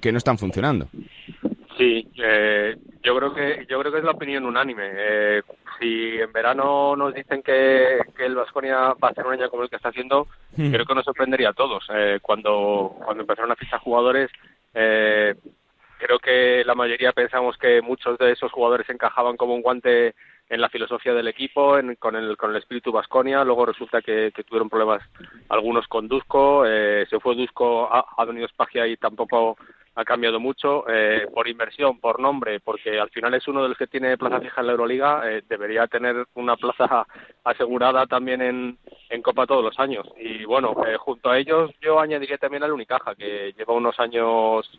que 0.00 0.12
no 0.12 0.18
están 0.18 0.38
funcionando. 0.38 0.86
Sí, 1.82 2.08
eh, 2.22 2.76
yo 3.02 3.16
creo 3.16 3.34
que 3.34 3.66
yo 3.68 3.80
creo 3.80 3.90
que 3.90 3.98
es 3.98 4.04
la 4.04 4.12
opinión 4.12 4.46
unánime. 4.46 4.90
Eh, 4.92 5.42
si 5.80 6.16
en 6.20 6.32
verano 6.32 6.94
nos 6.94 7.12
dicen 7.12 7.42
que, 7.42 7.98
que 8.16 8.26
el 8.26 8.36
Vasconia 8.36 8.94
va 9.02 9.08
a 9.08 9.10
hacer 9.10 9.26
un 9.26 9.32
año 9.32 9.50
como 9.50 9.64
el 9.64 9.68
que 9.68 9.76
está 9.76 9.88
haciendo, 9.88 10.28
Hmm. 10.56 10.70
creo 10.70 10.84
que 10.84 10.94
nos 10.94 11.04
sorprendería 11.04 11.48
a 11.50 11.54
todos. 11.54 11.84
Eh, 11.92 12.18
cuando 12.22 12.94
cuando 13.04 13.22
empezaron 13.22 13.50
a 13.50 13.56
fichar 13.56 13.80
jugadores, 13.80 14.30
eh, 14.74 15.34
creo 15.98 16.18
que 16.18 16.62
la 16.64 16.74
mayoría 16.74 17.12
pensamos 17.12 17.56
que 17.56 17.80
muchos 17.82 18.16
de 18.18 18.32
esos 18.32 18.52
jugadores 18.52 18.88
encajaban 18.88 19.36
como 19.36 19.54
un 19.54 19.62
guante 19.62 20.14
en 20.48 20.60
la 20.60 20.68
filosofía 20.68 21.14
del 21.14 21.28
equipo, 21.28 21.78
en, 21.78 21.94
con, 21.96 22.14
el, 22.14 22.36
con 22.36 22.50
el 22.50 22.56
espíritu 22.58 22.92
Vasconia. 22.92 23.42
Luego 23.44 23.66
resulta 23.66 24.02
que, 24.02 24.32
tuvieron 24.46 24.68
problemas 24.68 25.02
algunos 25.48 25.88
con 25.88 26.06
Dusko. 26.06 26.64
Eh, 26.66 27.06
se 27.08 27.18
fue 27.18 27.34
Dusko, 27.34 27.88
ha 27.90 28.24
venido 28.26 28.46
Spagia 28.48 28.86
y 28.86 28.96
tampoco 28.98 29.56
ha 29.94 30.04
cambiado 30.04 30.40
mucho 30.40 30.84
eh, 30.88 31.26
por 31.32 31.48
inversión, 31.48 32.00
por 32.00 32.18
nombre, 32.18 32.60
porque 32.60 32.98
al 32.98 33.10
final 33.10 33.34
es 33.34 33.46
uno 33.46 33.62
de 33.62 33.68
los 33.68 33.78
que 33.78 33.86
tiene 33.86 34.16
plaza 34.16 34.40
fija 34.40 34.60
en 34.60 34.66
la 34.66 34.72
Euroliga, 34.72 35.22
eh, 35.30 35.42
debería 35.48 35.86
tener 35.86 36.26
una 36.34 36.56
plaza 36.56 37.06
asegurada 37.44 38.06
también 38.06 38.40
en, 38.40 38.78
en 39.10 39.22
Copa 39.22 39.46
todos 39.46 39.62
los 39.62 39.78
años. 39.78 40.06
Y 40.16 40.44
bueno, 40.44 40.74
eh, 40.86 40.96
junto 40.96 41.30
a 41.30 41.38
ellos 41.38 41.70
yo 41.80 42.00
añadiría 42.00 42.38
también 42.38 42.62
al 42.62 42.72
Unicaja, 42.72 43.14
que 43.14 43.52
lleva 43.56 43.74
unos 43.74 43.98
años 43.98 44.70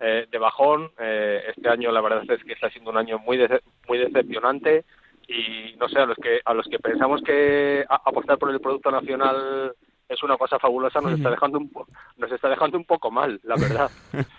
de 0.00 0.38
bajón. 0.38 0.90
este 0.98 1.68
año 1.68 1.92
la 1.92 2.00
verdad 2.00 2.24
es 2.28 2.42
que 2.42 2.54
está 2.54 2.68
siendo 2.70 2.90
un 2.90 2.96
año 2.96 3.20
muy 3.20 3.38
muy 3.86 3.98
decepcionante 3.98 4.84
y 5.28 5.76
no 5.76 5.88
sé 5.88 6.00
a 6.00 6.06
los 6.06 6.16
que 6.16 6.40
a 6.44 6.54
los 6.54 6.66
que 6.66 6.80
pensamos 6.80 7.22
que 7.22 7.84
apostar 7.88 8.36
por 8.36 8.50
el 8.50 8.60
producto 8.60 8.90
nacional 8.90 9.76
es 10.12 10.22
una 10.22 10.36
cosa 10.36 10.58
fabulosa, 10.58 11.00
nos 11.00 11.12
está 11.12 11.30
dejando 11.30 11.58
un, 11.58 11.70
nos 12.16 12.32
está 12.32 12.48
dejando 12.48 12.78
un 12.78 12.84
poco 12.84 13.10
mal, 13.10 13.40
la 13.44 13.56
verdad. 13.56 13.90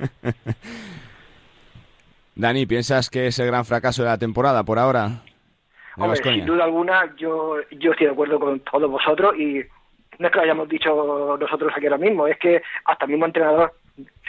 Dani, 2.35 2.65
¿piensas 2.65 3.09
que 3.09 3.27
es 3.27 3.39
el 3.39 3.47
gran 3.47 3.65
fracaso 3.65 4.03
de 4.03 4.09
la 4.09 4.17
temporada 4.17 4.63
por 4.63 4.79
ahora? 4.79 5.21
Hombre, 5.97 6.17
sin 6.23 6.45
duda 6.45 6.63
alguna, 6.63 7.15
yo, 7.17 7.57
yo 7.71 7.91
estoy 7.91 8.07
de 8.07 8.13
acuerdo 8.13 8.39
con 8.39 8.59
todos 8.61 8.89
vosotros 8.89 9.35
y 9.37 9.61
no 10.17 10.27
es 10.27 10.31
que 10.31 10.37
lo 10.37 10.43
hayamos 10.43 10.69
dicho 10.69 11.37
nosotros 11.39 11.71
aquí 11.75 11.85
ahora 11.85 11.97
mismo, 11.97 12.27
es 12.27 12.37
que 12.39 12.61
hasta 12.85 13.05
el 13.05 13.11
mismo 13.11 13.25
entrenador, 13.25 13.73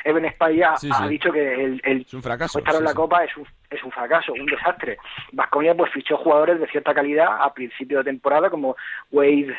Eben 0.05 0.27
España, 0.27 0.75
ha 0.91 1.09
dicho 1.09 1.33
que 1.33 1.65
el, 1.65 1.81
el 1.83 2.07
un 2.13 2.23
fracaso, 2.23 2.59
estar 2.59 2.75
en 2.75 2.85
la 2.85 2.93
Copa 2.93 3.25
es 3.25 3.35
un, 3.39 3.47
es 3.71 3.83
un 3.83 3.91
fracaso, 3.91 4.35
un 4.35 4.45
desastre. 4.45 4.99
Vasconia 5.33 5.75
pues 5.75 5.91
fichó 5.93 6.19
jugadores 6.19 6.61
de 6.61 6.67
cierta 6.67 6.93
calidad 6.93 7.41
a 7.41 7.55
principio 7.55 7.99
de 7.99 8.05
temporada 8.05 8.51
como 8.51 8.77
Wade 9.11 9.57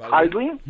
Aldwin, 0.00 0.60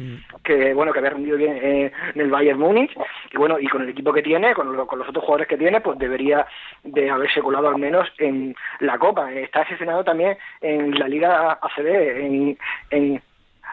que 0.45 0.73
bueno 0.75 0.93
que 0.93 0.99
había 0.99 1.11
rendido 1.11 1.37
bien 1.37 1.57
eh, 1.57 1.93
en 2.15 2.21
el 2.21 2.31
Bayern 2.31 2.59
Múnich. 2.59 2.97
Y 3.33 3.37
bueno 3.37 3.59
y 3.59 3.67
con 3.69 3.83
el 3.83 3.89
equipo 3.89 4.13
que 4.13 4.23
tiene, 4.23 4.55
con, 4.55 4.75
los 4.77 4.89
otros 4.91 5.25
jugadores 5.25 5.49
que 5.49 5.59
tiene, 5.59 5.81
pues 5.81 5.99
debería 5.99 6.47
de 6.85 7.11
haberse 7.11 7.41
colado 7.43 7.69
al 7.69 7.79
menos 7.79 8.09
en 8.19 8.55
la 8.81 8.99
Copa. 8.99 9.33
Está 9.33 9.63
excepcionado 9.63 10.05
también 10.05 10.37
en 10.61 10.99
la 10.99 11.09
Liga 11.09 11.59
ACB, 11.61 11.87
en, 11.87 12.59
en 12.91 13.23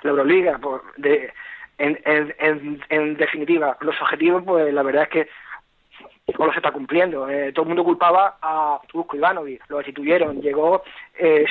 la 0.01 0.09
Euroliga, 0.09 0.57
por, 0.57 0.83
de, 0.97 1.31
en, 1.77 1.99
en, 2.05 2.81
en, 2.89 3.17
definitiva, 3.17 3.77
los 3.81 3.99
objetivos, 4.01 4.43
pues 4.45 4.73
la 4.73 4.83
verdad 4.83 5.03
es 5.03 5.09
que 5.09 5.29
no 6.27 6.45
los 6.45 6.55
está 6.55 6.71
cumpliendo. 6.71 7.29
Eh, 7.29 7.51
todo 7.51 7.63
el 7.63 7.69
mundo 7.69 7.83
culpaba 7.83 8.37
a 8.41 8.79
Tusko 8.87 9.17
Ivanovic, 9.17 9.63
lo 9.69 9.77
destituyeron, 9.77 10.41
llegó 10.41 10.83
eh, 11.17 11.45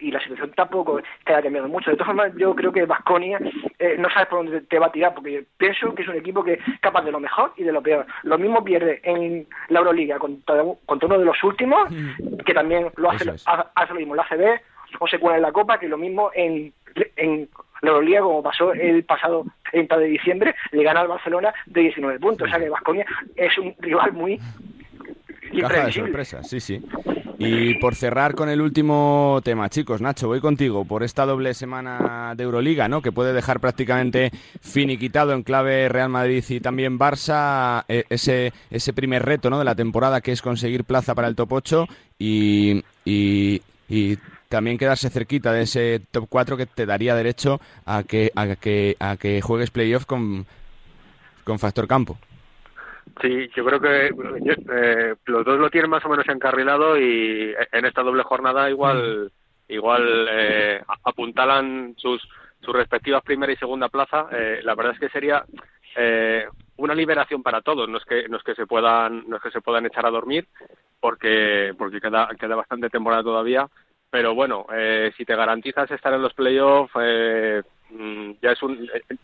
y, 0.00 0.10
la 0.10 0.20
situación 0.20 0.52
tampoco 0.52 1.00
queda 1.24 1.42
cambiando 1.42 1.68
mucho. 1.68 1.90
De 1.90 1.96
todas 1.96 2.08
formas, 2.08 2.32
yo 2.36 2.54
creo 2.54 2.72
que 2.72 2.86
Vasconia 2.86 3.38
eh, 3.78 3.96
no 3.98 4.08
sabe 4.10 4.26
por 4.26 4.38
dónde 4.38 4.62
te 4.62 4.78
va 4.78 4.86
a 4.86 4.92
tirar, 4.92 5.14
porque 5.14 5.44
pienso 5.56 5.94
que 5.94 6.02
es 6.02 6.08
un 6.08 6.16
equipo 6.16 6.42
que 6.42 6.54
es 6.54 6.60
capaz 6.80 7.02
de 7.02 7.12
lo 7.12 7.20
mejor 7.20 7.52
y 7.56 7.64
de 7.64 7.72
lo 7.72 7.82
peor. 7.82 8.06
Lo 8.22 8.38
mismo 8.38 8.64
pierde 8.64 9.00
en 9.04 9.46
la 9.68 9.80
Euroliga 9.80 10.18
contra, 10.18 10.62
uno 10.62 11.18
de 11.18 11.24
los 11.24 11.42
últimos, 11.44 11.88
que 12.44 12.54
también 12.54 12.90
lo 12.96 13.10
hace, 13.10 13.30
hace 13.30 13.92
lo 13.92 13.98
mismo 13.98 14.14
la 14.14 14.26
CB, 14.28 14.60
o 14.98 15.06
se 15.06 15.18
cuela 15.18 15.36
en 15.36 15.42
la 15.42 15.52
Copa, 15.52 15.78
que 15.78 15.88
lo 15.88 15.98
mismo 15.98 16.30
en, 16.34 16.72
en 17.16 17.48
la 17.82 17.90
Euroliga, 17.90 18.20
como 18.20 18.42
pasó 18.42 18.72
el 18.72 19.04
pasado 19.04 19.44
30 19.70 19.98
de 19.98 20.06
diciembre, 20.06 20.54
le 20.72 20.82
gana 20.82 21.00
al 21.00 21.08
Barcelona 21.08 21.52
de 21.66 21.82
19 21.82 22.18
puntos. 22.18 22.48
O 22.48 22.50
sea 22.50 22.58
que 22.58 22.68
Vasconia 22.68 23.06
es 23.36 23.56
un 23.58 23.74
rival 23.80 24.12
muy 24.12 24.38
Caja 25.60 25.86
de 25.86 25.92
sorpresa, 25.92 26.42
sí, 26.42 26.60
sí. 26.60 26.82
Y 27.38 27.74
por 27.74 27.94
cerrar 27.94 28.34
con 28.34 28.48
el 28.48 28.60
último 28.60 29.40
tema, 29.44 29.68
chicos, 29.68 30.00
Nacho, 30.00 30.26
voy 30.26 30.40
contigo 30.40 30.84
por 30.84 31.02
esta 31.02 31.24
doble 31.24 31.54
semana 31.54 32.34
de 32.36 32.44
Euroliga, 32.44 32.88
¿no? 32.88 33.00
Que 33.00 33.12
puede 33.12 33.32
dejar 33.32 33.60
prácticamente 33.60 34.30
finiquitado 34.60 35.32
en 35.32 35.44
clave 35.44 35.88
Real 35.88 36.08
Madrid 36.08 36.44
y 36.48 36.60
también 36.60 36.98
Barça 36.98 37.84
eh, 37.88 38.04
ese, 38.10 38.52
ese 38.70 38.92
primer 38.92 39.24
reto, 39.24 39.50
¿no? 39.50 39.58
De 39.58 39.64
la 39.64 39.76
temporada 39.76 40.20
que 40.20 40.32
es 40.32 40.42
conseguir 40.42 40.84
plaza 40.84 41.14
para 41.14 41.28
el 41.28 41.36
top 41.36 41.52
8 41.52 41.86
y, 42.18 42.82
y, 43.04 43.62
y 43.88 44.18
también 44.48 44.78
quedarse 44.78 45.10
cerquita 45.10 45.52
de 45.52 45.62
ese 45.62 46.00
top 46.10 46.26
4 46.28 46.56
que 46.56 46.66
te 46.66 46.86
daría 46.86 47.14
derecho 47.14 47.60
a 47.84 48.02
que, 48.02 48.30
a 48.34 48.56
que, 48.56 48.96
a 48.98 49.16
que 49.16 49.40
juegues 49.40 49.70
playoff 49.70 50.06
con, 50.06 50.46
con 51.44 51.58
factor 51.58 51.86
campo. 51.86 52.18
Sí, 53.22 53.48
yo 53.56 53.64
creo 53.64 53.80
que 53.80 54.06
eh, 54.06 55.14
los 55.24 55.44
dos 55.44 55.58
lo 55.58 55.70
tienen 55.70 55.90
más 55.90 56.04
o 56.04 56.08
menos 56.08 56.28
encarrilado 56.28 56.98
y 56.98 57.54
en 57.72 57.84
esta 57.84 58.02
doble 58.02 58.22
jornada 58.22 58.68
igual 58.68 59.32
igual 59.68 60.28
eh, 60.30 60.82
apuntalan 61.04 61.94
sus 61.96 62.26
sus 62.60 62.74
respectivas 62.74 63.22
primera 63.22 63.52
y 63.52 63.56
segunda 63.56 63.88
plaza. 63.88 64.26
Eh, 64.32 64.60
la 64.62 64.74
verdad 64.74 64.94
es 64.94 65.00
que 65.00 65.08
sería 65.08 65.44
eh, 65.96 66.46
una 66.76 66.94
liberación 66.94 67.42
para 67.42 67.60
todos. 67.62 67.88
No 67.88 67.98
es 67.98 68.04
que 68.04 68.28
no 68.28 68.36
es 68.36 68.42
que 68.42 68.54
se 68.54 68.66
puedan 68.66 69.28
no 69.28 69.36
es 69.36 69.42
que 69.42 69.50
se 69.50 69.60
puedan 69.60 69.86
echar 69.86 70.06
a 70.06 70.10
dormir 70.10 70.46
porque 71.00 71.74
porque 71.78 72.00
queda 72.00 72.28
queda 72.38 72.56
bastante 72.56 72.90
temporada 72.90 73.22
todavía 73.22 73.68
pero 74.10 74.34
bueno, 74.34 74.66
eh, 74.72 75.12
si 75.16 75.24
te 75.24 75.36
garantizas 75.36 75.90
estar 75.90 76.12
en 76.14 76.22
los 76.22 76.34
playoffs, 76.34 76.92
eh, 77.00 77.62
mm, 77.90 78.30
ya 78.42 78.52
es 78.52 78.62
un 78.62 78.88
eh, 78.92 79.16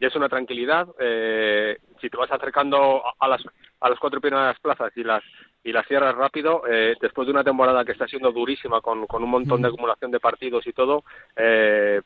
ya 0.00 0.08
es 0.08 0.16
una 0.16 0.28
tranquilidad. 0.28 0.88
Eh, 0.98 1.78
si 2.00 2.10
te 2.10 2.16
vas 2.16 2.30
acercando 2.30 3.02
a 3.18 3.28
las 3.28 3.42
a 3.80 3.88
las 3.88 3.98
cuatro 3.98 4.20
primeras 4.20 4.58
plazas 4.60 4.92
y 4.96 5.04
las 5.04 5.22
y 5.64 5.72
las 5.72 5.86
cierras 5.86 6.14
rápido, 6.14 6.64
eh, 6.68 6.94
después 7.00 7.26
de 7.26 7.32
una 7.32 7.44
temporada 7.44 7.84
que 7.84 7.92
está 7.92 8.06
siendo 8.08 8.32
durísima 8.32 8.80
con, 8.80 9.06
con 9.06 9.22
un 9.22 9.30
montón 9.30 9.62
de 9.62 9.68
acumulación 9.68 10.10
de 10.10 10.18
partidos 10.18 10.66
y 10.66 10.72
todo, 10.72 11.04
eh, 11.36 12.00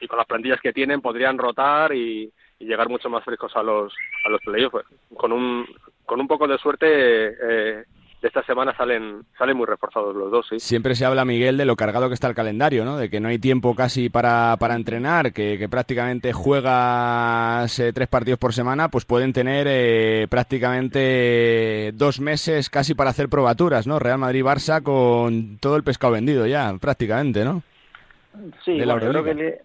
y 0.00 0.06
con 0.08 0.16
las 0.16 0.26
plantillas 0.26 0.60
que 0.62 0.72
tienen, 0.72 1.02
podrían 1.02 1.36
rotar 1.36 1.94
y, 1.94 2.32
y 2.58 2.64
llegar 2.64 2.88
mucho 2.88 3.10
más 3.10 3.22
frescos 3.22 3.54
a 3.54 3.62
los 3.62 3.94
a 4.24 4.30
los 4.30 4.40
playoffs. 4.40 4.84
Con 5.14 5.32
un 5.32 5.66
con 6.06 6.20
un 6.20 6.28
poco 6.28 6.48
de 6.48 6.58
suerte 6.58 6.86
eh, 6.88 7.84
esta 8.26 8.42
semana 8.44 8.76
salen, 8.76 9.24
salen 9.38 9.56
muy 9.56 9.66
reforzados 9.66 10.14
los 10.14 10.30
dos, 10.30 10.46
sí. 10.48 10.58
Siempre 10.60 10.94
se 10.94 11.04
habla, 11.04 11.24
Miguel, 11.24 11.56
de 11.56 11.64
lo 11.64 11.76
cargado 11.76 12.08
que 12.08 12.14
está 12.14 12.28
el 12.28 12.34
calendario, 12.34 12.84
¿no? 12.84 12.96
De 12.96 13.08
que 13.10 13.20
no 13.20 13.28
hay 13.28 13.38
tiempo 13.38 13.74
casi 13.74 14.08
para, 14.08 14.56
para 14.58 14.74
entrenar, 14.74 15.32
que, 15.32 15.66
prácticamente 15.70 16.32
juegas 16.32 17.78
eh, 17.78 17.92
tres 17.92 18.08
partidos 18.08 18.38
por 18.38 18.52
semana, 18.52 18.88
pues 18.88 19.04
pueden 19.04 19.32
tener 19.32 19.66
eh, 19.68 20.26
prácticamente 20.28 21.92
dos 21.94 22.20
meses 22.20 22.70
casi 22.70 22.94
para 22.94 23.10
hacer 23.10 23.28
probaturas, 23.28 23.86
¿no? 23.86 23.98
Real 23.98 24.18
Madrid-Barça 24.18 24.82
con 24.82 25.58
todo 25.58 25.76
el 25.76 25.82
pescado 25.82 26.12
vendido 26.14 26.46
ya, 26.46 26.74
prácticamente, 26.80 27.44
¿no? 27.44 27.62
Sí, 28.64 28.76
yo 28.76 28.98
creo 28.98 29.24
que 29.24 29.60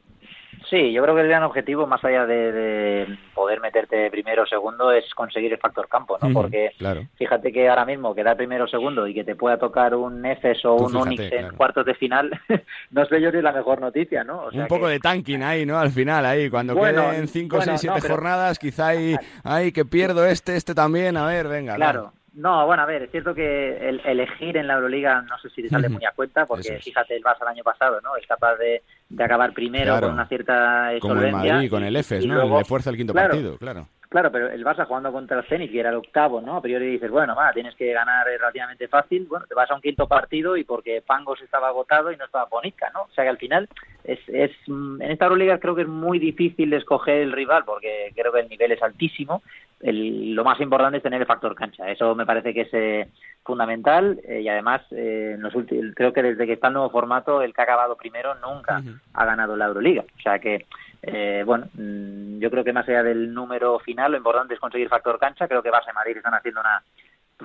Sí, 0.72 0.94
yo 0.94 1.04
creo 1.04 1.14
que 1.14 1.22
el 1.22 1.28
gran 1.28 1.44
objetivo, 1.44 1.86
más 1.86 2.02
allá 2.06 2.26
de, 2.26 3.06
poder 3.34 3.60
meterte 3.60 4.10
primero 4.10 4.44
o 4.44 4.46
segundo, 4.46 4.94
es 4.94 5.14
conseguir 5.14 5.52
el 5.52 5.60
factor 5.60 5.90
campo, 5.90 6.18
¿no? 6.22 6.32
Porque 6.32 6.72
fíjate 7.18 7.52
que 7.52 7.68
ahora 7.68 7.84
mismo 7.84 8.16
quedar 8.16 8.38
primero 8.38 8.64
o 8.64 8.68
segundo 8.70 9.06
y 9.06 9.14
que 9.14 9.26
te 9.26 9.36
pueda 9.36 9.58
tocar 9.58 9.94
un 9.94 10.26
Efes 10.26 10.64
o 10.64 10.76
un 10.76 10.96
Unix 10.96 11.30
en 11.30 11.58
cuartos 11.58 11.86
de 11.86 11.94
final, 11.94 12.32
no 12.92 13.06
sé 13.06 13.20
yo 13.20 13.32
si 13.32 13.38
es 13.38 13.44
la 13.44 13.52
mejor 13.52 13.82
noticia, 13.82 14.24
¿no? 14.24 14.48
un 14.54 14.68
poco 14.68 14.88
de 14.88 15.00
tanking 15.00 15.44
ahí, 15.44 15.66
¿no? 15.66 15.78
Al 15.78 15.92
final, 15.92 16.26
ahí, 16.26 16.50
cuando 16.50 16.74
queden 16.74 17.28
5, 17.28 17.62
6, 17.62 17.82
7 17.82 18.08
jornadas, 18.08 18.58
quizá 18.58 18.88
hay, 18.88 19.18
ay, 19.44 19.74
que 19.74 19.84
pierdo 19.84 20.26
este, 20.26 20.56
este 20.56 20.74
también, 20.74 21.18
a 21.18 21.26
ver, 21.26 21.50
venga. 21.50 21.76
Claro. 21.76 22.14
No, 22.34 22.66
bueno, 22.66 22.84
a 22.84 22.86
ver, 22.86 23.04
es 23.04 23.12
cierto 23.12 23.36
que 23.36 23.90
el 23.90 24.00
elegir 24.06 24.56
en 24.56 24.68
la 24.68 24.76
Euroliga 24.76 25.22
no 25.24 25.38
sé 25.40 25.50
si 25.50 25.64
te 25.64 25.68
sale 25.68 25.90
muy 25.90 26.06
a 26.06 26.12
cuenta, 26.12 26.46
porque 26.46 26.80
fíjate 26.80 27.18
el 27.18 27.24
Barça 27.24 27.42
el 27.42 27.50
año 27.50 27.64
pasado, 27.64 28.00
¿no? 28.00 28.16
Es 28.16 28.26
capaz 28.26 28.56
de, 28.56 28.82
de 29.12 29.24
acabar 29.24 29.54
primero 29.54 30.00
con 30.00 30.14
una 30.14 30.28
cierta 30.28 30.92
Como 31.00 31.16
solvencia. 31.16 31.42
el 31.42 31.54
Madrid, 31.54 31.70
con 31.70 31.84
el 31.84 31.96
EFES, 31.96 32.26
¿no? 32.26 32.64
fuerza 32.66 32.90
el 32.90 32.98
quinto 32.98 33.14
partido, 33.14 33.58
claro. 33.58 33.88
Claro, 34.12 34.30
pero 34.30 34.50
el 34.50 34.66
Barça 34.66 34.86
jugando 34.86 35.10
contra 35.14 35.38
el 35.38 35.46
Zenit, 35.46 35.72
que 35.72 35.80
era 35.80 35.90
el 35.90 35.96
octavo, 35.96 36.42
¿no? 36.42 36.58
A 36.58 36.62
priori 36.62 36.86
dices, 36.86 37.10
bueno, 37.10 37.34
va, 37.34 37.54
tienes 37.54 37.74
que 37.76 37.94
ganar 37.94 38.26
relativamente 38.26 38.90
fácil. 38.90 39.26
Bueno, 39.26 39.46
te 39.48 39.56
vas 39.56 39.72
a 39.72 39.76
un 39.76 39.80
quinto 39.80 40.06
partido 40.06 40.58
y 40.58 40.66
porque 40.66 41.02
Pangos 41.02 41.42
estaba 41.42 41.70
agotado 41.70 42.12
y 42.12 42.18
no 42.18 42.26
estaba 42.26 42.50
Ponica, 42.50 42.92
¿no? 42.94 43.04
O 43.04 43.12
sea 43.16 43.24
que 43.24 43.30
al 43.30 43.38
final 43.38 43.70
es, 44.04 44.20
es 44.28 44.52
en 44.68 45.02
esta 45.02 45.28
Euroliga 45.28 45.62
creo 45.62 45.76
que 45.76 45.84
es 45.84 45.88
muy 45.88 46.20
difícil 46.20 46.74
escoger 46.74 47.22
el 47.22 47.32
rival 47.32 47.64
porque 47.64 48.12
creo 48.14 48.34
que 48.34 48.42
el 48.42 48.50
nivel 48.50 48.74
es 48.74 48.84
altísimo. 48.84 49.44
El, 49.80 50.36
lo 50.36 50.44
más 50.44 50.60
importante 50.60 50.98
es 50.98 51.04
tener 51.04 51.22
el 51.22 51.28
factor 51.28 51.56
cancha. 51.56 51.90
Eso 51.90 52.14
me 52.14 52.26
parece 52.26 52.54
que 52.54 52.62
es 52.64 52.74
eh, 52.74 53.08
fundamental 53.46 54.20
eh, 54.28 54.42
y 54.42 54.50
además 54.50 54.82
eh, 54.92 55.36
en 55.36 55.42
los 55.42 55.54
creo 55.96 56.12
que 56.12 56.22
desde 56.22 56.46
que 56.46 56.54
está 56.54 56.68
el 56.68 56.74
nuevo 56.74 56.90
formato 56.90 57.42
el 57.42 57.54
que 57.54 57.62
ha 57.62 57.64
acabado 57.64 57.96
primero 57.96 58.36
nunca 58.36 58.84
ha 59.14 59.26
ganado 59.26 59.56
la 59.56 59.68
Euroliga. 59.68 60.04
O 60.18 60.22
sea 60.22 60.38
que 60.40 60.66
eh, 61.04 61.44
bueno, 61.46 61.68
mm, 61.74 62.40
yo 62.40 62.52
creo 62.52 62.64
que 62.64 62.74
más 62.74 62.88
allá 62.88 63.04
del 63.04 63.34
número 63.34 63.80
final, 63.80 64.12
lo 64.12 64.18
importante 64.18 64.54
es 64.54 64.60
conseguir 64.60 64.90
factor 64.90 65.20
cancha. 65.20 65.48
Creo 65.48 65.64
que 65.64 65.72
Barça 65.72 65.92
y 65.92 65.96
Madrid 65.96 66.18
están 66.18 66.34
haciendo 66.34 66.62
una 66.62 66.84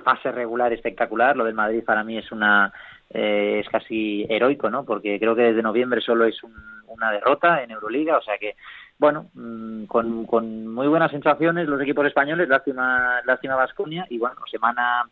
fase 0.03 0.31
regular 0.31 0.71
espectacular. 0.73 1.35
Lo 1.35 1.43
del 1.43 1.55
Madrid 1.55 1.83
para 1.83 2.03
mí 2.03 2.17
es 2.17 2.31
una 2.31 2.71
eh, 3.09 3.61
es 3.63 3.69
casi 3.69 4.25
heroico, 4.29 4.69
¿no? 4.69 4.85
Porque 4.85 5.19
creo 5.19 5.35
que 5.35 5.43
desde 5.43 5.61
noviembre 5.61 6.01
solo 6.01 6.25
es 6.25 6.39
una 6.87 7.11
derrota 7.11 7.63
en 7.63 7.71
Euroliga, 7.71 8.17
o 8.17 8.21
sea 8.21 8.37
que 8.37 8.55
bueno, 8.99 9.29
mm, 9.33 9.85
con, 9.85 10.25
con 10.25 10.67
muy 10.67 10.87
buenas 10.87 11.11
sensaciones 11.11 11.67
los 11.67 11.81
equipos 11.81 12.05
españoles, 12.05 12.49
lástima 12.49 13.21
lástima 13.25 13.55
Vasconia 13.55 14.05
y 14.09 14.17
bueno, 14.17 14.35
semana 14.49 15.03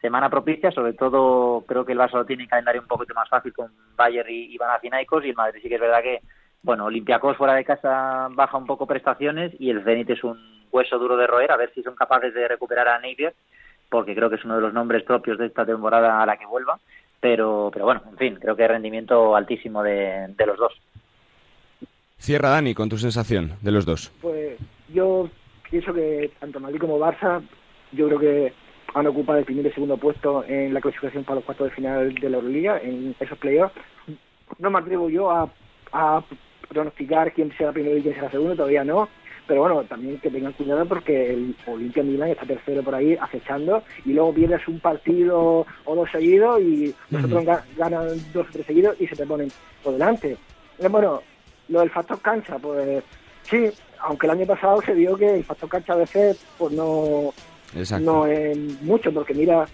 semana 0.00 0.30
propicia, 0.30 0.70
sobre 0.70 0.92
todo 0.92 1.64
creo 1.66 1.84
que 1.84 1.92
el 1.92 1.98
Barça 1.98 2.14
lo 2.14 2.24
tiene 2.24 2.44
en 2.44 2.48
calendario 2.48 2.82
un 2.82 2.88
poquito 2.88 3.14
más 3.14 3.28
fácil 3.28 3.52
con 3.52 3.72
Bayern 3.96 4.28
y, 4.30 4.54
y 4.54 4.58
y 4.58 5.28
el 5.28 5.34
Madrid 5.34 5.60
sí 5.62 5.68
que 5.68 5.74
es 5.74 5.80
verdad 5.80 6.02
que, 6.02 6.20
bueno, 6.68 6.84
Olympiacos 6.84 7.38
fuera 7.38 7.54
de 7.54 7.64
casa 7.64 8.28
baja 8.30 8.58
un 8.58 8.66
poco 8.66 8.84
prestaciones 8.84 9.58
y 9.58 9.70
el 9.70 9.82
Zenit 9.84 10.10
es 10.10 10.22
un 10.22 10.38
hueso 10.70 10.98
duro 10.98 11.16
de 11.16 11.26
roer, 11.26 11.50
a 11.50 11.56
ver 11.56 11.72
si 11.74 11.82
son 11.82 11.94
capaces 11.94 12.34
de 12.34 12.46
recuperar 12.46 12.86
a 12.88 12.98
Napier, 12.98 13.32
porque 13.88 14.14
creo 14.14 14.28
que 14.28 14.36
es 14.36 14.44
uno 14.44 14.56
de 14.56 14.60
los 14.60 14.74
nombres 14.74 15.02
propios 15.02 15.38
de 15.38 15.46
esta 15.46 15.64
temporada 15.64 16.22
a 16.22 16.26
la 16.26 16.36
que 16.36 16.44
vuelva, 16.44 16.78
pero, 17.20 17.70
pero 17.72 17.86
bueno, 17.86 18.02
en 18.10 18.18
fin, 18.18 18.38
creo 18.38 18.54
que 18.54 18.68
rendimiento 18.68 19.34
altísimo 19.34 19.82
de, 19.82 20.26
de 20.28 20.46
los 20.46 20.58
dos. 20.58 20.74
Cierra 22.18 22.50
Dani 22.50 22.74
con 22.74 22.90
tu 22.90 22.98
sensación 22.98 23.54
de 23.62 23.72
los 23.72 23.86
dos. 23.86 24.12
Pues 24.20 24.58
yo 24.92 25.30
pienso 25.70 25.94
que 25.94 26.32
tanto 26.38 26.60
Madrid 26.60 26.80
como 26.80 26.98
Barça, 26.98 27.42
yo 27.92 28.08
creo 28.08 28.18
que 28.18 28.52
han 28.92 29.06
ocupado 29.06 29.38
el 29.38 29.46
primer 29.46 29.64
y 29.64 29.72
segundo 29.72 29.96
puesto 29.96 30.44
en 30.44 30.74
la 30.74 30.82
clasificación 30.82 31.24
para 31.24 31.36
los 31.36 31.44
cuartos 31.44 31.70
de 31.70 31.74
final 31.74 32.14
de 32.14 32.28
la 32.28 32.36
Euroliga, 32.36 32.78
en 32.82 33.16
esos 33.18 33.38
playoffs. 33.38 33.74
No 34.58 34.70
me 34.70 34.80
atrevo 34.80 35.08
yo 35.08 35.30
a, 35.30 35.50
a 35.92 36.22
pronosticar 36.68 37.32
quién 37.32 37.52
será 37.56 37.72
primero 37.72 37.96
y 37.96 38.02
quién 38.02 38.14
será 38.14 38.30
segundo, 38.30 38.54
todavía 38.56 38.84
no. 38.84 39.08
Pero 39.46 39.62
bueno, 39.62 39.82
también 39.84 40.18
que 40.20 40.30
tengan 40.30 40.52
cuidado 40.52 40.84
porque 40.84 41.32
el 41.32 41.56
Olimpia 41.66 42.02
Milán 42.02 42.28
está 42.28 42.44
tercero 42.44 42.82
por 42.82 42.94
ahí 42.94 43.16
acechando 43.18 43.82
y 44.04 44.12
luego 44.12 44.34
pierdes 44.34 44.68
un 44.68 44.78
partido 44.78 45.66
o 45.86 45.94
dos 45.94 46.10
seguidos 46.10 46.60
y 46.60 46.94
los 47.10 47.24
otros 47.24 47.44
ga- 47.44 47.62
ganan 47.78 48.08
dos 48.34 48.46
o 48.46 48.52
tres 48.52 48.66
seguidos 48.66 49.00
y 49.00 49.06
se 49.06 49.16
te 49.16 49.24
ponen 49.26 49.50
por 49.82 49.94
delante. 49.94 50.36
Eh, 50.78 50.88
Bueno, 50.88 51.22
lo 51.68 51.80
del 51.80 51.88
factor 51.90 52.20
cancha, 52.20 52.58
pues 52.58 53.02
sí, 53.44 53.70
aunque 54.00 54.26
el 54.26 54.32
año 54.32 54.46
pasado 54.46 54.82
se 54.82 54.92
vio 54.92 55.16
que 55.16 55.36
el 55.36 55.44
factor 55.44 55.70
cancha 55.70 55.94
a 55.94 55.96
veces 55.96 56.44
pues 56.58 56.74
no, 56.74 57.32
Exacto. 57.74 58.04
no 58.04 58.26
es 58.26 58.56
mucho, 58.82 59.10
porque 59.14 59.32
mira 59.32 59.66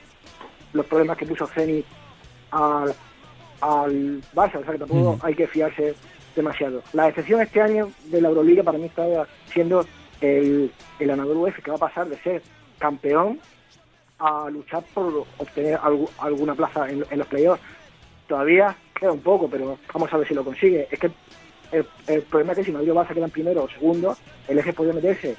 los 0.73 0.87
problemas 0.87 1.17
que 1.19 1.27
puso 1.27 1.49
Zenit 1.49 1.85
al, 2.53 2.95
al 3.61 4.21
Barça, 4.33 4.61
o 4.61 4.63
sea 4.65 4.73
que 4.73 4.79
tampoco 4.79 5.19
hay 5.27 5.35
que 5.35 5.49
fiarse 5.49 5.95
demasiado. 6.35 6.82
La 6.93 7.09
excepción 7.09 7.41
este 7.41 7.61
año 7.61 7.91
de 8.07 8.20
la 8.20 8.28
Euroliga 8.28 8.62
para 8.62 8.78
mí 8.78 8.87
está 8.87 9.05
siendo 9.53 9.87
el, 10.20 10.70
el 10.99 11.11
Anadolu 11.11 11.43
UEFA, 11.43 11.62
que 11.62 11.70
va 11.70 11.76
a 11.76 11.80
pasar 11.80 12.09
de 12.09 12.16
ser 12.18 12.43
campeón 12.78 13.39
a 14.18 14.49
luchar 14.51 14.82
por 14.95 15.26
obtener 15.39 15.78
algu- 15.78 16.09
alguna 16.18 16.55
plaza 16.55 16.89
en, 16.91 17.05
en 17.11 17.18
los 17.18 17.26
playoffs. 17.28 17.62
Todavía 18.26 18.76
queda 18.99 19.12
un 19.12 19.20
poco, 19.20 19.49
pero 19.49 19.78
vamos 19.93 20.12
a 20.12 20.16
ver 20.16 20.26
si 20.28 20.35
lo 20.35 20.45
consigue. 20.45 20.89
Es 20.91 20.99
que 20.99 21.11
el, 21.72 21.87
el 22.07 22.22
problema 22.22 22.53
es 22.53 22.59
que 22.59 22.64
si 22.64 22.72
Madrid 22.72 22.93
o 22.93 22.95
Barça 22.95 23.12
quedan 23.14 23.30
primero 23.30 23.64
o 23.64 23.68
segundo, 23.68 24.16
el 24.49 24.59
eje 24.59 24.72
podría 24.72 24.95
meterse 24.95 25.37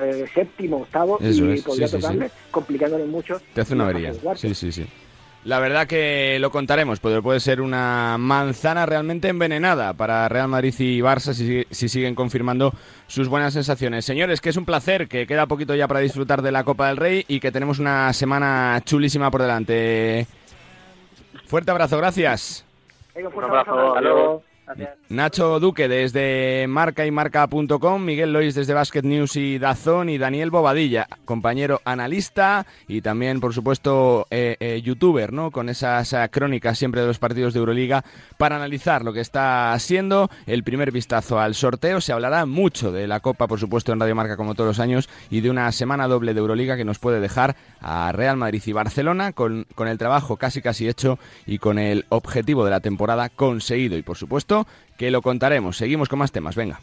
eh, 0.00 0.24
séptimo, 0.34 0.78
octavo 0.78 1.18
Eso 1.20 1.44
y 1.44 1.52
es, 1.52 1.62
podría 1.62 1.86
sí, 1.86 1.96
sí, 1.96 2.00
tocarle, 2.02 2.30
complicándole 2.50 3.04
mucho. 3.04 3.40
Te 3.52 3.60
hace 3.60 3.74
una 3.74 3.84
avería. 3.84 4.12
Sí, 4.34 4.54
sí, 4.54 4.72
sí. 4.72 4.86
La 5.44 5.58
verdad 5.58 5.86
que 5.86 6.38
lo 6.40 6.50
contaremos, 6.50 7.00
pero 7.00 7.22
puede 7.22 7.38
ser 7.38 7.60
una 7.60 8.16
manzana 8.18 8.86
realmente 8.86 9.28
envenenada 9.28 9.92
para 9.92 10.26
Real 10.26 10.48
Madrid 10.48 10.74
y 10.78 11.00
Barça 11.00 11.34
si, 11.34 11.66
si 11.70 11.88
siguen 11.90 12.14
confirmando 12.14 12.72
sus 13.08 13.28
buenas 13.28 13.52
sensaciones. 13.52 14.06
Señores, 14.06 14.40
que 14.40 14.48
es 14.48 14.56
un 14.56 14.64
placer, 14.64 15.06
que 15.06 15.26
queda 15.26 15.46
poquito 15.46 15.74
ya 15.74 15.86
para 15.86 16.00
disfrutar 16.00 16.40
de 16.40 16.50
la 16.50 16.64
Copa 16.64 16.88
del 16.88 16.96
Rey 16.96 17.24
y 17.28 17.40
que 17.40 17.52
tenemos 17.52 17.78
una 17.78 18.10
semana 18.14 18.80
chulísima 18.86 19.30
por 19.30 19.42
delante. 19.42 20.26
Fuerte 21.46 21.70
abrazo, 21.70 21.98
gracias. 21.98 22.64
Un 23.14 23.44
abrazo, 23.44 23.96
hasta 23.96 23.98
adiós. 23.98 24.42
Nacho 25.08 25.60
Duque 25.60 25.88
desde 25.88 26.66
Marca 26.68 27.04
y 27.06 27.10
Marca.com, 27.10 28.04
Miguel 28.04 28.32
Lois 28.32 28.54
desde 28.54 28.72
Basket 28.72 29.02
News 29.02 29.36
y 29.36 29.58
Dazón 29.58 30.08
y 30.08 30.16
Daniel 30.16 30.50
Bobadilla, 30.50 31.06
compañero 31.24 31.82
analista 31.84 32.66
y 32.88 33.02
también, 33.02 33.40
por 33.40 33.52
supuesto, 33.52 34.26
eh, 34.30 34.56
eh, 34.60 34.80
youtuber, 34.82 35.32
¿no? 35.32 35.50
Con 35.50 35.68
esas 35.68 36.12
eh, 36.14 36.28
crónicas 36.30 36.78
siempre 36.78 37.02
de 37.02 37.06
los 37.06 37.18
partidos 37.18 37.52
de 37.52 37.60
Euroliga 37.60 38.04
para 38.38 38.56
analizar 38.56 39.04
lo 39.04 39.12
que 39.12 39.20
está 39.20 39.78
siendo 39.78 40.30
el 40.46 40.64
primer 40.64 40.92
vistazo 40.92 41.38
al 41.38 41.54
sorteo. 41.54 42.00
Se 42.00 42.12
hablará 42.12 42.46
mucho 42.46 42.90
de 42.90 43.06
la 43.06 43.20
Copa, 43.20 43.46
por 43.46 43.60
supuesto, 43.60 43.92
en 43.92 44.00
Radio 44.00 44.14
Marca 44.14 44.36
como 44.36 44.54
todos 44.54 44.68
los 44.68 44.80
años 44.80 45.08
y 45.30 45.42
de 45.42 45.50
una 45.50 45.70
semana 45.72 46.08
doble 46.08 46.32
de 46.32 46.40
Euroliga 46.40 46.76
que 46.76 46.84
nos 46.84 46.98
puede 46.98 47.20
dejar 47.20 47.54
a 47.80 48.10
Real 48.12 48.36
Madrid 48.36 48.62
y 48.64 48.72
Barcelona 48.72 49.32
con, 49.32 49.66
con 49.74 49.88
el 49.88 49.98
trabajo 49.98 50.36
casi 50.36 50.62
casi 50.62 50.88
hecho 50.88 51.18
y 51.46 51.58
con 51.58 51.78
el 51.78 52.06
objetivo 52.08 52.64
de 52.64 52.70
la 52.70 52.80
temporada 52.80 53.28
conseguido. 53.28 53.98
Y 53.98 54.02
por 54.02 54.16
supuesto 54.16 54.53
que 54.96 55.10
lo 55.10 55.22
contaremos. 55.22 55.76
Seguimos 55.76 56.08
con 56.08 56.18
más 56.18 56.32
temas, 56.32 56.54
venga. 56.54 56.80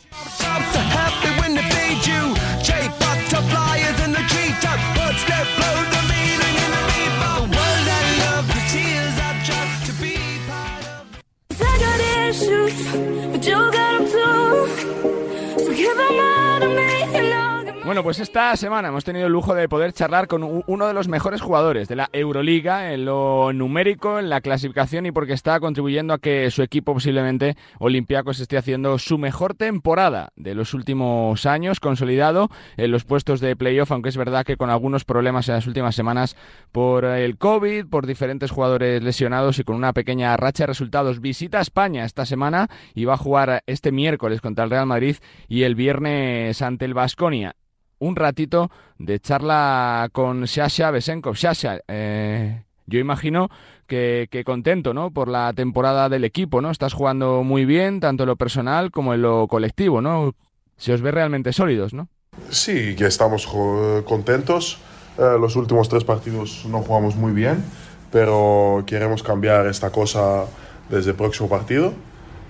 Bueno, 17.83 18.03
pues 18.03 18.19
esta 18.19 18.55
semana 18.57 18.89
hemos 18.89 19.03
tenido 19.03 19.25
el 19.25 19.33
lujo 19.33 19.55
de 19.55 19.67
poder 19.67 19.91
charlar 19.91 20.27
con 20.27 20.63
uno 20.67 20.87
de 20.87 20.93
los 20.93 21.07
mejores 21.07 21.41
jugadores 21.41 21.87
de 21.87 21.95
la 21.95 22.11
Euroliga 22.13 22.93
en 22.93 23.05
lo 23.05 23.51
numérico, 23.53 24.19
en 24.19 24.29
la 24.29 24.39
clasificación 24.39 25.07
y 25.07 25.11
porque 25.11 25.33
está 25.33 25.59
contribuyendo 25.59 26.13
a 26.13 26.19
que 26.19 26.51
su 26.51 26.61
equipo 26.61 26.93
posiblemente 26.93 27.57
Olympiacos 27.79 28.39
esté 28.39 28.57
haciendo 28.57 28.99
su 28.99 29.17
mejor 29.17 29.55
temporada 29.55 30.31
de 30.35 30.53
los 30.53 30.75
últimos 30.75 31.47
años, 31.47 31.79
consolidado 31.79 32.49
en 32.77 32.91
los 32.91 33.03
puestos 33.03 33.39
de 33.39 33.55
playoff, 33.55 33.91
aunque 33.91 34.09
es 34.09 34.17
verdad 34.17 34.45
que 34.45 34.57
con 34.57 34.69
algunos 34.69 35.03
problemas 35.03 35.49
en 35.49 35.55
las 35.55 35.65
últimas 35.65 35.95
semanas 35.95 36.37
por 36.71 37.03
el 37.03 37.39
COVID, 37.39 37.87
por 37.87 38.05
diferentes 38.05 38.51
jugadores 38.51 39.01
lesionados 39.01 39.57
y 39.57 39.63
con 39.63 39.75
una 39.75 39.93
pequeña 39.93 40.37
racha 40.37 40.63
de 40.63 40.67
resultados. 40.67 41.19
Visita 41.19 41.57
a 41.57 41.61
España 41.61 42.05
esta 42.05 42.27
semana 42.27 42.69
y 42.93 43.05
va 43.05 43.15
a 43.15 43.17
jugar 43.17 43.63
este 43.65 43.91
miércoles 43.91 44.39
contra 44.39 44.65
el 44.65 44.69
Real 44.69 44.85
Madrid 44.85 45.15
y 45.47 45.63
el 45.63 45.73
viernes 45.73 46.61
ante 46.61 46.85
el 46.85 46.93
Vasconia 46.93 47.55
un 48.01 48.15
ratito 48.15 48.69
de 48.97 49.19
charla 49.19 50.09
con 50.11 50.47
Sasha 50.47 50.91
Besenkov. 50.91 51.35
Sasha, 51.37 51.79
eh, 51.87 52.63
yo 52.87 52.99
imagino 52.99 53.49
que, 53.87 54.27
que 54.31 54.43
contento, 54.43 54.93
¿no? 54.93 55.11
Por 55.11 55.27
la 55.27 55.53
temporada 55.53 56.09
del 56.09 56.23
equipo, 56.23 56.61
¿no? 56.61 56.71
Estás 56.71 56.93
jugando 56.93 57.43
muy 57.43 57.63
bien, 57.63 57.99
tanto 57.99 58.23
en 58.23 58.27
lo 58.29 58.35
personal 58.35 58.89
como 58.91 59.13
en 59.13 59.21
lo 59.21 59.47
colectivo, 59.47 60.01
¿no? 60.01 60.33
Se 60.77 60.93
os 60.93 61.01
ve 61.01 61.11
realmente 61.11 61.53
sólidos, 61.53 61.93
¿no? 61.93 62.07
Sí, 62.49 62.95
que 62.95 63.05
estamos 63.05 63.45
jo- 63.45 64.03
contentos. 64.05 64.79
Eh, 65.19 65.37
los 65.39 65.55
últimos 65.55 65.87
tres 65.87 66.03
partidos 66.03 66.65
no 66.67 66.79
jugamos 66.79 67.15
muy 67.15 67.33
bien, 67.33 67.63
pero 68.11 68.83
queremos 68.87 69.21
cambiar 69.21 69.67
esta 69.67 69.91
cosa 69.91 70.45
desde 70.89 71.11
el 71.11 71.15
próximo 71.17 71.47
partido. 71.49 71.93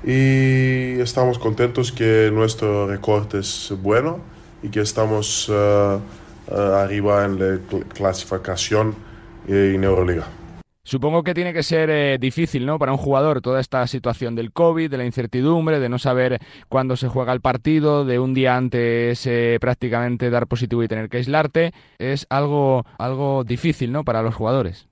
Y 0.06 1.00
estamos 1.02 1.38
contentos 1.40 1.92
que 1.92 2.32
nuestro 2.34 2.88
recorte 2.88 3.40
es 3.40 3.74
bueno 3.82 4.20
y 4.64 4.70
que 4.70 4.82
estamos 4.82 5.50
eh, 5.52 6.00
eh, 6.48 6.54
arriba 6.56 7.26
en 7.26 7.40
la 7.40 7.56
cl- 7.70 7.86
clasificación 7.90 8.96
en 9.48 9.84
Euroliga. 9.84 10.28
Supongo 10.84 11.24
que 11.24 11.36
tiene 11.36 11.54
que 11.54 11.62
ser 11.62 11.92
eh, 11.92 12.18
difícil, 12.20 12.66
¿no? 12.66 12.80
Para 12.80 12.92
un 12.92 12.98
jugador 12.98 13.42
toda 13.42 13.60
esta 13.60 13.86
situación 13.86 14.36
del 14.36 14.52
COVID, 14.52 14.90
de 14.90 14.98
la 14.98 15.06
incertidumbre, 15.06 15.80
de 15.80 15.90
no 15.90 16.00
saber 16.00 16.40
cuándo 16.70 16.98
se 16.98 17.08
juega 17.08 17.34
el 17.34 17.40
partido, 17.40 18.04
de 18.04 18.18
un 18.18 18.34
día 18.34 18.58
antes 18.58 19.26
eh, 19.28 19.58
prácticamente 19.62 20.32
dar 20.32 20.48
positivo 20.48 20.82
y 20.84 20.88
tener 20.88 21.08
que 21.08 21.18
aislarte, 21.18 21.72
es 22.00 22.26
algo, 22.30 22.84
algo 22.98 23.44
difícil, 23.44 23.92
¿no? 23.92 24.04
Para 24.04 24.24
los 24.24 24.34
jugadores. 24.34 24.88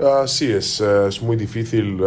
Ah, 0.00 0.24
sí, 0.26 0.50
es, 0.52 0.80
es 0.80 1.22
muy 1.22 1.36
difícil 1.36 1.98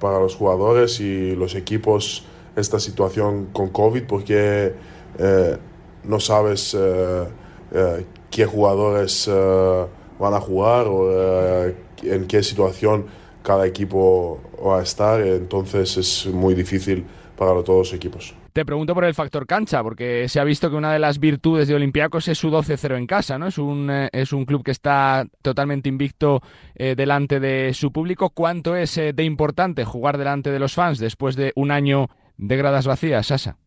para 0.00 0.18
los 0.18 0.34
jugadores 0.34 0.98
y 1.00 1.36
los 1.36 1.54
equipos 1.54 2.24
esta 2.56 2.80
situación 2.80 3.46
con 3.52 3.68
COVID 3.70 4.04
porque 4.04 4.74
eh, 5.18 5.56
no 6.04 6.20
sabes 6.20 6.74
eh, 6.78 7.24
eh, 7.72 8.06
qué 8.30 8.46
jugadores 8.46 9.28
eh, 9.30 9.86
van 10.18 10.34
a 10.34 10.40
jugar 10.40 10.86
o 10.86 11.66
en 12.02 12.26
qué 12.26 12.42
situación 12.42 13.06
cada 13.42 13.66
equipo 13.66 14.40
va 14.64 14.80
a 14.80 14.82
estar, 14.82 15.20
entonces 15.20 15.96
es 15.96 16.26
muy 16.26 16.54
difícil 16.54 17.04
para 17.36 17.50
todos 17.62 17.88
los 17.88 17.92
equipos. 17.92 18.34
Te 18.52 18.64
pregunto 18.64 18.94
por 18.94 19.04
el 19.04 19.14
factor 19.14 19.46
cancha, 19.46 19.82
porque 19.82 20.28
se 20.28 20.38
ha 20.38 20.44
visto 20.44 20.70
que 20.70 20.76
una 20.76 20.92
de 20.92 21.00
las 21.00 21.18
virtudes 21.18 21.66
de 21.66 21.74
Olympiacos 21.74 22.28
es 22.28 22.38
su 22.38 22.50
12-0 22.50 22.96
en 22.96 23.06
casa, 23.08 23.36
¿no? 23.36 23.48
Es 23.48 23.58
un, 23.58 23.90
es 24.12 24.32
un 24.32 24.44
club 24.44 24.62
que 24.62 24.70
está 24.70 25.26
totalmente 25.42 25.88
invicto 25.88 26.40
delante 26.76 27.40
de 27.40 27.74
su 27.74 27.90
público. 27.90 28.30
¿Cuánto 28.30 28.76
es 28.76 28.94
de 28.94 29.24
importante 29.24 29.84
jugar 29.84 30.18
delante 30.18 30.52
de 30.52 30.60
los 30.60 30.74
fans 30.74 31.00
después 31.00 31.34
de 31.34 31.52
un 31.56 31.72
año 31.72 32.08
de 32.36 32.56
gradas 32.56 32.86
vacías, 32.86 33.26
Sasa? 33.26 33.58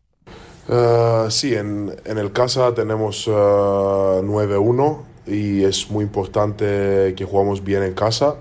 Uh, 0.68 1.30
sí, 1.30 1.54
en, 1.54 1.96
en 2.04 2.18
el 2.18 2.30
casa 2.30 2.74
tenemos 2.74 3.26
uh, 3.26 3.30
9-1 4.20 4.98
y 5.26 5.64
es 5.64 5.90
muy 5.90 6.04
importante 6.04 7.14
que 7.16 7.24
jugamos 7.24 7.64
bien 7.64 7.82
en 7.84 7.94
casa 7.94 8.36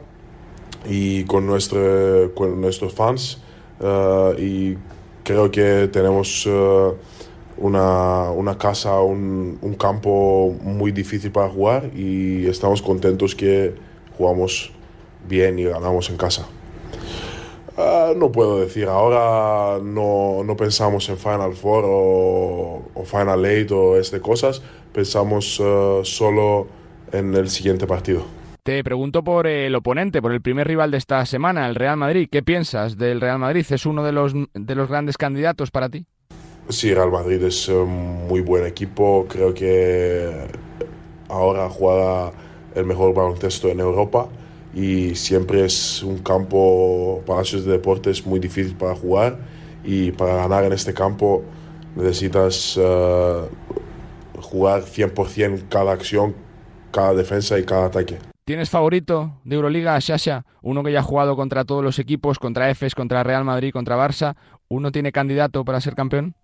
y 0.85 1.23
con, 1.23 1.47
nuestro, 1.47 2.35
con 2.35 2.59
nuestros 2.59 2.93
fans 2.93 3.41
uh, 3.79 4.37
y 4.37 4.77
creo 5.23 5.49
que 5.51 5.87
tenemos 5.87 6.45
una, 7.57 8.29
una, 8.31 8.57
casa, 8.57 8.99
un, 8.99 9.57
un, 9.61 9.75
campo 9.75 10.53
muy 10.61 10.91
difícil 10.91 11.31
para 11.31 11.47
jugar 11.47 11.91
y 11.95 12.45
estamos 12.47 12.81
contentos 12.81 13.35
que 13.35 13.73
jugamos 14.17 14.73
bien 15.29 15.59
y 15.59 15.63
ganamos 15.63 16.09
en 16.09 16.17
casa. 16.17 16.45
Ah, 17.77 18.13
no 18.17 18.31
puedo 18.31 18.59
decir, 18.59 18.87
ahora 18.87 19.79
no, 19.83 20.43
no, 20.43 20.57
pensamos 20.57 21.07
en 21.09 21.17
Final 21.17 21.53
Four 21.53 21.83
o, 21.85 23.03
Final 23.05 23.45
Eight 23.45 23.71
o 23.71 23.97
este 23.97 24.19
cosas, 24.19 24.63
pensamos 24.91 25.59
uh, 25.59 26.03
solo 26.03 26.67
en 27.11 27.35
el 27.35 27.49
siguiente 27.49 27.85
partido. 27.85 28.25
Te 28.63 28.83
pregunto 28.83 29.23
por 29.23 29.45
el 29.45 29.75
oponente, 29.75 30.23
por 30.23 30.33
el 30.33 30.41
primer 30.41 30.67
rival 30.67 30.89
de 30.89 30.97
esta 30.97 31.23
semana, 31.27 31.67
el 31.67 31.75
Real 31.75 31.97
Madrid. 31.97 32.27
¿Qué 32.31 32.41
piensas 32.41 32.97
del 32.97 33.21
Real 33.21 33.37
Madrid? 33.37 33.65
¿Es 33.69 33.85
uno 33.85 34.03
de 34.03 34.11
los, 34.11 34.33
de 34.33 34.75
los 34.75 34.89
grandes 34.89 35.15
candidatos 35.17 35.69
para 35.69 35.87
ti? 35.87 36.05
Sí, 36.69 36.93
Real 36.93 37.11
Madrid 37.11 37.41
es 37.43 37.69
un 37.69 38.27
muy 38.27 38.41
buen 38.41 38.65
equipo. 38.65 39.25
Creo 39.29 39.53
que 39.53 40.47
ahora 41.29 41.69
juega 41.69 42.31
el 42.75 42.85
mejor 42.85 43.13
baloncesto 43.13 43.69
en 43.69 43.79
Europa 43.79 44.27
y 44.77 45.15
siempre 45.15 45.65
es 45.65 46.03
un 46.03 46.19
campo, 46.19 47.23
Palacios 47.25 47.65
de 47.65 47.71
Deportes, 47.71 48.27
muy 48.27 48.39
difícil 48.39 48.75
para 48.75 48.93
jugar 48.93 49.39
y 49.83 50.11
para 50.11 50.35
ganar 50.35 50.65
en 50.65 50.73
este 50.73 50.93
campo 50.93 51.43
necesitas 51.95 52.77
uh, 52.77 53.47
jugar 54.39 54.83
100% 54.83 55.63
cada 55.67 55.93
acción, 55.93 56.35
cada 56.91 57.15
defensa 57.15 57.57
y 57.57 57.63
cada 57.63 57.87
ataque. 57.87 58.19
¿Tienes 58.45 58.69
favorito 58.69 59.39
de 59.43 59.55
Euroliga, 59.55 59.97
Shasha? 59.99 60.45
Uno 60.61 60.83
que 60.83 60.91
ya 60.91 60.99
ha 60.99 61.03
jugado 61.03 61.35
contra 61.35 61.65
todos 61.65 61.83
los 61.83 61.97
equipos, 61.97 62.37
contra 62.37 62.69
EFES, 62.69 62.93
contra 62.93 63.23
Real 63.23 63.43
Madrid, 63.43 63.73
contra 63.73 63.97
Barça. 63.97 64.35
¿Uno 64.67 64.91
tiene 64.91 65.11
candidato 65.11 65.65
para 65.65 65.81
ser 65.81 65.95
campeón? 65.95 66.35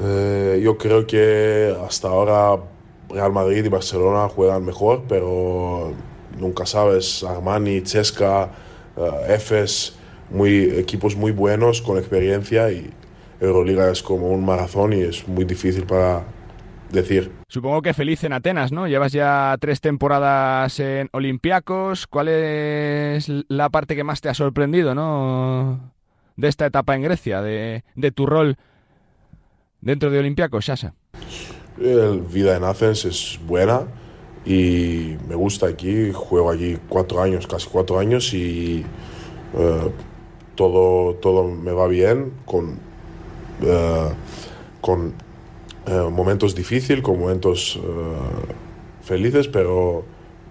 Eh, 0.00 0.60
yo 0.64 0.76
creo 0.76 1.06
que 1.06 1.76
hasta 1.86 2.08
ahora 2.08 2.60
Real 3.08 3.32
Madrid 3.32 3.64
y 3.64 3.68
Barcelona 3.68 4.28
juegan 4.28 4.64
mejor, 4.64 5.04
pero 5.08 5.94
nunca 6.40 6.66
sabes. 6.66 7.22
Armani, 7.22 7.80
Cesca, 7.82 8.50
uh, 8.96 9.30
Efes, 9.32 9.94
muy, 10.30 10.64
equipos 10.78 11.16
muy 11.16 11.32
buenos 11.32 11.82
con 11.82 11.98
experiencia 11.98 12.70
y 12.70 12.90
Euroliga 13.40 13.90
es 13.90 14.02
como 14.02 14.28
un 14.28 14.44
maratón 14.44 14.92
y 14.92 15.00
es 15.00 15.26
muy 15.26 15.44
difícil 15.44 15.84
para 15.84 16.24
decir. 16.90 17.32
Supongo 17.48 17.82
que 17.82 17.94
feliz 17.94 18.22
en 18.24 18.32
Atenas, 18.32 18.72
¿no? 18.72 18.86
Llevas 18.86 19.12
ya 19.12 19.56
tres 19.60 19.80
temporadas 19.80 20.78
en 20.80 21.08
Olympiacos. 21.12 22.06
¿Cuál 22.06 22.28
es 22.28 23.28
la 23.48 23.70
parte 23.70 23.96
que 23.96 24.04
más 24.04 24.20
te 24.20 24.28
ha 24.28 24.34
sorprendido, 24.34 24.94
¿no? 24.94 25.92
De 26.36 26.48
esta 26.48 26.66
etapa 26.66 26.94
en 26.94 27.02
Grecia, 27.02 27.42
de, 27.42 27.84
de 27.94 28.10
tu 28.12 28.26
rol 28.26 28.56
dentro 29.80 30.10
de 30.10 30.18
Olympiacos, 30.18 30.64
Shasa. 30.64 30.94
La 31.78 32.10
vida 32.10 32.56
en 32.56 32.64
Athens 32.64 33.04
es 33.04 33.40
buena 33.46 33.86
y 34.44 35.16
me 35.28 35.34
gusta 35.34 35.66
aquí. 35.66 36.12
Juego 36.12 36.50
allí 36.50 36.78
cuatro 36.88 37.20
años, 37.20 37.46
casi 37.46 37.68
cuatro 37.68 37.98
años 37.98 38.32
y 38.34 38.84
uh, 39.54 39.90
todo, 40.54 41.14
todo 41.14 41.48
me 41.48 41.72
va 41.72 41.86
bien 41.86 42.32
con, 42.44 42.78
uh, 43.62 44.10
con 44.80 45.14
uh, 45.86 46.10
momentos 46.10 46.54
difíciles, 46.54 47.02
con 47.02 47.18
momentos 47.18 47.78
felices, 49.02 49.48
pero 49.48 50.04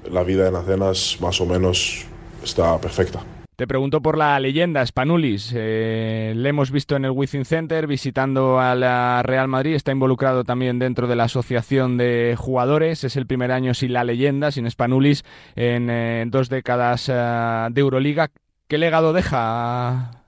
la 0.10 0.24
vida 0.24 0.48
en 0.48 0.56
Atenas 0.56 1.18
más 1.22 1.40
o 1.42 1.46
menos 1.46 2.06
está 2.44 2.80
perfecta. 2.80 3.24
Te 3.60 3.68
pregunto 3.68 4.02
por 4.02 4.18
la 4.18 4.40
leyenda 4.40 4.86
Spanulis. 4.86 5.52
Eh, 5.54 6.32
le 6.34 6.48
hemos 6.48 6.72
visto 6.72 6.96
en 6.96 7.04
el 7.04 7.12
Within 7.12 7.44
Center 7.44 7.88
visitando 7.88 8.58
a 8.58 8.74
la 8.74 9.22
Real 9.22 9.50
Madrid. 9.50 9.76
Está 9.76 9.92
involucrado 9.92 10.46
también 10.46 10.80
dentro 10.80 11.08
de 11.08 11.18
la 11.18 11.26
asociación 11.26 11.98
de 11.98 12.36
jugadores. 12.38 13.04
Es 13.04 13.18
el 13.18 13.28
primer 13.28 13.52
año 13.52 13.74
sin 13.74 13.92
la 13.92 14.06
leyenda, 14.06 14.52
sin 14.52 14.72
Spanulis, 14.72 15.26
en 15.58 15.90
eh, 15.90 16.24
dos 16.30 16.48
décadas 16.48 17.10
eh, 17.10 17.68
de 17.70 17.82
Euroliga. 17.82 18.32
¿Qué 18.70 18.78
legado 18.78 19.12
deja 19.12 20.24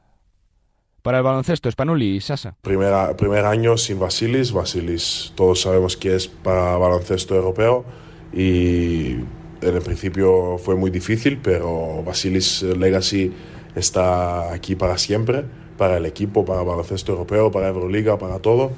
para 1.01 1.19
el 1.19 1.23
baloncesto, 1.23 1.71
Spanulis, 1.71 2.25
Sasa? 2.25 2.57
Primer, 2.61 3.15
primer 3.15 3.45
año 3.45 3.77
sin 3.77 3.97
Basilis. 3.97 4.51
Basilis, 4.51 5.31
todos 5.35 5.61
sabemos 5.61 5.95
que 5.95 6.17
es 6.17 6.27
para 6.27 6.75
baloncesto 6.75 7.33
europeo 7.33 7.85
y 8.33 9.19
en 9.61 9.75
el 9.75 9.81
principio 9.81 10.57
fue 10.57 10.75
muy 10.75 10.91
difícil, 10.91 11.39
pero 11.41 12.03
Basilis 12.03 12.63
Legacy 12.63 13.33
está 13.75 14.51
aquí 14.53 14.75
para 14.75 14.97
siempre, 14.97 15.45
para 15.77 15.97
el 15.97 16.05
equipo, 16.05 16.45
para 16.45 16.63
baloncesto 16.63 17.13
europeo, 17.13 17.51
para 17.51 17.67
Euroliga, 17.67 18.17
para 18.17 18.39
todo. 18.39 18.71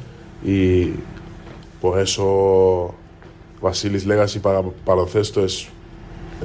Y 0.44 0.92
por 1.82 2.00
eso 2.00 2.94
Basilis 3.62 4.06
Legacy 4.06 4.40
para 4.40 4.62
baloncesto 4.86 5.46
es, 5.46 5.68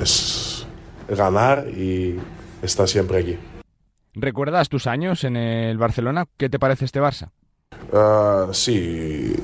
es 0.00 0.66
ganar 1.08 1.68
y 1.68 2.16
está 2.62 2.86
siempre 2.86 3.18
aquí. 3.18 3.38
¿Recuerdas 4.14 4.68
tus 4.68 4.86
años 4.86 5.24
en 5.24 5.36
el 5.36 5.78
Barcelona? 5.78 6.26
¿Qué 6.36 6.48
te 6.48 6.58
parece 6.58 6.84
este 6.84 7.00
Barça? 7.00 7.30
Uh, 7.92 8.52
sí, 8.52 9.34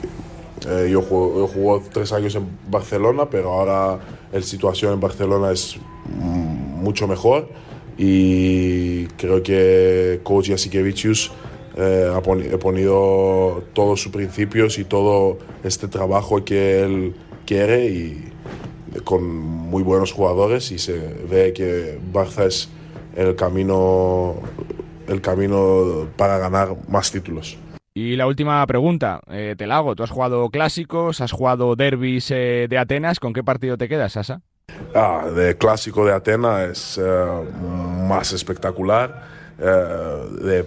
eh, 0.68 0.88
yo, 0.90 1.03
jugué, 1.03 1.47
yo 1.55 1.82
tres 1.92 2.12
años 2.12 2.34
en 2.34 2.47
Barcelona, 2.68 3.26
pero 3.30 3.53
ahora 3.53 3.99
la 4.41 4.43
situación 4.43 4.93
en 4.93 5.01
Barcelona 5.01 5.53
es 5.53 5.76
mucho 6.07 7.07
mejor 7.07 7.49
y 7.97 9.07
creo 9.16 9.43
que 9.43 10.20
coach 10.24 10.51
Jasikevicius 10.51 11.30
eh, 11.76 12.12
ha, 12.12 12.20
ponido 12.20 13.62
todos 13.72 14.01
sus 14.01 14.11
principios 14.11 14.78
y 14.78 14.85
todo 14.85 15.39
este 15.62 15.87
trabajo 15.87 16.45
que 16.45 16.82
él 16.82 17.14
quiere 17.47 17.87
y 17.87 18.32
con 19.05 19.24
muy 19.24 19.82
buenos 19.82 20.12
jugadores 20.12 20.72
y 20.72 20.78
se 20.78 20.99
ve 21.30 21.53
que 21.53 21.99
Barça 22.12 22.47
es 22.47 22.68
el 23.16 23.37
camino, 23.37 24.35
el 25.07 25.20
camino 25.20 26.09
para 26.16 26.39
ganar 26.39 26.76
más 26.89 27.12
títulos. 27.12 27.57
Y 27.97 28.16
la 28.16 28.26
última 28.26 28.66
pregunta, 28.66 29.20
eh, 29.30 29.55
te 29.57 29.68
la 29.68 29.76
hago. 29.76 29.95
Tú 29.95 30.03
has 30.03 30.11
jugado 30.11 30.51
clásicos, 30.51 31.20
has 31.20 31.30
jugado 31.30 31.76
derbis 31.76 32.28
eh, 32.32 32.66
de 32.68 32.76
Atenas. 32.76 33.20
¿Con 33.20 33.32
qué 33.32 33.45
partido 33.45 33.78
te 33.78 33.88
quedas, 33.88 34.14
Sasa? 34.14 34.40
Ah, 34.97 35.26
de 35.32 35.57
clásico 35.57 36.05
de 36.05 36.12
Atenas 36.12 36.70
es 36.70 36.99
eh, 37.01 37.24
más 38.09 38.32
espectacular. 38.32 39.22
de, 39.57 40.66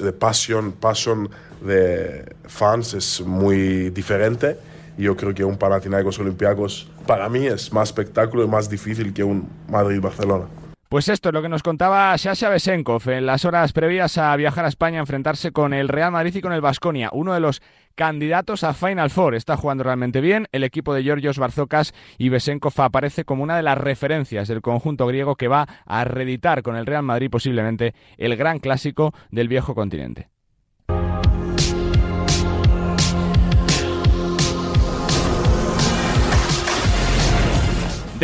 de 0.00 0.12
pasión, 0.14 0.72
pasión 0.72 1.28
de 1.60 2.34
fans 2.46 2.94
es 2.94 3.20
muy 3.20 3.90
diferente. 3.90 4.56
Yo 4.96 5.14
creo 5.16 5.34
que 5.34 5.44
un 5.44 5.58
Panathinaikos 5.58 6.18
Olympiacos 6.18 6.88
para 7.06 7.28
mí 7.28 7.46
es 7.46 7.74
más 7.74 7.90
espectáculo 7.90 8.42
y 8.42 8.48
más 8.48 8.70
difícil 8.70 9.12
que 9.12 9.22
un 9.22 9.46
Madrid-Barcelona. 9.68 10.46
Pues 10.94 11.08
esto 11.08 11.30
es 11.30 11.32
lo 11.32 11.42
que 11.42 11.48
nos 11.48 11.64
contaba 11.64 12.16
Sasha 12.16 12.48
Besenkov 12.48 13.10
en 13.10 13.26
las 13.26 13.44
horas 13.44 13.72
previas 13.72 14.16
a 14.16 14.36
viajar 14.36 14.64
a 14.64 14.68
España 14.68 14.98
a 14.98 15.00
enfrentarse 15.00 15.50
con 15.50 15.74
el 15.74 15.88
Real 15.88 16.12
Madrid 16.12 16.36
y 16.36 16.40
con 16.40 16.52
el 16.52 16.60
Vasconia, 16.60 17.10
uno 17.12 17.34
de 17.34 17.40
los 17.40 17.62
candidatos 17.96 18.62
a 18.62 18.74
Final 18.74 19.10
Four. 19.10 19.34
Está 19.34 19.56
jugando 19.56 19.82
realmente 19.82 20.20
bien. 20.20 20.46
El 20.52 20.62
equipo 20.62 20.94
de 20.94 21.02
Georgios 21.02 21.36
Barzocas 21.36 21.94
y 22.16 22.28
Besenkov 22.28 22.80
aparece 22.80 23.24
como 23.24 23.42
una 23.42 23.56
de 23.56 23.64
las 23.64 23.76
referencias 23.76 24.46
del 24.46 24.62
conjunto 24.62 25.08
griego 25.08 25.34
que 25.34 25.48
va 25.48 25.66
a 25.84 26.04
reeditar 26.04 26.62
con 26.62 26.76
el 26.76 26.86
Real 26.86 27.02
Madrid 27.02 27.28
posiblemente 27.28 27.92
el 28.16 28.36
gran 28.36 28.60
clásico 28.60 29.12
del 29.32 29.48
viejo 29.48 29.74
continente. 29.74 30.28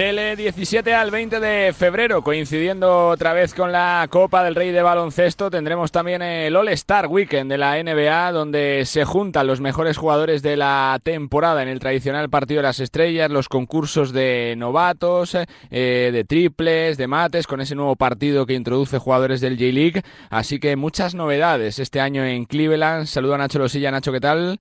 Del 0.01 0.35
17 0.35 0.95
al 0.95 1.11
20 1.11 1.41
de 1.41 1.75
febrero, 1.75 2.23
coincidiendo 2.23 3.09
otra 3.09 3.35
vez 3.35 3.53
con 3.53 3.71
la 3.71 4.09
Copa 4.09 4.43
del 4.43 4.55
Rey 4.55 4.71
de 4.71 4.81
Baloncesto, 4.81 5.51
tendremos 5.51 5.93
también 5.93 6.23
el 6.23 6.57
All-Star 6.57 7.07
Weekend 7.07 7.51
de 7.51 7.59
la 7.59 7.77
NBA, 7.77 8.33
donde 8.33 8.85
se 8.87 9.05
juntan 9.05 9.47
los 9.47 9.61
mejores 9.61 9.99
jugadores 9.99 10.41
de 10.41 10.57
la 10.57 10.99
temporada 11.03 11.63
en 11.63 11.69
el 11.69 11.81
tradicional 11.81 12.31
partido 12.31 12.61
de 12.61 12.69
las 12.69 12.81
estrellas, 12.81 13.31
los 13.31 13.51
concursos 13.51 14.15
de 14.15 14.55
novatos, 14.57 15.37
eh, 15.71 16.11
de 16.11 16.25
triples, 16.25 16.97
de 16.97 17.07
mates, 17.07 17.47
con 17.47 17.61
ese 17.61 17.75
nuevo 17.75 17.95
partido 17.95 18.47
que 18.47 18.55
introduce 18.55 18.97
jugadores 18.97 19.43
del 19.43 19.59
J-League. 19.59 20.01
Así 20.31 20.61
que 20.61 20.77
muchas 20.77 21.15
novedades 21.15 21.79
este 21.79 22.01
año 22.01 22.25
en 22.25 22.47
Cleveland. 22.47 23.05
Saludo 23.05 23.35
a 23.35 23.39
Nacho 23.39 23.59
Losilla. 23.59 23.91
Nacho, 23.91 24.13
¿qué 24.13 24.21
tal? 24.21 24.61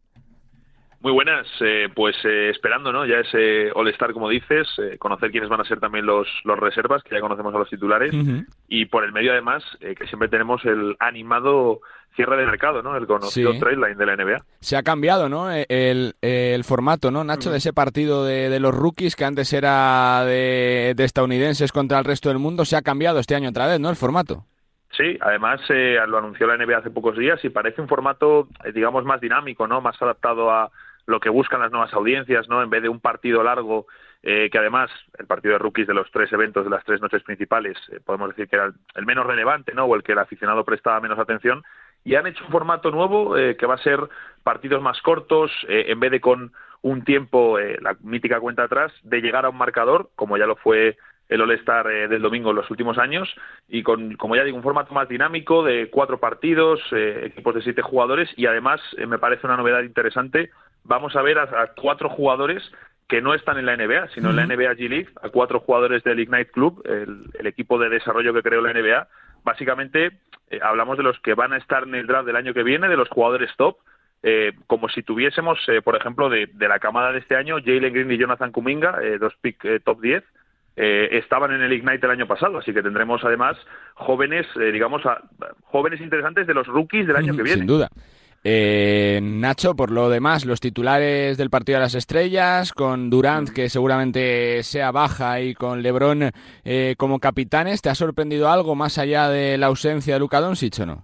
Muy 1.01 1.13
buenas, 1.13 1.47
eh, 1.61 1.87
pues 1.95 2.13
eh, 2.25 2.49
esperando, 2.49 2.91
¿no? 2.91 3.05
Ya 3.05 3.19
ese 3.19 3.71
All-Star, 3.73 4.11
como 4.11 4.27
dices, 4.27 4.67
eh, 4.79 4.97
conocer 4.97 5.31
quiénes 5.31 5.49
van 5.49 5.61
a 5.61 5.63
ser 5.63 5.79
también 5.79 6.05
los, 6.05 6.27
los 6.43 6.59
reservas, 6.59 7.03
que 7.03 7.15
ya 7.15 7.21
conocemos 7.21 7.55
a 7.55 7.59
los 7.59 7.69
titulares, 7.69 8.13
y 8.67 8.85
por 8.85 9.05
el 9.05 9.13
medio, 9.13 9.31
además, 9.31 9.63
que 9.79 10.07
siempre 10.07 10.27
tenemos 10.27 10.65
el 10.65 10.97
animado 10.99 11.79
cierre 12.17 12.35
de 12.35 12.45
mercado, 12.45 12.81
¿no? 12.81 12.97
El 12.97 13.07
conocido 13.07 13.53
sí. 13.53 13.59
trade 13.59 13.77
line 13.77 13.95
de 13.95 14.05
la 14.05 14.15
NBA. 14.17 14.43
Se 14.59 14.75
ha 14.75 14.83
cambiado, 14.83 15.29
¿no? 15.29 15.49
El, 15.49 16.15
el 16.21 16.63
formato, 16.65 17.11
¿no, 17.11 17.23
Nacho, 17.23 17.49
de 17.49 17.59
ese 17.59 17.71
partido 17.71 18.25
de, 18.25 18.49
de, 18.49 18.59
los 18.59 18.75
rookies 18.75 19.15
que 19.15 19.23
antes 19.23 19.53
era 19.53 20.25
de, 20.25 20.95
de 20.97 21.03
estadounidenses 21.05 21.71
contra 21.71 21.99
el 21.99 22.03
resto 22.03 22.27
del 22.27 22.39
mundo, 22.39 22.65
se 22.65 22.75
ha 22.75 22.81
cambiado 22.81 23.19
este 23.19 23.35
año 23.35 23.49
otra 23.49 23.67
vez, 23.67 23.79
¿no? 23.79 23.89
El 23.89 23.95
formato. 23.95 24.43
Sí, 24.97 25.17
además 25.21 25.61
eh, 25.69 25.97
lo 26.07 26.17
anunció 26.17 26.45
la 26.45 26.57
NBA 26.57 26.79
hace 26.79 26.89
pocos 26.89 27.17
días 27.17 27.39
y 27.45 27.49
parece 27.49 27.81
un 27.81 27.87
formato, 27.87 28.49
digamos, 28.73 29.05
más 29.05 29.21
dinámico, 29.21 29.65
¿no? 29.65 29.79
Más 29.79 30.01
adaptado 30.01 30.51
a, 30.51 30.69
lo 31.09 31.19
que 31.19 31.29
buscan 31.29 31.59
las 31.59 31.71
nuevas 31.71 31.93
audiencias, 31.93 32.47
¿no? 32.47 32.61
En 32.61 32.69
vez 32.69 32.81
de 32.81 32.89
un 32.89 32.99
partido 32.99 33.43
largo 33.43 33.87
que 34.21 34.57
además 34.57 34.91
el 35.17 35.27
partido 35.27 35.53
de 35.53 35.59
rookies 35.59 35.87
de 35.87 35.93
los 35.93 36.11
tres 36.11 36.31
eventos 36.33 36.65
de 36.65 36.69
las 36.69 36.83
tres 36.83 36.99
noches 36.99 37.23
principales, 37.23 37.77
podemos 38.03 38.27
decir 38.27 38.49
que 38.49 38.57
era 38.57 38.69
el 38.95 39.05
menos 39.05 39.25
relevante, 39.25 39.73
¿no? 39.73 39.85
O 39.85 39.95
el 39.95 40.03
que 40.03 40.11
el 40.11 40.19
aficionado 40.19 40.65
prestaba 40.65 40.99
menos 40.99 41.17
atención, 41.17 41.63
y 42.03 42.15
han 42.15 42.27
hecho 42.27 42.43
un 42.43 42.51
formato 42.51 42.91
nuevo 42.91 43.33
que 43.35 43.65
va 43.65 43.75
a 43.75 43.83
ser 43.83 44.09
partidos 44.43 44.81
más 44.81 45.01
cortos, 45.01 45.51
en 45.69 46.01
vez 46.01 46.11
de 46.11 46.19
con 46.19 46.51
un 46.81 47.05
tiempo, 47.05 47.57
la 47.79 47.95
mítica 48.01 48.41
cuenta 48.41 48.63
atrás, 48.63 48.91
de 49.03 49.21
llegar 49.21 49.45
a 49.45 49.49
un 49.51 49.57
marcador, 49.57 50.09
como 50.15 50.35
ya 50.35 50.45
lo 50.45 50.57
fue 50.57 50.97
el 51.29 51.41
All-Star 51.41 51.89
eh, 51.89 52.07
del 52.07 52.23
domingo 52.23 52.49
en 52.49 52.57
los 52.57 52.69
últimos 52.69 52.97
años 52.97 53.29
y 53.67 53.83
con, 53.83 54.15
como 54.15 54.35
ya 54.35 54.43
digo, 54.43 54.57
un 54.57 54.63
formato 54.63 54.93
más 54.93 55.07
dinámico 55.07 55.63
de 55.63 55.89
cuatro 55.89 56.19
partidos, 56.19 56.81
eh, 56.91 57.27
equipos 57.27 57.55
de 57.55 57.61
siete 57.61 57.83
jugadores 57.83 58.29
y 58.35 58.47
además 58.47 58.81
eh, 58.97 59.05
me 59.05 59.19
parece 59.19 59.45
una 59.45 59.55
novedad 59.55 59.83
interesante. 59.83 60.49
Vamos 60.89 61.15
a 61.15 61.21
ver 61.21 61.39
a, 61.39 61.71
cuatro 61.79 62.09
jugadores 62.09 62.61
que 63.07 63.21
no 63.21 63.33
están 63.33 63.57
en 63.57 63.65
la 63.65 63.77
NBA, 63.77 64.09
sino 64.13 64.31
en 64.31 64.35
la 64.35 64.45
NBA 64.45 64.73
G 64.73 64.89
League, 64.89 65.09
a 65.23 65.29
cuatro 65.29 65.61
jugadores 65.61 66.03
del 66.03 66.19
Ignite 66.19 66.51
Club, 66.51 66.83
el, 66.85 67.47
equipo 67.47 67.79
de 67.79 67.89
desarrollo 67.89 68.33
que 68.33 68.43
creó 68.43 68.61
la 68.61 68.73
NBA. 68.73 69.07
Básicamente 69.43 70.19
hablamos 70.61 70.97
de 70.97 71.03
los 71.03 71.19
que 71.21 71.33
van 71.33 71.53
a 71.53 71.57
estar 71.57 71.83
en 71.83 71.95
el 71.95 72.05
draft 72.05 72.27
del 72.27 72.35
año 72.35 72.53
que 72.53 72.63
viene, 72.63 72.89
de 72.89 72.97
los 72.97 73.09
jugadores 73.09 73.49
top, 73.57 73.77
como 74.67 74.89
si 74.89 75.01
tuviésemos, 75.01 75.57
por 75.83 75.95
ejemplo, 75.95 76.29
de, 76.29 76.47
de, 76.53 76.67
la 76.67 76.79
camada 76.79 77.11
de 77.11 77.19
este 77.19 77.35
año, 77.35 77.57
Jalen 77.63 77.93
Green 77.93 78.11
y 78.11 78.17
Jonathan 78.17 78.51
Kuminga, 78.51 78.99
dos 79.19 79.33
pick 79.41 79.83
top 79.83 80.01
10, 80.01 80.23
eh, 80.81 81.17
estaban 81.17 81.51
en 81.51 81.61
el 81.61 81.73
Ignite 81.73 82.05
el 82.05 82.13
año 82.13 82.25
pasado, 82.25 82.57
así 82.57 82.73
que 82.73 82.81
tendremos 82.81 83.21
además 83.25 83.57
jóvenes, 83.95 84.47
eh, 84.55 84.71
digamos, 84.71 85.01
jóvenes 85.63 85.99
interesantes 85.99 86.47
de 86.47 86.53
los 86.53 86.65
rookies 86.67 87.05
del 87.05 87.17
año 87.17 87.35
que 87.35 87.43
viene. 87.43 87.59
Sin 87.59 87.67
duda. 87.67 87.89
Eh, 88.43 89.19
Nacho, 89.21 89.75
por 89.75 89.91
lo 89.91 90.09
demás, 90.09 90.45
los 90.45 90.59
titulares 90.59 91.37
del 91.37 91.49
partido 91.49 91.77
de 91.77 91.83
las 91.83 91.95
estrellas, 91.95 92.73
con 92.73 93.09
Durant, 93.09 93.49
que 93.49 93.69
seguramente 93.69 94.63
sea 94.63 94.91
baja, 94.91 95.41
y 95.41 95.53
con 95.53 95.81
Lebron 95.81 96.31
como 96.97 97.19
capitanes, 97.19 97.81
¿te 97.81 97.89
ha 97.89 97.95
sorprendido 97.95 98.49
algo 98.49 98.75
más 98.75 98.97
allá 98.97 99.29
de 99.29 99.57
la 99.57 99.67
ausencia 99.67 100.13
de 100.13 100.19
Luka 100.19 100.39
Doncic 100.39 100.79
o 100.79 100.85
no? 100.85 101.03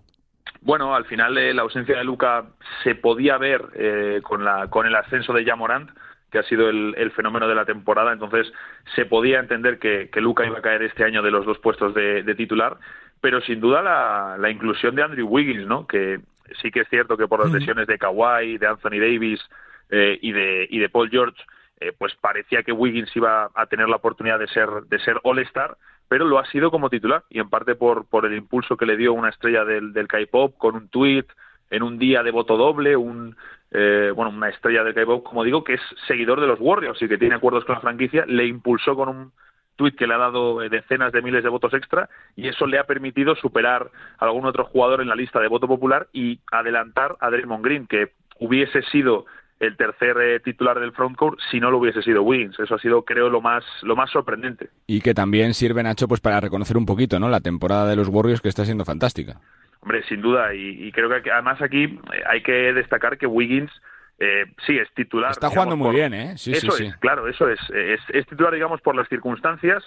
Bueno, 0.61 0.95
al 0.95 1.05
final 1.05 1.55
la 1.55 1.61
ausencia 1.61 1.97
de 1.97 2.03
Luka 2.03 2.45
se 2.83 2.95
podía 2.95 3.37
ver 3.37 4.21
con, 4.23 4.43
la, 4.43 4.67
con 4.67 4.87
el 4.87 4.95
ascenso 4.95 5.33
de 5.33 5.45
Jamorant 5.45 5.89
que 6.35 6.39
ha 6.39 6.43
sido 6.43 6.69
el, 6.69 7.11
fenómeno 7.11 7.47
de 7.47 7.55
la 7.55 7.63
temporada. 7.63 8.11
Entonces, 8.11 8.51
se 8.93 9.05
podía 9.05 9.39
entender 9.39 9.79
que, 9.79 10.09
que, 10.09 10.19
Luca 10.19 10.45
iba 10.45 10.59
a 10.59 10.61
caer 10.61 10.83
este 10.83 11.05
año 11.05 11.21
de 11.21 11.31
los 11.31 11.45
dos 11.45 11.59
puestos 11.59 11.93
de, 11.93 12.35
titular, 12.35 12.77
pero 13.21 13.39
sin 13.39 13.61
duda 13.61 14.37
la, 14.37 14.49
inclusión 14.49 14.95
de 14.95 15.03
Andrew 15.03 15.29
Wiggins, 15.29 15.65
¿no? 15.65 15.87
Que 15.87 16.19
sí 16.61 16.71
que 16.71 16.81
es 16.81 16.89
cierto 16.89 17.17
que 17.17 17.27
por 17.27 17.39
las 17.39 17.51
lesiones 17.51 17.87
de 17.87 17.97
Kawhi, 17.97 18.57
de 18.57 18.67
Anthony 18.67 18.99
Davis 18.99 19.41
eh, 19.89 20.17
y, 20.21 20.31
de, 20.31 20.67
y 20.69 20.79
de 20.79 20.89
Paul 20.89 21.09
George, 21.09 21.41
eh, 21.79 21.91
pues 21.97 22.15
parecía 22.15 22.63
que 22.63 22.71
Wiggins 22.71 23.15
iba 23.15 23.49
a 23.53 23.65
tener 23.65 23.89
la 23.89 23.97
oportunidad 23.97 24.39
de 24.39 24.47
ser, 24.47 24.69
de 24.87 24.99
ser 24.99 25.19
All-Star, 25.23 25.77
pero 26.07 26.25
lo 26.25 26.39
ha 26.39 26.45
sido 26.45 26.71
como 26.71 26.89
titular 26.89 27.23
y 27.29 27.39
en 27.39 27.49
parte 27.49 27.75
por, 27.75 28.07
por 28.07 28.25
el 28.25 28.35
impulso 28.35 28.77
que 28.77 28.85
le 28.85 28.97
dio 28.97 29.13
una 29.13 29.29
estrella 29.29 29.65
del, 29.65 29.91
del 29.91 30.07
K-pop 30.07 30.57
con 30.57 30.75
un 30.75 30.87
tweet 30.87 31.25
en 31.69 31.83
un 31.83 31.97
día 31.97 32.23
de 32.23 32.31
voto 32.31 32.57
doble, 32.57 32.95
un, 32.95 33.35
eh, 33.71 34.11
bueno, 34.15 34.31
una 34.31 34.49
estrella 34.49 34.83
del 34.83 34.93
K-pop, 34.93 35.23
como 35.23 35.43
digo, 35.43 35.63
que 35.63 35.73
es 35.73 35.81
seguidor 36.07 36.39
de 36.39 36.47
los 36.47 36.59
Warriors 36.61 37.01
y 37.01 37.07
que 37.07 37.17
tiene 37.17 37.35
acuerdos 37.35 37.65
con 37.65 37.75
la 37.75 37.81
franquicia, 37.81 38.25
le 38.27 38.45
impulsó 38.45 38.95
con 38.95 39.09
un 39.09 39.31
tuit 39.75 39.95
que 39.95 40.07
le 40.07 40.13
ha 40.13 40.17
dado 40.17 40.61
eh, 40.61 40.69
decenas 40.69 41.11
de 41.11 41.21
miles 41.21 41.43
de 41.43 41.49
votos 41.49 41.73
extra 41.73 42.09
y 42.35 42.47
eso 42.47 42.65
le 42.65 42.79
ha 42.79 42.85
permitido 42.85 43.35
superar 43.35 43.89
a 44.17 44.25
algún 44.25 44.45
otro 44.45 44.65
jugador 44.65 45.01
en 45.01 45.09
la 45.09 45.15
lista 45.15 45.39
de 45.39 45.47
voto 45.47 45.67
popular 45.67 46.07
y 46.13 46.39
adelantar 46.51 47.15
a 47.19 47.29
Draymond 47.29 47.63
Green, 47.63 47.87
que 47.87 48.11
hubiese 48.39 48.81
sido 48.83 49.25
el 49.59 49.77
tercer 49.77 50.17
eh, 50.19 50.39
titular 50.41 50.79
del 50.79 50.91
frontcourt 50.91 51.39
si 51.49 51.59
no 51.59 51.71
lo 51.71 51.77
hubiese 51.77 52.01
sido 52.01 52.23
Wiggins. 52.23 52.59
Eso 52.59 52.75
ha 52.75 52.79
sido, 52.79 53.03
creo, 53.03 53.29
lo 53.29 53.41
más, 53.41 53.63
lo 53.83 53.95
más 53.95 54.11
sorprendente. 54.11 54.69
Y 54.87 55.01
que 55.01 55.13
también 55.13 55.53
sirve, 55.53 55.83
Nacho, 55.83 56.07
pues 56.07 56.19
para 56.19 56.41
reconocer 56.41 56.77
un 56.77 56.85
poquito, 56.85 57.19
¿no? 57.19 57.29
La 57.29 57.39
temporada 57.39 57.87
de 57.89 57.95
los 57.95 58.09
Warriors 58.09 58.41
que 58.41 58.49
está 58.49 58.65
siendo 58.65 58.85
fantástica. 58.85 59.39
Hombre, 59.81 60.03
sin 60.09 60.21
duda, 60.21 60.53
y, 60.53 60.91
creo 60.91 61.09
que 61.21 61.31
además 61.31 61.61
aquí 61.61 61.83
eh, 61.83 62.23
hay 62.27 62.41
que 62.41 62.73
destacar 62.73 63.17
que 63.17 63.27
Wiggins 63.27 63.71
eh, 64.17 64.45
sí 64.65 64.77
es 64.77 64.91
titular. 64.93 65.31
Está 65.31 65.49
jugando 65.49 65.75
muy 65.75 65.95
bien, 65.95 66.13
¿eh? 66.13 66.37
Sí, 66.37 66.53
eso 66.53 66.77
es, 66.77 66.95
claro, 66.97 67.27
eso 67.27 67.49
es, 67.49 67.59
es, 67.69 68.25
titular, 68.27 68.53
digamos, 68.53 68.81
por 68.81 68.95
las 68.95 69.09
circunstancias. 69.09 69.83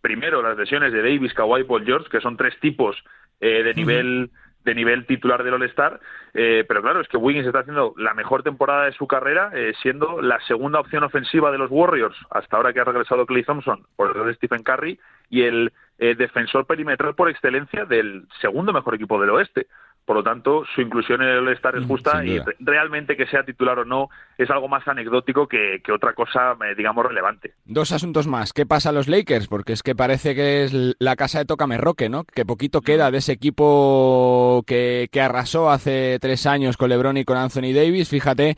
Primero, 0.00 0.42
las 0.42 0.56
lesiones 0.56 0.92
de 0.92 1.02
Davis, 1.02 1.34
Kawhi, 1.34 1.64
Paul 1.64 1.84
George, 1.84 2.08
que 2.10 2.20
son 2.20 2.36
tres 2.36 2.58
tipos 2.60 2.96
eh, 3.40 3.62
de 3.62 3.74
nivel 3.74 4.30
de 4.64 4.74
nivel 4.74 5.06
titular 5.06 5.42
del 5.44 5.54
All-Star, 5.54 5.98
eh, 6.34 6.62
pero 6.68 6.82
claro, 6.82 7.00
es 7.00 7.08
que 7.08 7.16
Wiggins 7.16 7.46
está 7.46 7.60
haciendo 7.60 7.94
la 7.96 8.12
mejor 8.12 8.42
temporada 8.42 8.84
de 8.84 8.92
su 8.92 9.06
carrera, 9.06 9.50
siendo 9.80 10.20
la 10.20 10.38
segunda 10.40 10.80
opción 10.80 11.04
ofensiva 11.04 11.50
de 11.50 11.56
los 11.56 11.70
Warriors, 11.70 12.16
hasta 12.30 12.56
ahora 12.56 12.74
que 12.74 12.80
ha 12.80 12.84
regresado 12.84 13.24
Clay 13.24 13.44
Thompson 13.44 13.86
por 13.96 14.14
el 14.14 14.26
de 14.26 14.34
Stephen 14.34 14.62
Curry, 14.62 14.98
y 15.30 15.42
el 15.42 15.72
eh, 15.98 16.14
defensor 16.14 16.64
perimetral 16.66 17.14
por 17.14 17.28
excelencia 17.28 17.84
del 17.84 18.26
segundo 18.40 18.72
mejor 18.72 18.94
equipo 18.94 19.20
del 19.20 19.30
oeste. 19.30 19.66
Por 20.08 20.16
lo 20.16 20.22
tanto, 20.22 20.64
su 20.74 20.80
inclusión 20.80 21.20
en 21.20 21.28
el 21.28 21.46
All-Star 21.46 21.76
es 21.76 21.84
mm, 21.84 21.86
justa 21.86 22.24
y 22.24 22.40
realmente 22.60 23.14
que 23.14 23.26
sea 23.26 23.42
titular 23.42 23.78
o 23.80 23.84
no 23.84 24.08
es 24.38 24.48
algo 24.48 24.66
más 24.66 24.88
anecdótico 24.88 25.46
que, 25.46 25.82
otra 25.92 26.14
cosa, 26.14 26.56
eh, 26.64 26.74
digamos, 26.74 27.04
relevante. 27.04 27.52
Dos 27.66 27.92
asuntos 27.92 28.26
más. 28.26 28.54
¿Qué 28.54 28.64
pasa 28.64 28.88
a 28.88 28.92
los 28.92 29.06
Lakers? 29.06 29.48
Porque 29.48 29.74
es 29.74 29.82
que 29.82 29.94
parece 29.94 30.34
que 30.34 30.64
es 30.64 30.72
la 30.98 31.14
casa 31.14 31.40
de 31.40 31.44
Tócame 31.44 31.76
Roque, 31.76 32.08
¿no? 32.08 32.24
Que 32.24 32.46
poquito 32.46 32.80
queda 32.80 33.10
de 33.10 33.18
ese 33.18 33.32
equipo 33.32 34.64
que, 34.66 35.10
que 35.12 35.20
arrasó 35.20 35.68
hace 35.68 36.16
tres 36.22 36.46
años 36.46 36.78
con 36.78 36.88
LeBron 36.88 37.18
y 37.18 37.26
con 37.26 37.36
Anthony 37.36 37.74
Davis. 37.74 38.08
Fíjate 38.08 38.56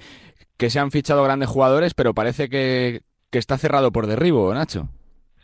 que 0.57 0.71
se 0.71 0.79
han 0.79 0.93
fichado 0.93 1.25
grandes 1.25 1.49
jugadores, 1.49 1.95
pero 1.95 2.15
parece 2.15 2.49
que, 2.49 3.01
que 3.33 3.39
está 3.41 3.59
cerrado 3.59 3.91
por 3.91 4.07
derribo, 4.07 4.55
Nacho. 4.55 4.89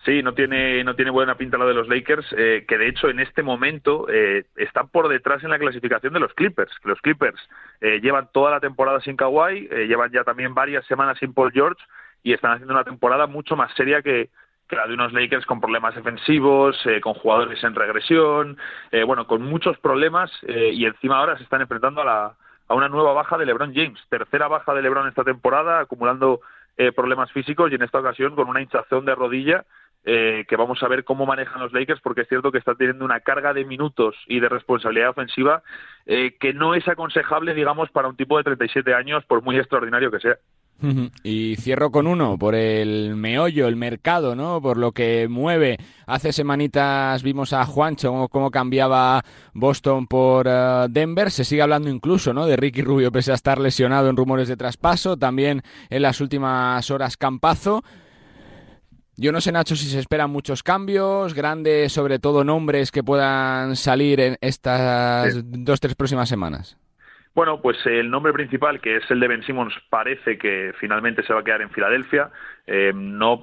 Sí, 0.06 0.22
no 0.22 0.34
tiene, 0.34 0.84
no 0.84 0.94
tiene 0.94 1.10
buena 1.10 1.34
pinta 1.34 1.58
lo 1.58 1.66
de 1.66 1.74
los 1.74 1.88
Lakers, 1.88 2.32
eh, 2.38 2.64
que 2.68 2.78
de 2.78 2.86
hecho 2.86 3.08
en 3.08 3.18
este 3.18 3.42
momento 3.42 4.06
eh, 4.08 4.44
están 4.54 4.88
por 4.88 5.08
detrás 5.08 5.42
en 5.42 5.50
la 5.50 5.58
clasificación 5.58 6.12
de 6.12 6.20
los 6.20 6.32
Clippers. 6.32 6.70
Los 6.84 7.00
Clippers 7.00 7.40
eh, 7.80 7.98
llevan 8.00 8.28
toda 8.32 8.52
la 8.52 8.60
temporada 8.60 9.00
sin 9.00 9.16
Kawhi, 9.16 9.66
llevan 9.88 10.12
ya 10.12 10.22
también 10.22 10.54
varias 10.54 10.86
semanas 10.86 11.18
sin 11.18 11.34
Paul 11.34 11.50
George 11.50 11.82
y 12.22 12.32
están 12.32 12.52
haciendo 12.52 12.72
una 12.72 12.84
temporada 12.84 13.26
mucho 13.26 13.56
más 13.56 13.74
seria 13.74 14.00
que, 14.00 14.30
la 14.70 14.86
de 14.86 14.94
unos 14.94 15.12
Lakers 15.12 15.44
con 15.44 15.60
problemas 15.60 15.96
defensivos, 15.96 16.80
con 17.02 17.14
jugadores 17.14 17.62
en 17.64 17.74
regresión, 17.74 18.58
bueno, 19.06 19.26
con 19.26 19.42
muchos 19.42 19.78
problemas 19.78 20.30
y 20.42 20.86
encima 20.86 21.18
ahora 21.18 21.36
se 21.36 21.44
están 21.44 21.60
enfrentando 21.60 22.02
a, 22.02 22.04
la, 22.04 22.34
a 22.66 22.74
una 22.74 22.88
nueva 22.88 23.12
baja 23.12 23.38
de 23.38 23.46
LeBron 23.46 23.72
James, 23.72 24.00
tercera 24.08 24.48
baja 24.48 24.74
de 24.74 24.82
LeBron 24.82 25.06
esta 25.06 25.22
temporada, 25.22 25.78
acumulando 25.78 26.40
problemas 26.96 27.30
físicos 27.30 27.70
y 27.70 27.76
en 27.76 27.82
esta 27.82 28.00
ocasión 28.00 28.34
con 28.34 28.48
una 28.48 28.60
hinchazón 28.60 29.04
de 29.04 29.14
rodilla 29.14 29.64
eh, 30.08 30.44
que 30.48 30.54
vamos 30.54 30.80
a 30.84 30.88
ver 30.88 31.02
cómo 31.02 31.26
manejan 31.26 31.60
los 31.60 31.72
Lakers, 31.72 32.00
porque 32.00 32.20
es 32.20 32.28
cierto 32.28 32.52
que 32.52 32.58
están 32.58 32.76
teniendo 32.76 33.04
una 33.04 33.18
carga 33.18 33.52
de 33.52 33.64
minutos 33.64 34.14
y 34.28 34.38
de 34.38 34.48
responsabilidad 34.48 35.10
ofensiva 35.10 35.64
eh, 36.06 36.36
que 36.38 36.54
no 36.54 36.76
es 36.76 36.86
aconsejable, 36.86 37.54
digamos, 37.54 37.90
para 37.90 38.06
un 38.06 38.16
tipo 38.16 38.38
de 38.38 38.44
37 38.44 38.94
años, 38.94 39.24
por 39.24 39.42
muy 39.42 39.58
extraordinario 39.58 40.12
que 40.12 40.20
sea. 40.20 40.36
Y 41.24 41.56
cierro 41.56 41.90
con 41.90 42.06
uno, 42.06 42.38
por 42.38 42.54
el 42.54 43.16
meollo, 43.16 43.66
el 43.66 43.74
mercado, 43.74 44.36
¿no? 44.36 44.60
Por 44.60 44.76
lo 44.76 44.92
que 44.92 45.26
mueve. 45.28 45.78
Hace 46.06 46.32
semanitas 46.32 47.24
vimos 47.24 47.52
a 47.52 47.64
Juancho 47.64 48.28
cómo, 48.28 48.50
cambiaba 48.52 49.24
Boston 49.54 50.06
por 50.06 50.46
eh, 50.48 50.86
Denver. 50.88 51.32
Se 51.32 51.44
sigue 51.44 51.62
hablando 51.62 51.88
incluso, 51.88 52.32
¿no? 52.32 52.46
De 52.46 52.56
Ricky 52.56 52.82
Rubio, 52.82 53.10
pese 53.10 53.32
a 53.32 53.34
estar 53.34 53.58
lesionado 53.58 54.08
en 54.08 54.16
rumores 54.16 54.46
de 54.46 54.56
traspaso. 54.56 55.16
También 55.16 55.62
en 55.90 56.02
las 56.02 56.20
últimas 56.20 56.88
horas 56.92 57.16
Campazo. 57.16 57.82
Yo 59.16 59.32
no 59.32 59.40
sé, 59.40 59.50
Nacho, 59.50 59.76
si 59.76 59.86
se 59.86 59.98
esperan 59.98 60.30
muchos 60.30 60.62
cambios, 60.62 61.32
grandes, 61.32 61.92
sobre 61.92 62.18
todo 62.18 62.44
nombres 62.44 62.92
que 62.92 63.02
puedan 63.02 63.74
salir 63.76 64.20
en 64.20 64.36
estas 64.40 65.42
dos, 65.44 65.80
tres 65.80 65.94
próximas 65.94 66.28
semanas. 66.28 66.78
Bueno, 67.34 67.60
pues 67.60 67.76
el 67.86 68.10
nombre 68.10 68.32
principal, 68.32 68.80
que 68.80 68.96
es 68.96 69.10
el 69.10 69.20
de 69.20 69.28
Ben 69.28 69.42
Simmons, 69.42 69.74
parece 69.90 70.38
que 70.38 70.72
finalmente 70.80 71.22
se 71.22 71.34
va 71.34 71.40
a 71.40 71.44
quedar 71.44 71.60
en 71.60 71.70
Filadelfia. 71.70 72.30
Eh, 72.66 72.92
no, 72.94 73.42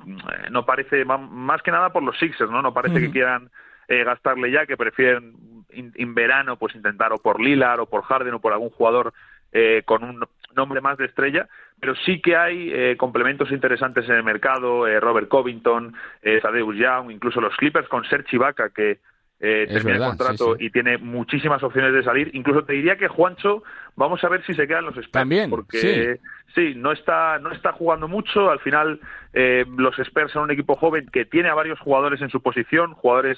no 0.51 0.65
parece, 0.65 1.05
más 1.05 1.61
que 1.61 1.71
nada 1.71 1.91
por 1.91 2.03
los 2.03 2.17
Sixers, 2.17 2.49
¿no? 2.49 2.61
No 2.61 2.74
parece 2.74 2.99
que 2.99 3.11
quieran 3.11 3.49
eh, 3.88 4.03
gastarle 4.03 4.51
ya, 4.51 4.65
que 4.65 4.78
prefieren 4.78 5.36
en 5.69 6.15
verano 6.15 6.57
pues 6.57 6.76
intentar 6.76 7.13
o 7.13 7.17
por 7.17 7.41
Lillard 7.41 7.80
o 7.80 7.86
por 7.88 8.03
Harden 8.03 8.36
o 8.36 8.39
por 8.39 8.53
algún 8.53 8.69
jugador 8.69 9.13
eh, 9.51 9.84
con 9.86 10.03
un 10.03 10.24
nombre 10.55 10.81
más 10.81 10.97
de 10.97 11.05
estrella 11.05 11.47
pero 11.83 11.95
sí 12.05 12.21
que 12.21 12.37
hay 12.37 12.71
eh, 12.71 12.95
complementos 12.95 13.51
interesantes 13.51 14.07
en 14.07 14.15
el 14.15 14.23
mercado, 14.23 14.87
eh, 14.87 15.01
Robert 15.01 15.27
Covington, 15.27 15.93
eh, 16.21 16.39
Young, 16.41 17.11
incluso 17.11 17.41
los 17.41 17.53
Clippers 17.57 17.89
con 17.89 18.05
Serge 18.05 18.37
Ibaka, 18.37 18.69
que 18.69 18.99
eh, 19.41 19.65
termina 19.67 19.97
el 19.97 20.03
contrato 20.03 20.55
y 20.57 20.69
tiene 20.69 20.97
muchísimas 20.97 21.61
opciones 21.61 21.93
de 21.93 22.01
salir. 22.01 22.31
Incluso 22.35 22.63
te 22.63 22.71
diría 22.71 22.95
que 22.95 23.09
Juancho, 23.09 23.63
vamos 23.97 24.23
a 24.23 24.29
ver 24.29 24.45
si 24.45 24.53
se 24.53 24.65
quedan 24.65 24.85
los 24.85 24.95
Spurs. 24.95 25.11
También, 25.11 25.49
porque 25.49 26.21
sí. 26.55 26.73
no 26.77 26.93
está, 26.93 27.37
no 27.39 27.51
está 27.51 27.73
jugando 27.73 28.07
mucho. 28.07 28.49
Al 28.49 28.61
final, 28.61 29.01
los 29.33 29.99
Spurs 29.99 30.31
son 30.31 30.43
un 30.43 30.51
equipo 30.51 30.75
joven 30.77 31.09
que 31.11 31.25
tiene 31.25 31.49
a 31.49 31.53
varios 31.53 31.81
jugadores 31.81 32.21
en 32.21 32.29
su 32.29 32.41
posición, 32.41 32.93
jugadores 32.93 33.37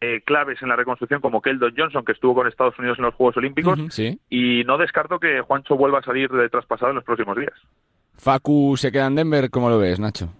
eh, 0.00 0.22
claves 0.24 0.60
en 0.62 0.68
la 0.68 0.76
reconstrucción 0.76 1.20
como 1.20 1.42
Keldon 1.42 1.74
Johnson, 1.76 2.04
que 2.04 2.12
estuvo 2.12 2.34
con 2.34 2.46
Estados 2.46 2.78
Unidos 2.78 2.98
en 2.98 3.04
los 3.04 3.14
Juegos 3.14 3.36
Olímpicos, 3.36 3.78
y 4.30 4.64
no 4.64 4.78
descarto 4.78 5.18
que 5.18 5.40
Juancho 5.40 5.76
vuelva 5.76 6.00
a 6.00 6.02
salir 6.02 6.30
de 6.30 6.48
traspasado 6.48 6.90
en 6.90 6.96
los 6.96 7.04
próximos 7.04 7.36
días. 7.36 7.54
Facu 8.16 8.76
se 8.76 8.90
queda 8.90 9.06
en 9.06 9.16
Denver, 9.16 9.50
¿cómo 9.50 9.68
lo 9.68 9.78
ves, 9.78 10.00
Nacho? 10.00 10.32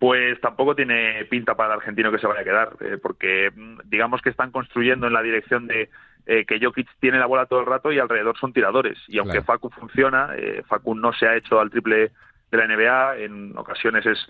pues 0.00 0.40
tampoco 0.40 0.74
tiene 0.74 1.26
pinta 1.26 1.54
para 1.54 1.74
el 1.74 1.80
argentino 1.80 2.10
que 2.10 2.18
se 2.18 2.26
vaya 2.26 2.40
a 2.40 2.44
quedar, 2.44 2.70
eh, 2.80 2.96
porque 3.00 3.52
mm, 3.54 3.80
digamos 3.84 4.22
que 4.22 4.30
están 4.30 4.50
construyendo 4.50 5.06
en 5.06 5.12
la 5.12 5.20
dirección 5.20 5.66
de 5.66 5.90
eh, 6.24 6.46
que 6.46 6.58
Jokic 6.58 6.88
tiene 7.00 7.18
la 7.18 7.26
bola 7.26 7.44
todo 7.44 7.60
el 7.60 7.66
rato 7.66 7.92
y 7.92 7.98
alrededor 7.98 8.38
son 8.38 8.54
tiradores. 8.54 8.98
Y 9.08 9.18
aunque 9.18 9.42
Facu 9.42 9.68
funciona, 9.68 10.30
eh, 10.38 10.62
Facu 10.66 10.94
no 10.94 11.12
se 11.12 11.26
ha 11.26 11.36
hecho 11.36 11.60
al 11.60 11.70
triple 11.70 12.12
de 12.50 12.58
la 12.58 12.66
NBA, 12.66 13.16
en 13.18 13.56
ocasiones 13.56 14.04
es 14.06 14.28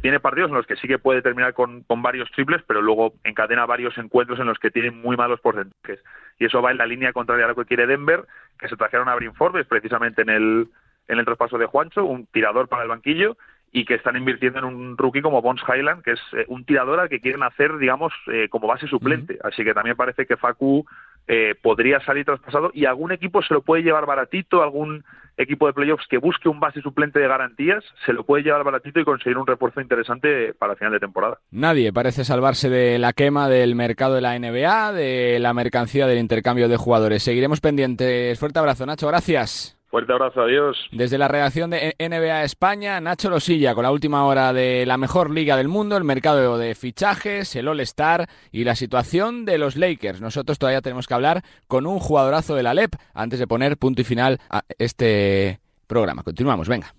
tiene 0.00 0.20
partidos 0.20 0.50
en 0.50 0.56
los 0.56 0.66
que 0.66 0.76
sí 0.76 0.88
que 0.88 0.98
puede 0.98 1.22
terminar 1.22 1.54
con, 1.54 1.82
con, 1.84 2.02
varios 2.02 2.30
triples, 2.32 2.62
pero 2.66 2.82
luego 2.82 3.14
encadena 3.24 3.66
varios 3.66 3.96
encuentros 3.98 4.40
en 4.40 4.46
los 4.46 4.58
que 4.58 4.70
tiene 4.70 4.90
muy 4.90 5.16
malos 5.16 5.40
porcentajes. 5.40 6.02
Y 6.38 6.46
eso 6.46 6.62
va 6.62 6.70
en 6.70 6.78
la 6.78 6.86
línea 6.86 7.12
contraria 7.12 7.44
a 7.44 7.48
lo 7.48 7.54
que 7.54 7.64
quiere 7.64 7.86
Denver, 7.86 8.24
que 8.58 8.68
se 8.68 8.76
trajeron 8.76 9.08
a 9.08 9.14
Brin 9.14 9.34
Forbes 9.34 9.66
precisamente 9.66 10.22
en 10.22 10.30
el, 10.30 10.68
en 11.08 11.18
el 11.18 11.24
traspaso 11.24 11.58
de 11.58 11.66
Juancho, 11.66 12.04
un 12.04 12.26
tirador 12.26 12.68
para 12.68 12.82
el 12.82 12.88
banquillo, 12.88 13.36
y 13.72 13.84
que 13.84 13.94
están 13.94 14.16
invirtiendo 14.16 14.60
en 14.60 14.64
un 14.64 14.96
rookie 14.96 15.20
como 15.20 15.42
Bones 15.42 15.62
Highland, 15.68 16.02
que 16.02 16.12
es 16.12 16.20
eh, 16.32 16.44
un 16.48 16.64
tirador 16.64 17.00
al 17.00 17.08
que 17.08 17.20
quieren 17.20 17.42
hacer, 17.42 17.76
digamos, 17.78 18.12
eh, 18.28 18.48
como 18.48 18.66
base 18.66 18.86
suplente. 18.86 19.38
Así 19.44 19.62
que 19.64 19.74
también 19.74 19.96
parece 19.96 20.26
que 20.26 20.36
Facu 20.36 20.86
eh, 21.28 21.54
podría 21.60 22.00
salir 22.00 22.24
traspasado 22.24 22.70
y 22.72 22.86
algún 22.86 23.12
equipo 23.12 23.42
se 23.42 23.52
lo 23.52 23.62
puede 23.62 23.82
llevar 23.82 24.06
baratito, 24.06 24.62
algún 24.62 25.04
equipo 25.36 25.66
de 25.66 25.72
playoffs 25.72 26.06
que 26.08 26.18
busque 26.18 26.48
un 26.48 26.58
base 26.58 26.80
suplente 26.80 27.20
de 27.20 27.28
garantías, 27.28 27.84
se 28.04 28.12
lo 28.12 28.24
puede 28.24 28.42
llevar 28.42 28.64
baratito 28.64 28.98
y 28.98 29.04
conseguir 29.04 29.38
un 29.38 29.46
refuerzo 29.46 29.80
interesante 29.80 30.52
para 30.54 30.74
final 30.74 30.92
de 30.92 31.00
temporada. 31.00 31.38
Nadie 31.50 31.92
parece 31.92 32.24
salvarse 32.24 32.68
de 32.68 32.98
la 32.98 33.12
quema 33.12 33.48
del 33.48 33.74
mercado 33.74 34.14
de 34.14 34.20
la 34.20 34.38
NBA, 34.38 34.92
de 34.92 35.38
la 35.38 35.54
mercancía 35.54 36.06
del 36.06 36.18
intercambio 36.18 36.68
de 36.68 36.76
jugadores. 36.76 37.22
Seguiremos 37.22 37.60
pendientes. 37.60 38.38
Fuerte 38.38 38.58
abrazo, 38.58 38.84
Nacho. 38.86 39.06
Gracias. 39.06 39.77
Fuerte 39.90 40.12
abrazo, 40.12 40.42
adiós. 40.42 40.76
Desde 40.92 41.16
la 41.16 41.28
redacción 41.28 41.70
de 41.70 41.94
NBA 41.98 42.44
España, 42.44 43.00
Nacho 43.00 43.30
Losilla, 43.30 43.74
con 43.74 43.84
la 43.84 43.90
última 43.90 44.26
hora 44.26 44.52
de 44.52 44.84
la 44.84 44.98
mejor 44.98 45.30
liga 45.30 45.56
del 45.56 45.68
mundo, 45.68 45.96
el 45.96 46.04
mercado 46.04 46.58
de 46.58 46.74
fichajes, 46.74 47.56
el 47.56 47.68
All-Star 47.68 48.28
y 48.52 48.64
la 48.64 48.74
situación 48.74 49.46
de 49.46 49.56
los 49.56 49.76
Lakers. 49.76 50.20
Nosotros 50.20 50.58
todavía 50.58 50.82
tenemos 50.82 51.06
que 51.06 51.14
hablar 51.14 51.42
con 51.68 51.86
un 51.86 52.00
jugadorazo 52.00 52.54
de 52.54 52.62
la 52.62 52.74
LEP 52.74 52.96
antes 53.14 53.38
de 53.38 53.46
poner 53.46 53.78
punto 53.78 54.02
y 54.02 54.04
final 54.04 54.38
a 54.50 54.62
este 54.76 55.58
programa. 55.86 56.22
Continuamos, 56.22 56.68
venga. 56.68 56.94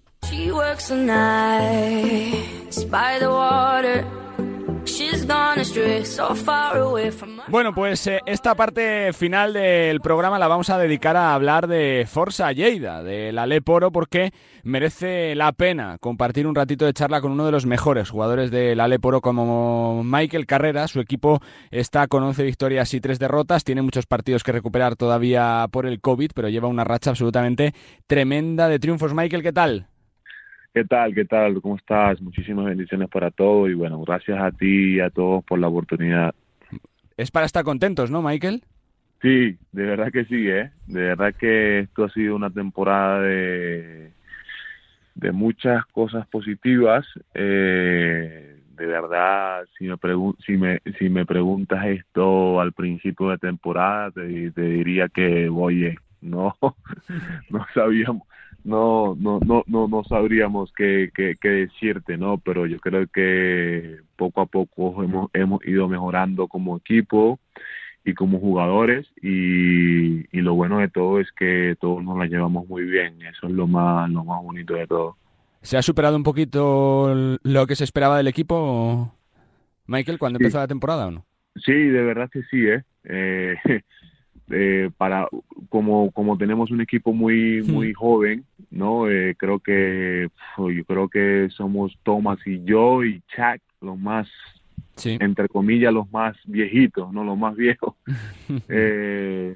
Bueno, 7.50 7.74
pues 7.74 8.08
eh, 8.08 8.22
esta 8.26 8.56
parte 8.56 9.12
final 9.12 9.52
del 9.52 10.00
programa 10.00 10.40
la 10.40 10.48
vamos 10.48 10.70
a 10.70 10.78
dedicar 10.78 11.18
a 11.18 11.34
hablar 11.34 11.68
de 11.68 12.08
Forza 12.10 12.50
Lleida, 12.54 13.04
de 13.04 13.34
la 13.34 13.46
Leporo, 13.46 13.92
porque 13.92 14.32
merece 14.64 15.36
la 15.36 15.52
pena 15.52 15.98
compartir 16.00 16.48
un 16.48 16.56
ratito 16.56 16.86
de 16.86 16.94
charla 16.94 17.20
con 17.20 17.34
uno 17.34 17.46
de 17.46 17.52
los 17.52 17.66
mejores 17.66 18.10
jugadores 18.10 18.52
de 18.52 18.74
la 18.74 18.88
Leporo 18.88 19.20
como 19.20 20.02
Michael 20.06 20.46
Carrera. 20.46 20.88
Su 20.88 21.02
equipo 21.02 21.42
está 21.72 22.08
con 22.08 22.24
11 22.24 22.42
victorias 22.44 22.94
y 22.94 23.02
3 23.02 23.20
derrotas, 23.20 23.66
tiene 23.66 23.82
muchos 23.82 24.06
partidos 24.06 24.44
que 24.44 24.54
recuperar 24.54 24.96
todavía 24.96 25.68
por 25.70 25.86
el 25.86 26.00
COVID, 26.00 26.32
pero 26.34 26.48
lleva 26.48 26.70
una 26.70 26.86
racha 26.86 27.10
absolutamente 27.10 27.74
tremenda 28.08 28.70
de 28.70 28.80
triunfos. 28.80 29.14
Michael, 29.14 29.44
¿qué 29.44 29.52
tal? 29.52 29.90
¿Qué 30.74 30.86
tal? 30.86 31.16
¿Qué 31.16 31.26
tal? 31.26 31.62
¿Cómo 31.62 31.78
estás? 31.78 32.22
Muchísimas 32.22 32.66
bendiciones 32.66 33.10
para 33.10 33.32
todos 33.32 33.70
y 33.70 33.74
bueno, 33.74 34.00
gracias 34.02 34.40
a 34.40 34.52
ti 34.52 34.96
y 34.96 35.00
a 35.00 35.10
todos 35.10 35.44
por 35.44 35.58
la 35.58 35.68
oportunidad. 35.68 36.34
Es 37.18 37.32
para 37.32 37.48
estar 37.48 37.64
contentos, 37.64 38.12
¿no, 38.12 38.22
Michael? 38.22 38.64
Sí, 39.22 39.58
de 39.72 39.84
verdad 39.84 40.12
que 40.12 40.26
sí, 40.26 40.48
¿eh? 40.48 40.72
De 40.86 41.02
verdad 41.02 41.34
que 41.36 41.80
esto 41.80 42.06
ha 42.06 42.10
sido 42.10 42.36
una 42.36 42.52
temporada 42.52 43.22
de, 43.22 44.12
de 45.16 45.32
muchas 45.32 45.86
cosas 45.88 46.28
positivas. 46.28 47.06
Eh, 47.34 48.62
de 48.78 48.86
verdad, 48.86 49.66
si 49.78 49.86
me, 49.86 49.98
si, 50.46 50.56
me, 50.56 50.82
si 51.00 51.10
me 51.10 51.26
preguntas 51.26 51.84
esto 51.88 52.62
al 52.62 52.74
principio 52.74 53.30
de 53.30 53.40
temporada, 53.40 54.12
te, 54.12 54.52
te 54.52 54.62
diría 54.62 55.10
que, 55.10 55.50
oye, 55.50 55.98
no, 56.22 56.56
no 57.50 57.66
sabíamos 57.74 58.28
no, 58.64 59.16
no, 59.20 59.40
no, 59.40 59.64
no, 59.68 59.88
no 59.88 60.04
sabríamos 60.04 60.72
qué, 60.76 61.12
qué, 61.14 61.36
qué, 61.40 61.50
decirte, 61.50 62.18
¿no? 62.18 62.38
Pero 62.38 62.66
yo 62.66 62.80
creo 62.80 63.08
que 63.08 63.98
poco 64.16 64.42
a 64.42 64.46
poco 64.46 65.04
hemos, 65.04 65.30
hemos 65.34 65.66
ido 65.66 65.88
mejorando 65.88 66.48
como 66.48 66.78
equipo 66.78 67.40
y 68.06 68.14
como 68.14 68.40
jugadores 68.40 69.08
y, 69.22 70.26
y 70.36 70.42
lo 70.42 70.54
bueno 70.54 70.80
de 70.80 70.90
todo 70.90 71.20
es 71.20 71.32
que 71.32 71.76
todos 71.80 72.04
nos 72.04 72.18
la 72.18 72.26
llevamos 72.26 72.68
muy 72.68 72.84
bien, 72.84 73.22
eso 73.22 73.48
es 73.48 73.54
lo 73.54 73.68
más, 73.68 74.10
lo 74.10 74.24
más 74.24 74.42
bonito 74.44 74.74
de 74.74 74.88
todo. 74.88 75.16
¿Se 75.62 75.78
ha 75.78 75.82
superado 75.82 76.16
un 76.16 76.24
poquito 76.24 77.14
lo 77.44 77.68
que 77.68 77.76
se 77.76 77.84
esperaba 77.84 78.18
del 78.18 78.28
equipo, 78.28 79.14
Michael, 79.88 80.18
cuando 80.18 80.38
empezó 80.38 80.58
la 80.58 80.68
temporada 80.68 81.08
o 81.08 81.12
no? 81.12 81.26
Sí, 81.66 81.74
de 81.74 82.04
verdad 82.04 82.30
que 82.32 82.44
sí, 82.44 82.66
¿eh? 82.66 82.84
eh 83.04 83.56
eh, 84.52 84.90
para 84.98 85.28
como 85.70 86.12
como 86.12 86.38
tenemos 86.38 86.72
un 86.72 86.82
equipo 86.82 87.14
muy 87.14 87.62
muy 87.64 87.94
joven 87.94 88.46
no 88.72 89.10
eh, 89.10 89.36
creo 89.38 89.60
que 89.60 90.30
yo 90.58 90.86
creo 90.86 91.08
que 91.08 91.50
somos 91.52 91.98
Thomas 92.04 92.40
y 92.46 92.64
yo 92.64 93.04
y 93.04 93.22
Chuck 93.28 93.62
los 93.82 93.98
más 93.98 94.28
entre 95.06 95.48
comillas 95.48 95.94
los 95.94 96.12
más 96.12 96.36
viejitos 96.46 97.12
no 97.14 97.24
los 97.24 97.38
más 97.38 97.56
viejos. 97.56 97.96
Eh, 98.68 99.56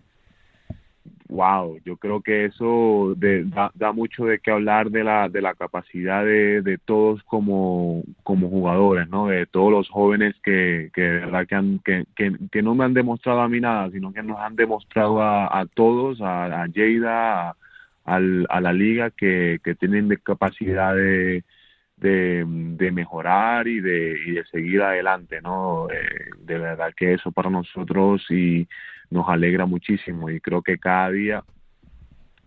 wow, 1.29 1.79
yo 1.85 1.97
creo 1.97 2.21
que 2.21 2.45
eso 2.45 3.15
da, 3.15 3.91
mucho 3.91 4.25
de 4.25 4.39
qué 4.39 4.51
hablar 4.51 4.89
de 4.91 5.03
la, 5.03 5.29
de 5.29 5.41
la 5.41 5.53
capacidad 5.55 6.23
de, 6.23 6.79
todos 6.85 7.23
como, 7.23 8.03
como 8.23 8.49
jugadores, 8.49 9.07
¿no? 9.09 9.27
De 9.27 9.45
todos 9.45 9.71
los 9.71 9.89
jóvenes 9.89 10.35
que, 10.43 10.89
que 10.93 11.01
de 11.01 11.19
verdad 11.19 11.47
que, 11.47 11.55
han, 11.55 11.79
que, 11.79 12.05
que, 12.15 12.61
no 12.61 12.75
me 12.75 12.85
han 12.85 12.93
demostrado 12.93 13.41
a 13.41 13.49
mí 13.49 13.59
nada, 13.59 13.89
sino 13.91 14.13
que 14.13 14.23
nos 14.23 14.39
han 14.39 14.55
demostrado 14.55 15.21
a, 15.21 15.65
todos, 15.73 16.21
a, 16.21 16.63
a 16.63 16.67
Lleida, 16.67 17.55
a, 18.05 18.19
la 18.19 18.73
liga, 18.73 19.11
que, 19.11 19.59
que 19.63 19.75
tienen 19.75 20.07
de 20.07 20.17
capacidad 20.17 20.95
de, 20.95 21.43
de, 22.03 22.91
mejorar 22.91 23.67
y 23.67 23.79
de, 23.79 24.19
y 24.25 24.31
de 24.31 24.45
seguir 24.45 24.81
adelante, 24.81 25.41
¿no? 25.41 25.87
Eh, 25.89 26.31
de 26.39 26.57
verdad 26.57 26.93
que 26.95 27.13
eso 27.13 27.31
para 27.31 27.49
nosotros 27.49 28.21
y 28.29 28.67
nos 29.09 29.29
alegra 29.29 29.65
muchísimo 29.65 30.29
y 30.29 30.39
creo 30.41 30.61
que 30.61 30.77
cada 30.77 31.11
día 31.11 31.43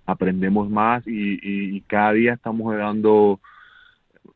aprendemos 0.05 0.69
más 0.69 1.05
y, 1.07 1.81
cada 1.83 2.13
día 2.13 2.35
estamos 2.35 2.77
dando 2.77 3.41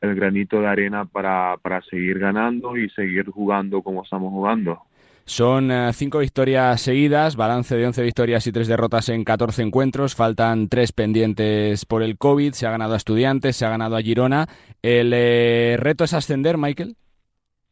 el 0.00 0.14
granito 0.14 0.60
de 0.60 0.66
arena 0.66 1.04
para, 1.04 1.56
para 1.60 1.82
seguir 1.82 2.18
ganando 2.18 2.76
y 2.76 2.88
seguir 2.90 3.26
jugando 3.26 3.82
como 3.82 4.02
estamos 4.02 4.30
jugando. 4.30 4.82
Son 5.30 5.70
eh, 5.70 5.92
cinco 5.92 6.18
victorias 6.18 6.80
seguidas, 6.80 7.36
balance 7.36 7.76
de 7.76 7.86
11 7.86 8.02
victorias 8.02 8.44
y 8.48 8.52
tres 8.52 8.66
derrotas 8.66 9.10
en 9.10 9.22
14 9.22 9.62
encuentros. 9.62 10.16
Faltan 10.16 10.68
tres 10.68 10.90
pendientes 10.90 11.86
por 11.86 12.02
el 12.02 12.18
COVID. 12.18 12.52
Se 12.52 12.66
ha 12.66 12.72
ganado 12.72 12.94
a 12.94 12.96
Estudiantes, 12.96 13.54
se 13.54 13.64
ha 13.64 13.68
ganado 13.70 13.94
a 13.94 14.02
Girona. 14.02 14.48
¿El 14.82 15.12
eh, 15.14 15.76
reto 15.78 16.02
es 16.02 16.14
ascender, 16.14 16.58
Michael? 16.58 16.96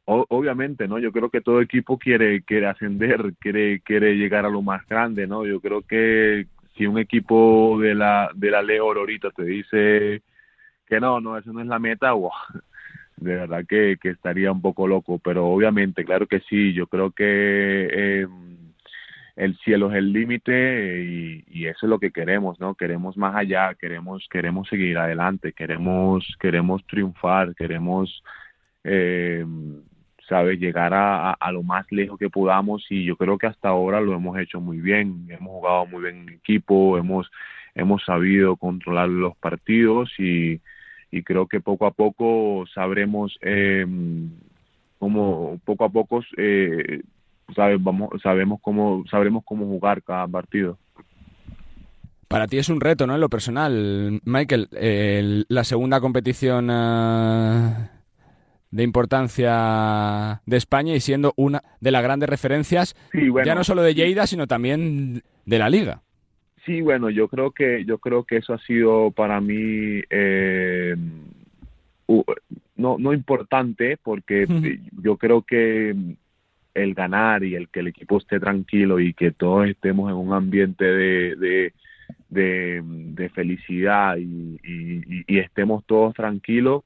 obviamente, 0.04 0.86
¿no? 0.86 1.00
Yo 1.00 1.11
creo 1.11 1.30
que 1.30 1.40
todo 1.40 1.61
equipo 1.61 1.98
quiere 1.98 2.42
quiere 2.42 2.68
ascender, 2.68 3.34
quiere 3.40 3.80
quiere 3.80 4.14
llegar 4.14 4.46
a 4.46 4.50
lo 4.50 4.62
más 4.62 4.86
grande, 4.86 5.26
¿no? 5.26 5.44
Yo 5.44 5.61
creo 5.61 5.82
que 5.82 6.46
si 6.76 6.86
un 6.86 6.98
equipo 6.98 7.76
de 7.80 7.96
la 7.96 8.30
de 8.36 8.52
la 8.52 8.62
Leo 8.62 8.84
ahorita 8.84 9.30
te 9.32 9.42
dice 9.42 10.22
que 10.86 11.00
no, 11.00 11.20
no, 11.20 11.36
eso 11.36 11.52
no 11.52 11.61
es 11.61 11.66
la 11.66 11.80
meta, 11.80 12.12
wow, 12.12 12.30
de 13.20 13.34
verdad 13.36 13.64
que, 13.68 13.96
que 14.00 14.10
estaría 14.10 14.52
un 14.52 14.62
poco 14.62 14.86
loco, 14.86 15.18
pero 15.18 15.46
obviamente, 15.48 16.04
claro 16.04 16.26
que 16.26 16.40
sí, 16.40 16.72
yo 16.72 16.86
creo 16.86 17.10
que 17.12 17.24
eh, 17.24 18.26
el 19.36 19.56
cielo 19.58 19.90
es 19.90 19.96
el 19.96 20.12
límite 20.12 21.02
y, 21.04 21.44
y, 21.48 21.66
eso 21.66 21.86
es 21.86 21.90
lo 21.90 21.98
que 21.98 22.10
queremos, 22.10 22.60
¿no? 22.60 22.74
Queremos 22.74 23.16
más 23.16 23.36
allá, 23.36 23.74
queremos 23.74 24.26
queremos 24.30 24.68
seguir 24.68 24.98
adelante, 24.98 25.52
queremos 25.52 26.36
queremos 26.40 26.84
triunfar, 26.86 27.54
queremos 27.54 28.22
eh, 28.84 29.44
¿sabes? 30.28 30.58
Llegar 30.60 30.94
a, 30.94 31.32
a, 31.32 31.52
lo 31.52 31.62
más 31.62 31.86
lejos 31.90 32.18
que 32.18 32.30
podamos 32.30 32.84
y 32.90 33.04
yo 33.04 33.16
creo 33.16 33.38
que 33.38 33.46
hasta 33.46 33.68
ahora 33.68 34.00
lo 34.00 34.14
hemos 34.14 34.38
hecho 34.38 34.60
muy 34.60 34.78
bien, 34.80 35.26
hemos 35.30 35.52
jugado 35.52 35.86
muy 35.86 36.02
bien 36.02 36.28
en 36.28 36.28
equipo, 36.30 36.98
hemos, 36.98 37.30
hemos 37.74 38.04
sabido 38.04 38.56
controlar 38.56 39.08
los 39.08 39.36
partidos 39.38 40.10
y, 40.18 40.60
y 41.11 41.22
creo 41.22 41.46
que 41.46 41.61
poco 41.61 41.86
a 41.86 41.90
poco 41.90 42.64
sabremos 42.74 43.38
eh, 43.42 43.86
cómo, 44.98 45.61
poco 45.64 45.84
a 45.84 45.88
poco, 45.88 46.22
eh. 46.36 47.02
Vamos, 47.80 48.11
sabemos 48.22 48.61
cómo, 48.61 49.04
sabremos 49.11 49.42
cómo 49.42 49.64
jugar 49.64 50.02
cada 50.02 50.28
partido. 50.28 50.76
Para 52.28 52.46
ti 52.46 52.59
es 52.59 52.68
un 52.68 52.78
reto, 52.78 53.06
¿no? 53.06 53.14
En 53.14 53.22
lo 53.22 53.30
personal, 53.30 54.20
Michael, 54.22 54.68
la 55.48 55.64
segunda 55.64 55.98
competición 55.98 56.68
uh 56.68 57.98
de 58.70 58.82
importancia 58.82 60.42
de 60.44 60.56
España 60.56 60.94
y 60.94 61.00
siendo 61.00 61.32
una 61.36 61.62
de 61.80 61.90
las 61.90 62.02
grandes 62.02 62.28
referencias, 62.28 62.96
ya 63.44 63.54
no 63.54 63.64
solo 63.64 63.82
de 63.82 63.94
Lleida, 63.94 64.26
sino 64.26 64.46
también 64.46 65.22
de 65.46 65.59
la 65.59 65.70
liga. 65.70 66.02
Sí, 66.68 66.82
bueno, 66.82 67.08
yo 67.08 67.28
creo 67.28 67.50
que 67.50 67.86
yo 67.86 67.96
creo 67.96 68.24
que 68.24 68.36
eso 68.36 68.52
ha 68.52 68.58
sido 68.58 69.10
para 69.10 69.40
mí 69.40 70.02
eh, 70.10 70.94
no, 72.76 72.98
no 72.98 73.14
importante 73.14 73.96
porque 73.96 74.46
yo 75.00 75.16
creo 75.16 75.40
que 75.40 75.96
el 76.74 76.92
ganar 76.92 77.42
y 77.42 77.54
el 77.54 77.70
que 77.70 77.80
el 77.80 77.86
equipo 77.86 78.18
esté 78.18 78.38
tranquilo 78.38 79.00
y 79.00 79.14
que 79.14 79.30
todos 79.30 79.66
estemos 79.66 80.10
en 80.10 80.16
un 80.18 80.34
ambiente 80.34 80.84
de, 80.84 81.72
de, 82.28 83.30
felicidad 83.30 84.18
y, 84.18 84.60
y, 85.26 85.38
estemos 85.38 85.86
todos 85.86 86.12
tranquilos, 86.14 86.84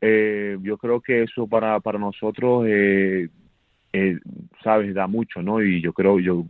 eh, 0.00 0.58
yo 0.60 0.76
creo 0.76 1.00
que 1.00 1.22
eso 1.22 1.46
para, 1.46 1.78
para 1.78 2.00
nosotros, 2.00 2.64
eh, 2.66 3.28
eh, 3.92 4.18
sabes, 4.64 4.92
da 4.92 5.06
mucho, 5.06 5.40
¿no? 5.40 5.62
Y 5.62 5.80
yo 5.80 5.92
creo, 5.92 6.18
yo 6.18 6.46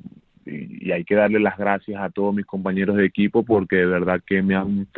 y, 0.49 0.91
hay 0.93 1.05
que 1.05 1.15
darle 1.15 1.41
las 1.41 1.59
gracias 1.59 2.01
a 2.01 2.11
todos 2.11 2.35
mis 2.35 2.47
compañeros 2.47 2.97
de 2.97 3.05
equipo 3.07 3.45
porque 3.45 3.77
de 3.77 3.87
verdad 3.87 4.23
que 4.27 4.43
me 4.43 4.55
han 4.55 4.89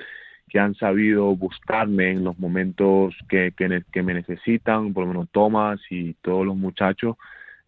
que 0.48 0.58
han 0.58 0.74
sabido 0.74 1.36
buscarme 1.36 2.10
en 2.10 2.24
los 2.24 2.36
momentos 2.38 3.14
que, 3.28 3.52
que, 3.56 4.02
me 4.02 4.14
necesitan, 4.14 4.92
por 4.92 5.04
lo 5.04 5.12
menos 5.12 5.30
Tomás 5.30 5.80
y 5.90 6.14
todos 6.14 6.44
los 6.44 6.56
muchachos, 6.56 7.16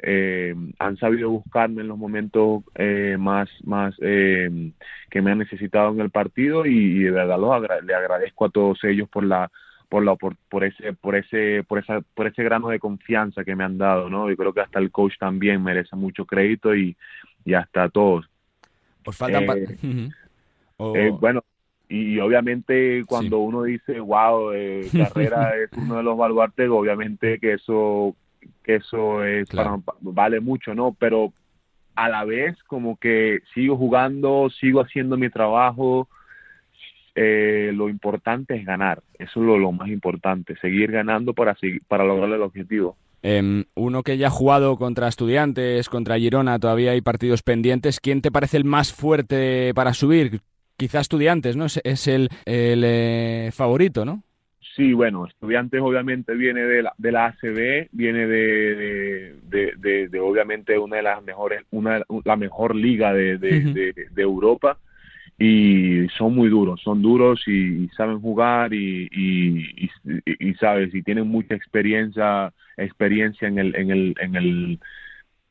eh, 0.03 0.53
han 0.81 0.97
sabido 0.97 1.31
buscarme 1.31 1.83
en 1.83 1.89
los 1.89 1.97
momentos 1.97 2.65
eh, 2.75 3.17
más, 3.21 3.49
más 3.63 3.95
eh, 4.01 4.73
que 5.09 5.23
me 5.23 5.31
han 5.31 5.39
necesitado 5.39 5.93
en 5.93 6.01
el 6.01 6.11
partido 6.11 6.67
y, 6.67 7.05
de 7.05 7.13
verdad 7.13 7.39
los 7.39 7.85
le 7.85 7.95
agradezco 7.95 8.47
a 8.47 8.51
todos 8.51 8.83
ellos 8.83 9.09
por 9.09 9.23
la 9.23 9.49
por 9.89 10.05
la 10.05 10.17
por, 10.17 10.35
por 10.49 10.65
ese 10.65 10.93
por 10.95 11.15
ese 11.15 11.63
por 11.69 11.79
esa 11.79 12.01
por 12.15 12.27
ese 12.27 12.43
grano 12.43 12.69
de 12.71 12.81
confianza 12.81 13.45
que 13.45 13.55
me 13.55 13.63
han 13.63 13.79
dado 13.79 14.09
no 14.11 14.29
y 14.29 14.37
creo 14.37 14.53
que 14.53 14.63
hasta 14.63 14.81
el 14.81 14.91
coach 14.91 15.19
también 15.21 15.63
merece 15.63 15.95
mucho 15.95 16.25
crédito 16.25 16.75
y, 16.75 16.97
y 17.45 17.55
hasta 17.55 17.89
todos 17.89 18.29
os 19.05 19.17
faltan 19.17 19.47
bueno 21.21 21.45
y 21.89 22.19
obviamente 22.21 23.03
cuando 23.07 23.39
uno 23.39 23.65
dice 23.65 24.01
wow 24.01 24.53
eh, 24.53 24.89
carrera 24.93 25.57
es 25.57 25.71
uno 25.77 25.97
de 25.97 26.03
los 26.03 26.17
baluartes 26.17 26.69
obviamente 26.71 27.39
que 27.39 27.55
eso 27.55 28.17
que 28.63 28.77
eso 28.77 29.25
es 29.25 29.49
vale 30.01 30.41
mucho 30.41 30.75
no 30.75 30.97
pero 30.99 31.33
a 31.95 32.09
la 32.09 32.25
vez 32.25 32.57
como 32.65 32.97
que 32.97 33.41
sigo 33.55 33.77
jugando 33.77 34.49
sigo 34.51 34.81
haciendo 34.81 35.17
mi 35.17 35.29
trabajo 35.29 36.09
eh, 37.15 37.73
lo 37.75 37.89
importante 37.89 38.55
es 38.57 38.65
ganar. 38.65 39.03
Eso 39.19 39.41
es 39.41 39.61
lo, 39.61 39.73
más 39.73 39.89
importante 39.89 40.57
seguir 40.57 40.91
ganando 40.91 41.35
para 41.35 41.57
para 41.87 42.05
lograr 42.05 42.31
el 42.31 42.43
objetivo 42.43 42.97
em, 43.23 43.65
uno 43.75 44.03
que 44.03 44.19
ya 44.19 44.27
ha 44.27 44.31
jugado 44.31 44.77
contra 44.77 45.09
estudiantes, 45.09 45.89
contra 45.89 46.19
Girona, 46.19 46.59
todavía 46.59 46.93
hay 46.93 47.01
partidos 47.01 47.43
pendientes. 47.43 48.01
¿Quién 48.01 48.21
te 48.21 48.31
parece 48.31 48.57
el 48.57 48.65
más 48.65 48.93
fuerte 48.93 49.73
para 49.75 49.95
subir? 49.95 50.41
quizá 50.83 50.99
estudiantes, 50.99 51.57
¿no? 51.57 51.67
Es, 51.67 52.09
el, 52.09 52.29
el 52.45 52.83
eh, 52.85 53.51
favorito, 53.53 54.05
¿no? 54.05 54.25
Sí, 54.75 54.93
bueno, 54.95 55.27
estudiantes 55.27 55.81
obviamente 55.81 56.35
viene 56.35 56.63
de 56.63 56.83
la, 56.83 56.93
de 56.99 57.13
la 57.13 57.27
ACB, 57.27 57.89
viene 57.93 58.27
de, 58.27 59.37
de, 59.45 60.09
de, 60.09 60.21
obviamente 60.21 60.77
una 60.79 60.97
de 60.97 61.03
las 61.03 61.23
mejores, 61.23 61.63
una 61.71 62.03
la 62.25 62.37
mejor 62.37 62.75
liga 62.75 63.13
de, 63.13 63.39
de, 63.39 63.93
Europa 64.17 64.79
y 65.45 66.09
son 66.11 66.37
muy 66.37 66.49
duros, 66.49 66.81
son 66.83 67.03
duros 67.03 67.43
y, 67.49 67.89
saben 67.97 68.21
jugar 68.21 68.73
y, 68.73 69.09
y, 69.11 69.91
y, 70.25 70.55
sabes 70.55 70.95
y 70.95 71.03
tienen 71.03 71.27
mucha 71.27 71.57
experiencia 71.57 72.53
experiencia 72.77 73.49
en 73.49 73.59
el 73.59 73.75
en 73.75 73.91
el 73.91 74.15
en 74.21 74.37
el 74.37 74.81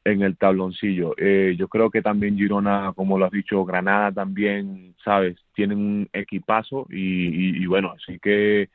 en 0.06 0.22
el 0.22 0.38
tabloncillo. 0.38 1.14
Eh, 1.18 1.56
yo 1.58 1.68
creo 1.68 1.89
que 1.92 2.02
también 2.02 2.38
Girona, 2.38 2.94
como 2.96 3.18
lo 3.20 3.26
has 3.26 3.32
dicho, 3.32 3.66
Granada 3.66 4.14
también, 4.14 4.96
sabes, 5.04 5.38
tienen 5.54 5.78
un 5.78 6.10
equipazo 6.14 6.88
y, 6.89 7.66
bueno, 7.68 7.94
así 7.96 8.18
que, 8.20 8.70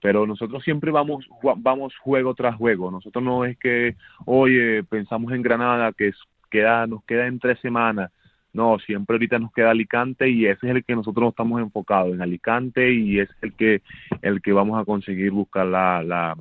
pero 0.00 0.26
nosotros 0.26 0.62
siempre 0.64 0.90
vamos, 0.90 1.26
vamos 1.58 1.96
juego 1.98 2.34
tras 2.34 2.56
juego. 2.56 2.90
Nosotros 2.90 3.22
no 3.22 3.44
es 3.44 3.58
que, 3.58 3.96
oye, 4.24 4.82
pensamos 4.84 5.32
en 5.32 5.42
Granada 5.42 5.92
que 5.92 6.12
queda, 6.50 6.86
nos 6.86 7.04
queda 7.04 7.26
en 7.26 7.40
tres 7.40 7.58
semanas. 7.60 8.10
No, 8.52 8.78
siempre 8.78 9.14
ahorita 9.14 9.38
nos 9.38 9.52
queda 9.52 9.70
Alicante 9.70 10.28
y 10.28 10.46
ese 10.46 10.68
es 10.68 10.76
el 10.76 10.84
que 10.84 10.96
nosotros 10.96 11.30
estamos 11.30 11.60
enfocados 11.60 12.12
en 12.12 12.22
Alicante 12.22 12.92
y 12.92 13.20
es 13.20 13.28
el 13.42 13.52
que 13.54 13.82
el 14.22 14.42
que 14.42 14.52
vamos 14.52 14.80
a 14.80 14.84
conseguir 14.84 15.30
buscar 15.30 15.66
la 15.66 16.02
la, 16.02 16.36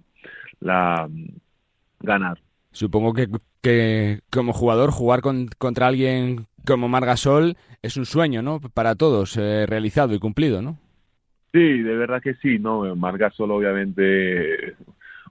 la 0.59 1.09
ganar. 1.99 2.39
Supongo 2.71 3.13
que, 3.13 3.27
que 3.61 4.19
como 4.31 4.53
jugador 4.53 4.91
jugar 4.91 5.21
contra 5.57 5.87
alguien 5.87 6.47
como 6.65 6.87
Margasol 6.87 7.57
es 7.81 7.97
un 7.97 8.05
sueño, 8.05 8.41
¿no? 8.41 8.59
Para 8.59 8.95
todos, 8.95 9.37
eh, 9.37 9.65
realizado 9.67 10.13
y 10.13 10.19
cumplido, 10.19 10.61
¿no? 10.61 10.77
Sí, 11.51 11.81
de 11.81 11.95
verdad 11.95 12.21
que 12.21 12.35
sí, 12.35 12.59
¿no? 12.59 12.95
Margasol 12.95 13.51
obviamente 13.51 14.75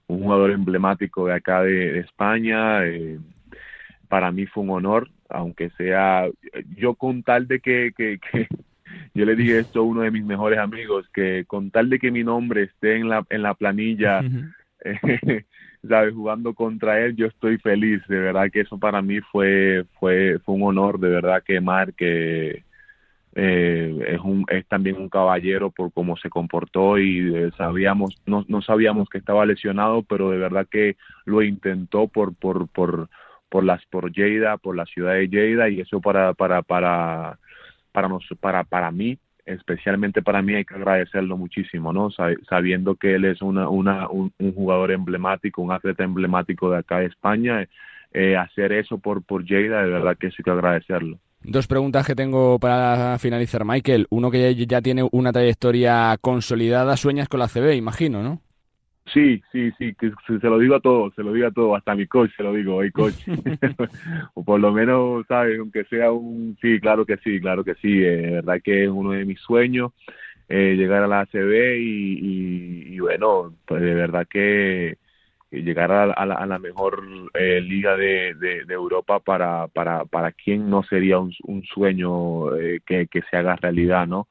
un 0.07 0.23
jugador 0.23 0.51
emblemático 0.51 1.27
de 1.27 1.33
acá 1.33 1.61
de, 1.61 1.99
España. 1.99 2.85
Eh, 2.85 3.19
para 4.07 4.31
mí 4.31 4.45
fue 4.47 4.63
un 4.63 4.71
honor, 4.71 5.09
aunque 5.29 5.69
sea 5.71 6.27
yo 6.75 6.95
con 6.95 7.23
tal 7.23 7.47
de 7.47 7.59
que, 7.59 7.93
que, 7.95 8.19
yo 9.13 9.25
le 9.25 9.35
dije 9.35 9.59
esto 9.59 9.79
a 9.79 9.83
uno 9.83 10.01
de 10.01 10.11
mis 10.11 10.25
mejores 10.25 10.59
amigos, 10.59 11.07
que 11.13 11.45
con 11.45 11.71
tal 11.71 11.89
de 11.89 11.99
que 11.99 12.11
mi 12.11 12.23
nombre 12.23 12.63
esté 12.63 12.97
en 12.97 13.09
la, 13.09 13.25
en 13.29 13.43
la 13.43 13.53
planilla, 13.53 14.21
sabes, 15.87 16.13
jugando 16.13 16.53
contra 16.53 16.99
él, 16.99 17.15
yo 17.15 17.27
estoy 17.27 17.57
feliz, 17.57 18.01
de 18.07 18.19
verdad 18.19 18.49
que 18.51 18.61
eso 18.61 18.77
para 18.77 19.01
mí 19.01 19.19
fue, 19.21 19.85
fue, 19.99 20.39
fue 20.43 20.55
un 20.55 20.63
honor, 20.63 20.99
de 20.99 21.09
verdad 21.09 21.43
que 21.45 21.61
Mark 21.61 21.95
eh, 21.99 22.63
es, 23.35 24.19
un, 24.21 24.45
es 24.49 24.65
también 24.67 24.97
un 24.97 25.09
caballero 25.09 25.69
por 25.71 25.93
cómo 25.93 26.17
se 26.17 26.29
comportó 26.29 26.97
y 26.97 27.33
eh, 27.33 27.51
sabíamos, 27.57 28.15
no, 28.25 28.43
no 28.47 28.61
sabíamos 28.61 29.07
que 29.09 29.19
estaba 29.19 29.45
lesionado, 29.45 30.01
pero 30.03 30.31
de 30.31 30.37
verdad 30.37 30.67
que 30.69 30.97
lo 31.25 31.41
intentó 31.41 32.07
por, 32.07 32.35
por, 32.35 32.67
por, 32.67 33.09
por 33.49 33.63
las, 33.63 33.85
por 33.87 34.11
Lleida, 34.11 34.57
por 34.57 34.75
la 34.75 34.85
ciudad 34.85 35.13
de 35.13 35.27
Lleida 35.27 35.69
y 35.69 35.81
eso 35.81 35.99
para, 35.99 36.33
para, 36.33 36.61
para, 36.61 37.39
para, 37.91 38.07
nos, 38.07 38.25
para, 38.39 38.63
para 38.63 38.91
mí 38.91 39.17
especialmente 39.45 40.21
para 40.21 40.41
mí 40.41 40.53
hay 40.53 40.65
que 40.65 40.75
agradecerlo 40.75 41.35
muchísimo, 41.35 41.91
¿no? 41.91 42.09
Sabiendo 42.47 42.95
que 42.95 43.15
él 43.15 43.25
es 43.25 43.41
una, 43.41 43.67
una, 43.67 44.07
un, 44.09 44.31
jugador 44.53 44.91
emblemático, 44.91 45.61
un 45.61 45.71
atleta 45.71 46.03
emblemático 46.03 46.69
de 46.69 46.77
acá 46.77 46.99
de 46.99 47.07
España, 47.07 47.67
eh, 48.13 48.35
hacer 48.35 48.71
eso 48.73 48.99
por, 48.99 49.23
por 49.23 49.43
Lleida, 49.43 49.81
de 49.81 49.89
verdad 49.89 50.17
que 50.17 50.31
sí 50.31 50.43
que 50.43 50.51
agradecerlo. 50.51 51.17
Dos 51.41 51.67
preguntas 51.67 52.05
que 52.05 52.15
tengo 52.15 52.59
para 52.59 53.17
finalizar, 53.17 53.63
Michael. 53.65 54.07
Uno 54.09 54.29
que 54.29 54.53
ya 54.55 54.81
tiene 54.81 55.07
una 55.11 55.31
trayectoria 55.31 56.17
consolidada, 56.19 56.97
sueñas 56.97 57.29
con 57.29 57.39
la 57.39 57.47
CB, 57.47 57.75
imagino, 57.75 58.21
¿no? 58.21 58.41
Sí, 59.13 59.41
sí, 59.51 59.71
sí, 59.77 59.95
que 59.95 60.11
se 60.27 60.47
lo 60.47 60.59
digo 60.59 60.75
a 60.75 60.79
todos, 60.79 61.13
se 61.15 61.23
lo 61.23 61.33
digo 61.33 61.47
a 61.47 61.51
todos, 61.51 61.77
hasta 61.77 61.93
a 61.93 61.95
mi 61.95 62.05
coach 62.05 62.31
se 62.35 62.43
lo 62.43 62.53
digo, 62.53 62.75
hoy 62.75 62.91
coach. 62.91 63.15
o 64.33 64.43
por 64.43 64.59
lo 64.59 64.71
menos, 64.71 65.25
¿sabes? 65.27 65.59
Aunque 65.59 65.83
sea 65.85 66.11
un... 66.11 66.57
Sí, 66.61 66.79
claro 66.79 67.05
que 67.05 67.17
sí, 67.17 67.39
claro 67.39 67.63
que 67.63 67.75
sí, 67.75 68.03
eh, 68.03 68.31
verdad 68.31 68.61
que 68.63 68.83
es 68.83 68.89
uno 68.89 69.11
de 69.11 69.25
mis 69.25 69.39
sueños 69.39 69.91
eh, 70.49 70.75
llegar 70.75 71.03
a 71.03 71.07
la 71.07 71.21
ACB 71.21 71.77
y, 71.77 72.95
y, 72.95 72.99
bueno, 72.99 73.53
pues 73.65 73.81
de 73.81 73.93
verdad 73.93 74.27
que 74.27 74.97
llegar 75.51 75.91
a, 75.91 76.03
a, 76.11 76.45
la, 76.45 76.59
mejor 76.59 77.03
eh, 77.35 77.61
liga 77.61 77.95
de, 77.95 78.33
de, 78.35 78.73
Europa 78.73 79.19
para, 79.19 79.67
para, 79.67 80.05
para 80.05 80.31
quien 80.31 80.69
no 80.69 80.83
sería 80.83 81.19
un, 81.19 81.33
un 81.43 81.63
sueño 81.63 82.55
eh, 82.55 82.81
que, 82.85 83.07
que 83.07 83.21
se 83.29 83.37
haga 83.37 83.55
realidad, 83.55 84.07
¿no? 84.07 84.27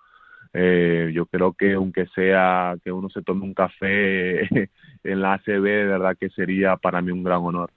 Eh, 0.52 1.10
yo 1.14 1.26
creo 1.26 1.52
que 1.52 1.74
aunque 1.74 2.06
sea 2.14 2.76
que 2.82 2.90
uno 2.92 3.08
se 3.10 3.22
tome 3.22 3.44
un 3.44 3.54
café 3.54 4.42
en 5.04 5.20
la 5.20 5.34
ACB, 5.34 5.62
de 5.62 5.84
verdad 5.84 6.16
que 6.18 6.30
sería 6.30 6.76
para 6.76 7.00
mí 7.02 7.12
un 7.12 7.24
gran 7.24 7.40
honor. 7.42 7.70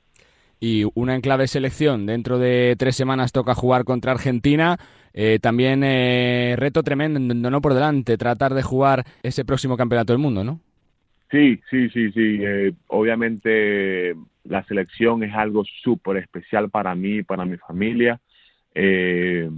Y 0.60 0.86
una 0.94 1.16
enclave 1.16 1.48
selección, 1.48 2.06
dentro 2.06 2.38
de 2.38 2.76
tres 2.78 2.96
semanas 2.96 3.32
toca 3.32 3.56
jugar 3.56 3.84
contra 3.84 4.12
Argentina. 4.12 4.78
Eh, 5.14 5.40
también 5.42 5.84
eh, 5.84 6.56
reto 6.58 6.84
tremendo, 6.84 7.20
no 7.20 7.62
por 7.62 7.74
delante, 7.74 8.18
tratar 8.18 8.54
de 8.54 8.62
jugar 8.62 9.04
ese 9.24 9.44
próximo 9.44 9.76
campeonato 9.76 10.14
del 10.14 10.22
mundo, 10.22 10.44
¿no? 10.44 10.60
Sí, 11.32 11.60
sí, 11.70 11.90
sí, 11.90 12.12
sí. 12.12 12.40
Eh, 12.42 12.74
obviamente 12.88 14.16
la 14.44 14.64
selección 14.66 15.24
es 15.24 15.34
algo 15.34 15.64
súper 15.82 16.18
especial 16.18 16.70
para 16.70 16.94
mí, 16.94 17.24
para 17.24 17.46
mi 17.46 17.58
familia. 17.58 18.20
Eh, 18.76 19.50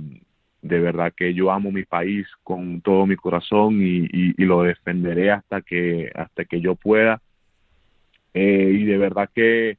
de 0.64 0.80
verdad 0.80 1.14
que 1.16 1.34
yo 1.34 1.51
amo 1.51 1.72
mi 1.72 1.84
país 1.84 2.26
con 2.41 2.82
todo 2.82 3.05
mi 3.05 3.18
corazón 3.18 3.82
y, 3.82 4.07
y, 4.11 4.45
lo 4.45 4.64
defenderé 4.64 5.30
hasta 5.30 5.61
que 5.61 6.09
hasta 6.16 6.45
que 6.45 6.61
yo 6.61 6.76
pueda. 6.76 7.22
Eh, 8.34 8.72
y 8.80 8.86
de 8.86 8.97
verdad 8.97 9.30
que 9.36 9.78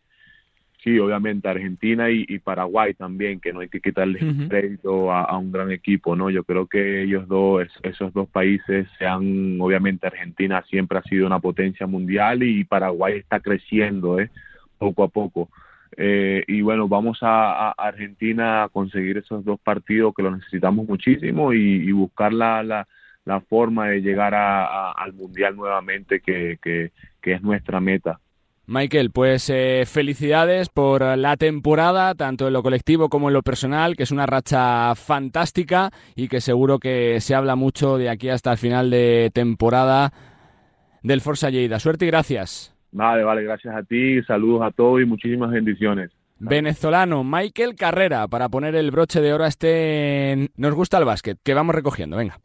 sí 0.83 0.99
obviamente 0.99 1.49
Argentina 1.49 2.11
y, 2.11 2.39
Paraguay 2.39 2.93
también 2.93 3.41
que 3.41 3.55
no 3.55 3.61
hay 3.61 3.69
que 3.69 3.81
quitarle 3.81 4.21
crédito 4.49 5.11
a, 5.11 5.37
un 5.39 5.51
gran 5.51 5.73
equipo 5.73 6.15
no 6.15 6.29
yo 6.29 6.45
creo 6.45 6.67
que 6.67 7.03
ellos 7.03 7.27
dos 7.27 7.67
esos 7.83 8.13
dos 8.13 8.29
países 8.29 8.87
sean 8.99 9.59
obviamente 9.61 10.07
Argentina 10.07 10.63
siempre 10.69 10.99
ha 10.99 11.03
sido 11.03 11.27
una 11.27 11.41
potencia 11.41 11.87
mundial 11.87 12.43
y 12.43 12.65
Paraguay 12.65 13.17
está 13.17 13.41
creciendo 13.41 14.21
eh 14.21 14.31
poco 14.79 15.03
a 15.05 15.09
poco 15.09 15.49
eh, 15.97 16.45
y 16.47 16.61
bueno, 16.63 16.89
vamos 16.89 17.19
a, 17.23 17.71
Argentina 17.73 18.65
a 18.65 18.69
conseguir 18.69 19.19
esos 19.19 19.45
dos 19.45 19.61
partidos 19.61 20.15
que 20.15 20.23
lo 20.23 20.35
necesitamos 20.35 20.87
muchísimo 20.87 21.53
y, 21.53 21.91
buscar 21.93 22.33
la, 22.33 22.63
la, 22.63 23.41
forma 23.49 23.89
de 23.89 24.01
llegar 24.01 24.35
a, 24.35 24.93
al 24.93 25.13
Mundial 25.13 25.57
nuevamente 25.57 26.21
que, 26.21 26.59
que, 26.63 26.93
que 27.21 27.33
es 27.33 27.43
nuestra 27.43 27.81
meta. 27.81 28.21
Michael, 28.67 29.11
pues 29.11 29.51
eh, 29.51 29.85
felicidades 29.87 30.71
por 30.71 31.03
la 31.19 31.37
temporada, 31.37 32.15
tanto 32.15 32.47
en 32.47 32.55
lo 32.55 32.63
colectivo 32.63 33.11
como 33.11 33.29
en 33.29 33.35
lo 33.35 33.43
personal, 33.43 33.95
que 33.95 34.05
es 34.05 34.11
una 34.11 34.25
racha 34.25 34.95
fantástica 34.95 35.91
y 36.17 36.29
que 36.29 36.41
seguro 36.41 36.79
que 36.79 37.21
se 37.21 37.35
habla 37.35 37.57
mucho 37.57 37.99
de 37.99 38.09
aquí 38.09 38.31
hasta 38.31 38.53
el 38.53 38.59
final 38.59 38.91
de 38.91 39.31
temporada 39.35 40.15
del 41.03 41.21
Forza 41.21 41.51
Lleida. 41.51 41.79
Suerte 41.79 42.07
y 42.07 42.09
gracias. 42.09 42.74
Vale, 42.95 43.25
vale, 43.25 43.43
gracias 43.43 43.75
a 43.75 43.83
ti, 43.83 44.23
saludos 44.23 44.63
a 44.63 44.71
todos 44.71 45.03
y 45.03 45.05
muchísimas 45.05 45.51
bendiciones. 45.51 46.13
Venezolano 46.39 47.25
Michael 47.25 47.75
Carrera 47.75 48.29
para 48.29 48.49
poner 48.49 48.77
el 48.77 48.93
broche 48.93 49.21
de 49.21 49.33
oro 49.33 49.45
a 49.45 49.49
este 49.49 50.51
Nos 50.57 50.75
gusta 50.75 50.99
el 50.99 51.05
básquet, 51.05 51.37
que 51.43 51.55
vamos 51.55 51.75
recogiendo, 51.75 52.17
venga. 52.17 52.39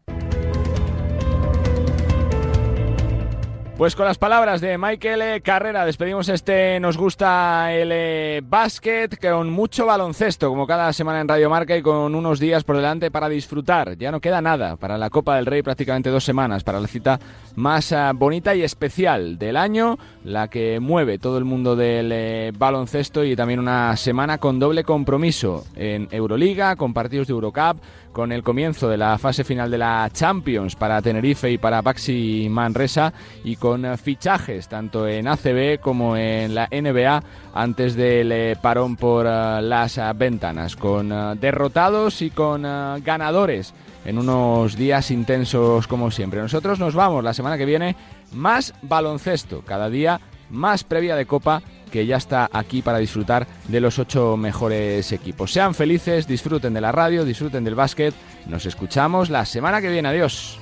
Pues 3.79 3.95
con 3.95 4.05
las 4.05 4.17
palabras 4.17 4.59
de 4.59 4.77
Michael 4.77 5.21
eh, 5.21 5.41
Carrera 5.41 5.85
despedimos 5.85 6.27
este 6.27 6.81
Nos 6.81 6.97
gusta 6.97 7.73
el 7.73 7.89
eh, 7.93 8.41
básquet 8.43 9.17
con 9.21 9.49
mucho 9.49 9.85
baloncesto 9.85 10.49
como 10.49 10.67
cada 10.67 10.91
semana 10.91 11.21
en 11.21 11.29
Radio 11.29 11.49
Marca 11.49 11.77
y 11.77 11.81
con 11.81 12.13
unos 12.13 12.41
días 12.41 12.65
por 12.65 12.75
delante 12.75 13.09
para 13.09 13.29
disfrutar. 13.29 13.97
Ya 13.97 14.11
no 14.11 14.19
queda 14.19 14.41
nada 14.41 14.75
para 14.75 14.97
la 14.97 15.09
Copa 15.09 15.37
del 15.37 15.45
Rey, 15.45 15.61
prácticamente 15.61 16.09
dos 16.09 16.25
semanas 16.25 16.65
para 16.65 16.81
la 16.81 16.89
cita 16.89 17.21
más 17.55 17.93
eh, 17.93 18.11
bonita 18.13 18.53
y 18.53 18.63
especial 18.63 19.39
del 19.39 19.55
año, 19.55 19.97
la 20.25 20.49
que 20.49 20.81
mueve 20.81 21.17
todo 21.17 21.37
el 21.37 21.45
mundo 21.45 21.77
del 21.77 22.51
baloncesto 22.57 23.23
y 23.23 23.37
también 23.37 23.61
una 23.61 23.95
semana 23.95 24.39
con 24.39 24.59
doble 24.59 24.83
compromiso 24.83 25.63
en 25.77 26.09
Euroliga, 26.11 26.75
con 26.75 26.93
partidos 26.93 27.27
de 27.27 27.33
Eurocup, 27.33 27.77
con 28.11 28.31
el 28.31 28.43
comienzo 28.43 28.89
de 28.89 28.97
la 28.97 29.17
fase 29.17 29.43
final 29.43 29.69
de 29.69 29.77
la 29.77 30.09
Champions 30.11 30.75
para 30.75 31.01
Tenerife 31.01 31.51
y 31.51 31.57
para 31.57 31.81
Baxi 31.81 32.47
Manresa 32.49 33.13
y 33.43 33.55
con 33.55 33.97
fichajes 33.97 34.67
tanto 34.67 35.07
en 35.07 35.27
ACB 35.27 35.79
como 35.79 36.17
en 36.17 36.55
la 36.55 36.67
NBA 36.71 37.23
antes 37.53 37.95
del 37.95 38.31
eh, 38.31 38.55
parón 38.61 38.95
por 38.95 39.25
eh, 39.27 39.61
las 39.61 39.97
eh, 39.97 40.03
ventanas, 40.15 40.75
con 40.75 41.09
derrotados 41.39 42.21
y 42.21 42.29
con 42.29 42.63
ganadores 42.63 43.73
en 44.05 44.17
unos 44.17 44.75
días 44.75 45.11
intensos 45.11 45.87
como 45.87 46.11
siempre. 46.11 46.41
Nosotros 46.41 46.79
nos 46.79 46.95
vamos 46.95 47.23
la 47.23 47.33
semana 47.33 47.57
que 47.57 47.65
viene 47.65 47.95
más 48.31 48.73
baloncesto, 48.81 49.61
cada 49.65 49.89
día 49.89 50.19
más 50.49 50.83
previa 50.83 51.15
de 51.15 51.25
Copa 51.25 51.61
que 51.89 52.05
ya 52.05 52.17
está 52.17 52.49
aquí 52.51 52.81
para 52.81 52.99
disfrutar 52.99 53.47
de 53.67 53.81
los 53.81 53.99
ocho 53.99 54.37
mejores 54.37 55.11
equipos. 55.11 55.51
Sean 55.51 55.75
felices, 55.75 56.27
disfruten 56.27 56.73
de 56.73 56.81
la 56.81 56.91
radio, 56.91 57.25
disfruten 57.25 57.63
del 57.63 57.75
básquet. 57.75 58.13
Nos 58.47 58.65
escuchamos 58.65 59.29
la 59.29 59.45
semana 59.45 59.81
que 59.81 59.89
viene. 59.89 60.09
Adiós. 60.09 60.59